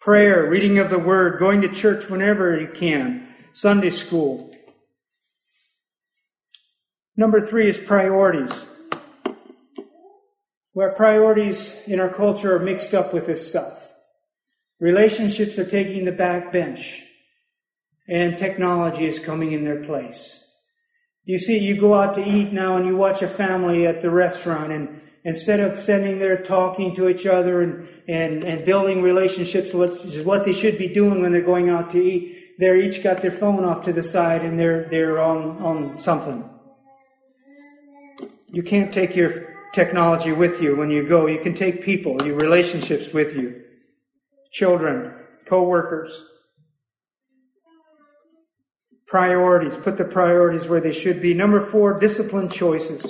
Prayer, 0.00 0.48
reading 0.48 0.78
of 0.78 0.90
the 0.90 0.98
Word, 0.98 1.38
going 1.38 1.62
to 1.62 1.68
church 1.68 2.10
whenever 2.10 2.60
you 2.60 2.68
can, 2.68 3.26
Sunday 3.54 3.90
school. 3.90 4.54
Number 7.16 7.40
three 7.40 7.68
is 7.68 7.78
priorities. 7.78 8.52
Where 10.72 10.90
priorities 10.90 11.76
in 11.86 12.00
our 12.00 12.12
culture 12.12 12.54
are 12.54 12.58
mixed 12.58 12.92
up 12.92 13.14
with 13.14 13.26
this 13.26 13.48
stuff. 13.48 13.92
Relationships 14.80 15.58
are 15.58 15.64
taking 15.64 16.04
the 16.04 16.12
back 16.12 16.52
bench, 16.52 17.02
and 18.06 18.36
technology 18.36 19.06
is 19.06 19.18
coming 19.18 19.52
in 19.52 19.64
their 19.64 19.84
place. 19.84 20.43
You 21.24 21.38
see, 21.38 21.58
you 21.58 21.76
go 21.76 21.94
out 21.94 22.14
to 22.14 22.24
eat 22.26 22.52
now 22.52 22.76
and 22.76 22.86
you 22.86 22.96
watch 22.96 23.22
a 23.22 23.28
family 23.28 23.86
at 23.86 24.02
the 24.02 24.10
restaurant, 24.10 24.72
and 24.72 25.00
instead 25.24 25.58
of 25.58 25.78
sitting 25.78 26.18
there 26.18 26.42
talking 26.42 26.94
to 26.96 27.08
each 27.08 27.26
other 27.26 27.62
and, 27.62 27.88
and, 28.06 28.44
and 28.44 28.64
building 28.64 29.02
relationships, 29.02 29.72
which 29.72 30.04
is 30.04 30.24
what 30.24 30.44
they 30.44 30.52
should 30.52 30.76
be 30.76 30.88
doing 30.88 31.22
when 31.22 31.32
they're 31.32 31.40
going 31.40 31.70
out 31.70 31.90
to 31.90 32.02
eat, 32.02 32.56
they're 32.58 32.76
each 32.76 33.02
got 33.02 33.22
their 33.22 33.32
phone 33.32 33.64
off 33.64 33.84
to 33.84 33.92
the 33.92 34.02
side 34.02 34.42
and 34.42 34.58
they're, 34.58 34.88
they're 34.90 35.20
on, 35.20 35.62
on 35.62 35.98
something. 35.98 36.48
You 38.48 38.62
can't 38.62 38.92
take 38.92 39.16
your 39.16 39.54
technology 39.72 40.30
with 40.30 40.62
you 40.62 40.76
when 40.76 40.90
you 40.90 41.08
go. 41.08 41.26
You 41.26 41.40
can 41.40 41.54
take 41.54 41.82
people, 41.82 42.16
your 42.24 42.36
relationships 42.36 43.12
with 43.12 43.34
you 43.34 43.62
children, 44.52 45.12
co-workers. 45.46 46.12
Priorities. 49.06 49.76
Put 49.76 49.98
the 49.98 50.04
priorities 50.04 50.68
where 50.68 50.80
they 50.80 50.92
should 50.92 51.20
be. 51.20 51.34
Number 51.34 51.64
four, 51.66 51.98
discipline 51.98 52.48
choices. 52.48 53.04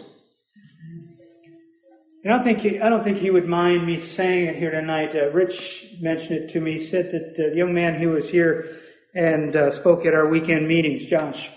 I 2.24 2.30
don't 2.30 2.42
think 2.42 2.60
he, 2.60 2.80
I 2.80 2.88
don't 2.88 3.04
think 3.04 3.18
he 3.18 3.30
would 3.30 3.46
mind 3.46 3.86
me 3.86 4.00
saying 4.00 4.46
it 4.46 4.56
here 4.56 4.70
tonight. 4.70 5.14
Uh, 5.14 5.30
Rich 5.30 5.88
mentioned 6.00 6.32
it 6.38 6.48
to 6.50 6.60
me. 6.60 6.78
He 6.78 6.84
said 6.84 7.10
that 7.10 7.32
uh, 7.32 7.50
the 7.50 7.56
young 7.56 7.74
man 7.74 8.00
who 8.00 8.10
was 8.10 8.30
here 8.30 8.80
and 9.14 9.54
uh, 9.54 9.70
spoke 9.70 10.06
at 10.06 10.14
our 10.14 10.26
weekend 10.26 10.66
meetings, 10.66 11.04
Josh, 11.04 11.50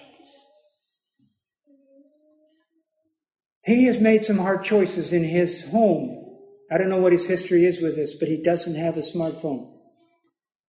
he 3.63 3.85
has 3.85 3.99
made 3.99 4.25
some 4.25 4.39
hard 4.39 4.63
choices 4.65 5.13
in 5.13 5.23
his 5.23 5.69
home. 5.69 6.25
I 6.69 6.77
don't 6.77 6.89
know 6.89 6.99
what 6.99 7.13
his 7.13 7.25
history 7.25 7.65
is 7.65 7.79
with 7.79 7.95
this, 7.95 8.13
but 8.13 8.27
he 8.27 8.41
doesn't 8.43 8.75
have 8.75 8.97
a 8.97 9.01
smartphone. 9.01 9.71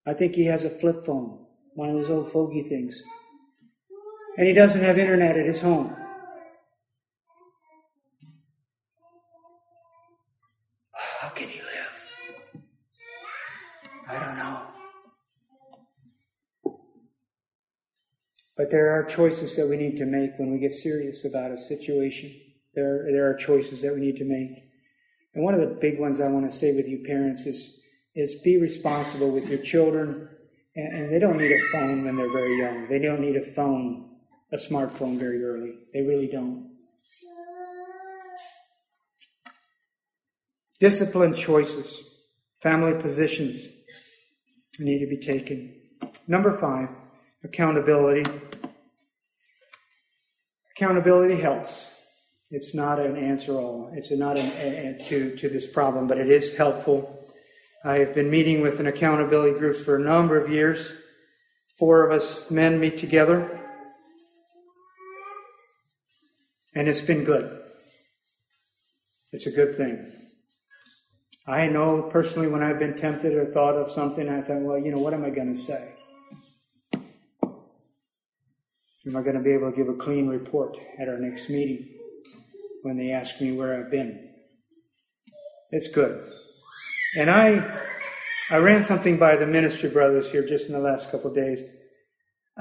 I 0.07 0.15
think 0.15 0.37
he 0.37 0.47
has 0.47 0.63
a 0.63 0.71
flip 0.71 1.05
phone, 1.07 1.45
one 1.75 1.91
of 1.91 1.97
those 1.97 2.11
old 2.11 2.31
fogey 2.31 2.63
things. 2.63 3.03
And 4.39 4.47
he 4.47 4.53
doesn't 4.53 4.83
have 4.83 4.99
internet 4.99 5.37
at 5.37 5.47
his 5.47 5.61
home. 5.61 5.97
How 11.21 11.29
can 11.31 11.49
he 11.49 11.59
live? 11.59 12.63
I 14.09 14.25
don't 14.25 14.39
know. 14.39 14.63
But 18.57 18.71
there 18.71 18.93
are 18.93 19.03
choices 19.03 19.57
that 19.57 19.69
we 19.69 19.77
need 19.77 19.97
to 19.97 20.07
make 20.07 20.39
when 20.39 20.53
we 20.53 20.61
get 20.61 20.71
serious 20.71 21.25
about 21.25 21.51
a 21.51 21.59
situation. 21.59 22.33
There, 22.77 23.09
there 23.11 23.29
are 23.29 23.35
choices 23.35 23.83
that 23.83 23.93
we 23.93 24.01
need 24.01 24.19
to 24.19 24.25
make. 24.25 24.71
And 25.35 25.43
one 25.43 25.55
of 25.55 25.61
the 25.61 25.79
big 25.81 25.99
ones 25.99 26.21
I 26.21 26.29
want 26.29 26.49
to 26.49 26.57
say 26.57 26.73
with 26.73 26.87
you 26.87 27.03
parents 27.05 27.43
is 27.43 27.81
is 28.15 28.37
be 28.43 28.57
responsible 28.57 29.33
with 29.33 29.49
your 29.49 29.59
children. 29.59 30.29
And, 30.77 30.95
and 30.95 31.13
they 31.13 31.19
don't 31.19 31.39
need 31.39 31.51
a 31.51 31.69
phone 31.73 32.05
when 32.05 32.17
they're 32.17 32.33
very 32.33 32.57
young. 32.59 32.89
They 32.89 33.01
don't 33.01 33.21
need 33.21 33.37
a 33.37 33.45
phone, 33.55 34.08
a 34.53 34.57
smartphone 34.57 35.19
very 35.19 35.45
early. 35.45 35.75
They 35.93 36.03
really 36.03 36.29
don't. 36.29 36.71
Discipline 40.81 41.35
choices, 41.35 42.05
family 42.63 43.01
positions 43.01 43.67
need 44.79 45.01
to 45.01 45.07
be 45.07 45.17
taken. 45.17 45.75
Number 46.29 46.57
five, 46.59 46.89
accountability. 47.43 48.31
Accountability 50.77 51.35
helps. 51.35 51.91
It's 52.51 52.75
not 52.75 53.01
an 53.01 53.17
answer 53.17 53.57
all. 53.57 53.91
It's 53.93 54.11
not 54.13 54.39
an, 54.39 55.05
to 55.07 55.37
to 55.37 55.49
this 55.49 55.67
problem, 55.67 56.07
but 56.07 56.19
it 56.19 56.31
is 56.31 56.55
helpful. 56.55 57.29
I 57.85 57.99
have 57.99 58.15
been 58.15 58.31
meeting 58.31 58.61
with 58.61 58.81
an 58.81 58.87
accountability 58.87 59.59
group 59.59 59.85
for 59.85 59.97
a 59.97 60.01
number 60.01 60.39
of 60.41 60.51
years. 60.51 60.87
Four 61.79 62.09
of 62.09 62.13
us 62.21 62.41
men 62.51 62.79
meet 62.79 62.99
together. 62.99 63.58
And 66.75 66.89
it's 66.89 67.01
been 67.01 67.25
good. 67.25 67.61
It's 69.33 69.47
a 69.47 69.51
good 69.51 69.77
thing. 69.77 70.13
I 71.47 71.67
know 71.67 72.03
personally 72.11 72.49
when 72.49 72.63
I've 72.63 72.79
been 72.79 72.97
tempted 72.97 73.35
or 73.35 73.47
thought 73.47 73.77
of 73.77 73.91
something, 73.91 74.29
I 74.29 74.43
thought, 74.43 74.61
well, 74.61 74.79
you 74.79 74.91
know, 74.91 74.99
what 74.99 75.15
am 75.15 75.25
I 75.25 75.31
going 75.31 75.53
to 75.53 75.59
say? 75.59 75.95
Am 79.07 79.17
I 79.17 79.23
going 79.23 79.37
to 79.37 79.41
be 79.41 79.53
able 79.53 79.71
to 79.71 79.77
give 79.77 79.89
a 79.89 79.95
clean 79.95 80.29
report 80.29 80.77
at 80.99 81.09
our 81.09 81.19
next 81.19 81.49
meeting 81.49 81.89
when 82.83 82.99
they 82.99 83.13
ask 83.13 83.41
me 83.41 83.53
where 83.53 83.81
I've 83.81 83.91
been? 83.91 84.29
It's 85.71 85.89
good. 85.89 86.31
And 87.17 87.31
I, 87.31 87.81
I 88.51 88.59
ran 88.59 88.83
something 88.83 89.17
by 89.17 89.37
the 89.37 89.47
ministry 89.47 89.89
brothers 89.89 90.31
here 90.31 90.47
just 90.47 90.67
in 90.67 90.73
the 90.73 90.81
last 90.81 91.11
couple 91.11 91.33
days. 91.33 91.63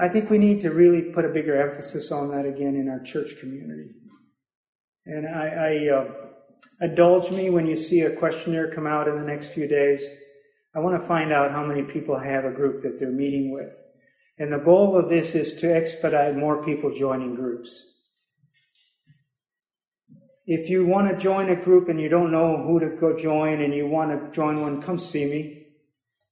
I 0.00 0.08
think 0.08 0.30
we 0.30 0.38
need 0.38 0.60
to 0.60 0.70
really 0.70 1.02
put 1.02 1.24
a 1.24 1.28
bigger 1.28 1.60
emphasis 1.60 2.12
on 2.12 2.30
that 2.30 2.46
again 2.46 2.76
in 2.76 2.88
our 2.88 3.00
church 3.00 3.38
community. 3.40 3.90
And 5.06 5.26
I, 5.26 5.48
I 5.48 5.96
uh, 5.96 6.04
indulge 6.80 7.30
me 7.30 7.50
when 7.50 7.66
you 7.66 7.76
see 7.76 8.02
a 8.02 8.16
questionnaire 8.16 8.70
come 8.70 8.86
out 8.86 9.08
in 9.08 9.16
the 9.16 9.26
next 9.26 9.48
few 9.48 9.66
days. 9.66 10.04
I 10.74 10.78
want 10.78 11.00
to 11.00 11.08
find 11.08 11.32
out 11.32 11.50
how 11.50 11.64
many 11.64 11.82
people 11.82 12.16
have 12.16 12.44
a 12.44 12.52
group 12.52 12.82
that 12.82 13.00
they're 13.00 13.10
meeting 13.10 13.52
with. 13.52 13.74
And 14.38 14.52
the 14.52 14.58
goal 14.58 14.96
of 14.96 15.08
this 15.08 15.34
is 15.34 15.60
to 15.60 15.74
expedite 15.74 16.36
more 16.36 16.64
people 16.64 16.94
joining 16.94 17.34
groups. 17.34 17.84
If 20.46 20.70
you 20.70 20.86
want 20.86 21.08
to 21.08 21.16
join 21.16 21.50
a 21.50 21.56
group 21.56 21.88
and 21.88 22.00
you 22.00 22.08
don't 22.08 22.30
know 22.30 22.62
who 22.62 22.78
to 22.78 22.90
go 22.90 23.16
join 23.16 23.60
and 23.62 23.74
you 23.74 23.88
want 23.88 24.10
to 24.12 24.30
join 24.30 24.60
one, 24.60 24.80
come 24.80 24.98
see 24.98 25.24
me. 25.24 25.66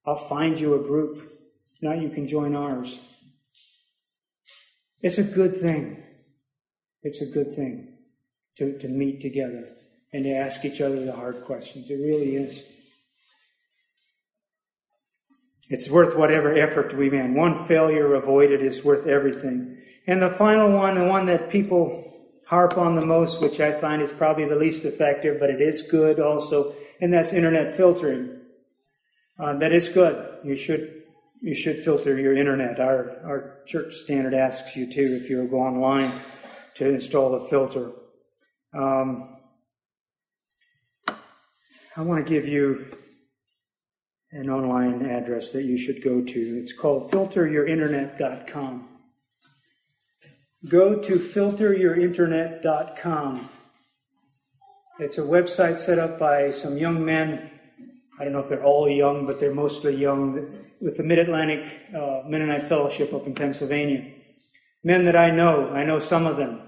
I'll 0.07 0.29
find 0.29 0.59
you 0.59 0.75
a 0.75 0.87
group. 0.87 1.33
Not, 1.83 2.01
you 2.01 2.11
can 2.11 2.29
join 2.29 2.55
ours. 2.55 2.99
It's 5.07 5.19
a 5.19 5.23
good 5.23 5.57
thing. 5.57 6.03
It's 7.05 7.21
a 7.21 7.27
good 7.27 7.55
thing 7.55 7.97
to, 8.57 8.77
to 8.81 8.89
meet 8.89 9.23
together 9.23 9.69
and 10.13 10.25
to 10.25 10.33
ask 10.33 10.65
each 10.65 10.81
other 10.81 10.99
the 11.05 11.13
hard 11.13 11.45
questions. 11.45 11.89
It 11.89 11.95
really 11.95 12.35
is. 12.35 12.65
It's 15.71 15.89
worth 15.89 16.17
whatever 16.17 16.53
effort 16.53 16.97
we 16.97 17.09
make. 17.09 17.37
One 17.37 17.67
failure 17.67 18.15
avoided 18.15 18.63
is 18.63 18.83
worth 18.83 19.07
everything. 19.07 19.79
And 20.09 20.21
the 20.21 20.31
final 20.31 20.73
one, 20.73 20.97
the 20.97 21.05
one 21.05 21.27
that 21.27 21.51
people 21.51 22.13
harp 22.49 22.77
on 22.77 22.97
the 22.97 23.07
most, 23.07 23.41
which 23.41 23.61
I 23.61 23.81
find 23.81 24.03
is 24.03 24.11
probably 24.11 24.47
the 24.47 24.57
least 24.57 24.85
effective, 24.85 25.39
but 25.39 25.51
it 25.51 25.61
is 25.61 25.83
good 25.83 26.19
also, 26.19 26.75
and 27.01 27.13
that's 27.13 27.33
internet 27.33 27.77
filtering. 27.77 28.41
Uh, 29.39 29.57
that 29.59 29.73
is 29.73 29.89
good. 29.89 30.41
You 30.43 30.57
should 30.57 31.05
you 31.47 31.55
should 31.55 31.83
filter 31.85 32.19
your 32.19 32.37
internet. 32.37 32.81
Our 32.81 33.21
our 33.25 33.61
church 33.67 33.95
standard 33.95 34.35
asks 34.35 34.75
you 34.75 34.93
to 34.93 35.17
if 35.17 35.31
you 35.31 35.47
go 35.47 35.61
online 35.61 36.21
to 36.75 36.89
install 36.89 37.39
the 37.39 37.47
filter. 37.47 37.93
Um, 38.75 39.37
I 41.09 42.03
want 42.03 42.27
to 42.27 42.29
give 42.29 42.49
you 42.49 42.91
an 44.33 44.51
online 44.51 45.07
address 45.07 45.53
that 45.53 45.63
you 45.63 45.79
should 45.79 46.03
go 46.03 46.21
to. 46.21 46.61
It's 46.61 46.73
called 46.73 47.13
filteryourinternet.com. 47.13 48.89
Go 50.69 51.01
to 51.01 51.17
filteryourinternet.com. 51.17 53.51
It's 54.99 55.19
a 55.19 55.23
website 55.23 55.79
set 55.79 56.01
up 56.01 56.19
by 56.19 56.51
some 56.51 56.77
young 56.77 57.05
men. 57.05 57.53
I 58.19 58.25
don't 58.25 58.33
know 58.33 58.41
if 58.41 58.49
they're 58.49 58.65
all 58.65 58.89
young, 58.89 59.27
but 59.27 59.39
they're 59.39 59.55
mostly 59.55 59.95
young 59.95 60.33
with 60.81 60.97
the 60.97 61.03
Mid 61.03 61.19
Atlantic 61.19 61.67
uh, 61.95 62.23
Mennonite 62.27 62.69
Fellowship 62.69 63.13
up 63.13 63.27
in 63.27 63.35
Pennsylvania. 63.35 64.11
Men 64.83 65.05
that 65.05 65.17
I 65.17 65.31
know, 65.31 65.71
I 65.71 65.85
know 65.85 65.99
some 65.99 66.27
of 66.27 66.37
them. 66.37 66.63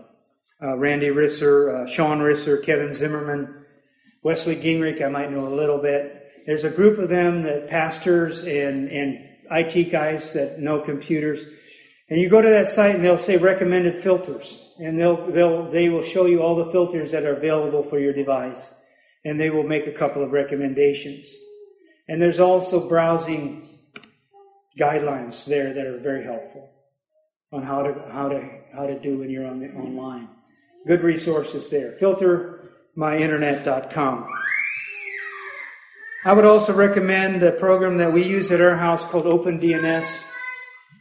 Uh, 0.60 0.76
Randy 0.76 1.06
Risser, 1.06 1.84
uh, 1.84 1.86
Sean 1.86 2.18
Risser, 2.18 2.62
Kevin 2.62 2.92
Zimmerman, 2.92 3.64
Wesley 4.22 4.56
Gingrich, 4.56 5.02
I 5.02 5.08
might 5.08 5.30
know 5.30 5.46
a 5.46 5.54
little 5.54 5.78
bit. 5.78 6.18
There's 6.44 6.64
a 6.64 6.70
group 6.70 6.98
of 6.98 7.08
them 7.08 7.44
that 7.44 7.68
pastors 7.68 8.40
and, 8.40 8.88
and 8.88 9.24
IT 9.50 9.90
guys 9.90 10.32
that 10.32 10.58
know 10.58 10.80
computers. 10.80 11.44
And 12.10 12.20
you 12.20 12.28
go 12.28 12.42
to 12.42 12.48
that 12.48 12.66
site 12.66 12.94
and 12.94 13.04
they'll 13.04 13.18
say 13.18 13.36
recommended 13.36 14.02
filters. 14.02 14.60
And 14.78 14.98
they'll, 14.98 15.30
they'll, 15.30 15.70
they 15.70 15.88
will 15.88 16.02
show 16.02 16.26
you 16.26 16.42
all 16.42 16.56
the 16.56 16.70
filters 16.70 17.12
that 17.12 17.24
are 17.24 17.36
available 17.36 17.82
for 17.82 17.98
your 17.98 18.12
device. 18.12 18.70
And 19.28 19.38
they 19.38 19.50
will 19.50 19.62
make 19.62 19.86
a 19.86 19.92
couple 19.92 20.24
of 20.24 20.32
recommendations. 20.32 21.30
And 22.08 22.22
there's 22.22 22.40
also 22.40 22.88
browsing 22.88 23.68
guidelines 24.80 25.44
there 25.44 25.74
that 25.74 25.86
are 25.86 25.98
very 25.98 26.24
helpful 26.24 26.70
on 27.52 27.62
how 27.62 27.82
to, 27.82 27.92
how 28.10 28.30
to, 28.30 28.48
how 28.74 28.86
to 28.86 28.98
do 28.98 29.18
when 29.18 29.28
you're 29.28 29.46
on 29.46 29.60
the, 29.60 29.68
online. 29.72 30.30
Good 30.86 31.02
resources 31.02 31.68
there. 31.68 31.92
Filtermyinternet.com. 32.00 34.28
I 36.24 36.32
would 36.32 36.46
also 36.46 36.72
recommend 36.72 37.42
a 37.42 37.52
program 37.52 37.98
that 37.98 38.10
we 38.12 38.24
use 38.24 38.50
at 38.50 38.62
our 38.62 38.76
house 38.76 39.04
called 39.04 39.26
OpenDNS. 39.26 40.24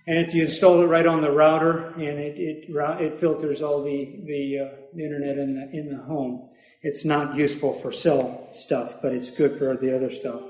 And 0.07 0.19
if 0.19 0.34
you 0.34 0.43
install 0.43 0.82
it 0.82 0.86
right 0.86 1.05
on 1.05 1.21
the 1.21 1.32
router, 1.32 1.93
and 1.95 2.19
it, 2.19 2.38
it, 2.38 2.65
it 2.69 3.19
filters 3.19 3.61
all 3.61 3.84
the, 3.84 4.19
the, 4.25 4.59
uh, 4.59 4.69
the 4.93 5.03
internet 5.03 5.38
in 5.38 5.55
the, 5.55 5.69
in 5.78 5.89
the 5.89 5.97
home. 6.03 6.49
It's 6.88 7.04
not 7.04 7.36
useful 7.36 7.74
for 7.82 7.92
cell 7.92 8.48
stuff, 8.54 9.02
but 9.02 9.12
it's 9.12 9.30
good 9.30 9.58
for 9.58 9.76
the 9.76 9.94
other 9.94 10.10
stuff. 10.10 10.42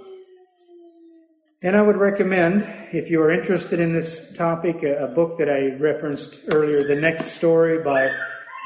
And 1.64 1.76
I 1.76 1.82
would 1.82 1.98
recommend, 1.98 2.62
if 2.94 3.10
you 3.10 3.20
are 3.24 3.32
interested 3.32 3.80
in 3.80 3.92
this 3.92 4.32
topic, 4.36 4.84
a, 4.84 5.06
a 5.06 5.08
book 5.08 5.40
that 5.40 5.50
I 5.50 5.76
referenced 5.78 6.38
earlier, 6.54 6.88
The 6.88 6.94
Next 6.94 7.32
Story 7.32 7.82
by 7.82 8.12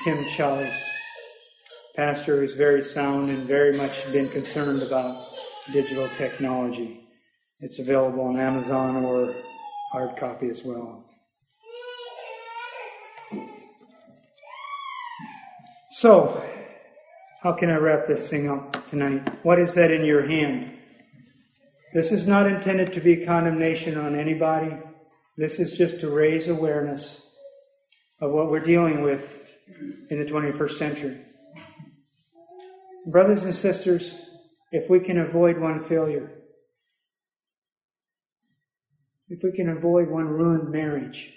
Tim 0.03 0.17
Challies, 0.35 0.77
pastor 1.95 2.41
who's 2.41 2.55
very 2.55 2.83
sound 2.83 3.29
and 3.29 3.47
very 3.47 3.77
much 3.77 4.11
been 4.11 4.27
concerned 4.27 4.81
about 4.83 5.15
digital 5.71 6.09
technology. 6.17 6.99
It's 7.61 7.79
available 7.79 8.25
on 8.25 8.37
Amazon 8.37 8.97
or 8.97 9.33
hard 9.93 10.17
copy 10.17 10.49
as 10.49 10.61
well. 10.65 11.05
So, 15.91 16.43
how 17.41 17.53
can 17.53 17.71
I 17.71 17.77
wrap 17.77 18.05
this 18.05 18.29
thing 18.29 18.49
up 18.49 18.87
tonight? 18.87 19.27
What 19.43 19.59
is 19.59 19.73
that 19.73 19.89
in 19.89 20.05
your 20.05 20.27
hand? 20.27 20.77
This 21.91 22.11
is 22.11 22.27
not 22.27 22.45
intended 22.45 22.93
to 22.93 23.01
be 23.01 23.25
condemnation 23.25 23.97
on 23.97 24.15
anybody. 24.15 24.77
This 25.37 25.59
is 25.59 25.75
just 25.75 25.99
to 26.01 26.09
raise 26.11 26.47
awareness 26.47 27.19
of 28.21 28.31
what 28.31 28.51
we're 28.51 28.59
dealing 28.59 29.01
with 29.01 29.43
in 30.11 30.19
the 30.19 30.25
21st 30.25 30.77
century. 30.77 31.21
Brothers 33.07 33.41
and 33.41 33.55
sisters, 33.55 34.13
if 34.71 34.87
we 34.87 34.99
can 34.99 35.17
avoid 35.17 35.57
one 35.57 35.83
failure, 35.83 36.31
if 39.29 39.39
we 39.43 39.51
can 39.51 39.69
avoid 39.69 40.09
one 40.09 40.27
ruined 40.27 40.69
marriage, 40.69 41.33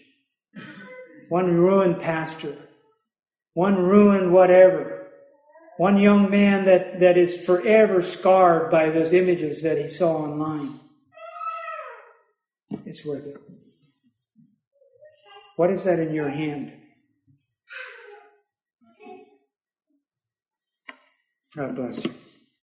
one 1.30 1.46
ruined 1.56 1.98
pastor, 2.02 2.58
one 3.54 3.76
ruined 3.76 4.34
whatever, 4.34 4.93
one 5.76 5.98
young 5.98 6.30
man 6.30 6.64
that, 6.66 7.00
that 7.00 7.16
is 7.16 7.36
forever 7.36 8.00
scarred 8.00 8.70
by 8.70 8.90
those 8.90 9.12
images 9.12 9.62
that 9.62 9.78
he 9.78 9.88
saw 9.88 10.16
online, 10.18 10.78
it's 12.84 13.04
worth 13.04 13.26
it. 13.26 13.36
What 15.56 15.70
is 15.70 15.84
that 15.84 15.98
in 15.98 16.12
your 16.14 16.28
hand? 16.28 16.72
God 21.56 21.76
bless 21.76 22.04
you. 22.04 22.14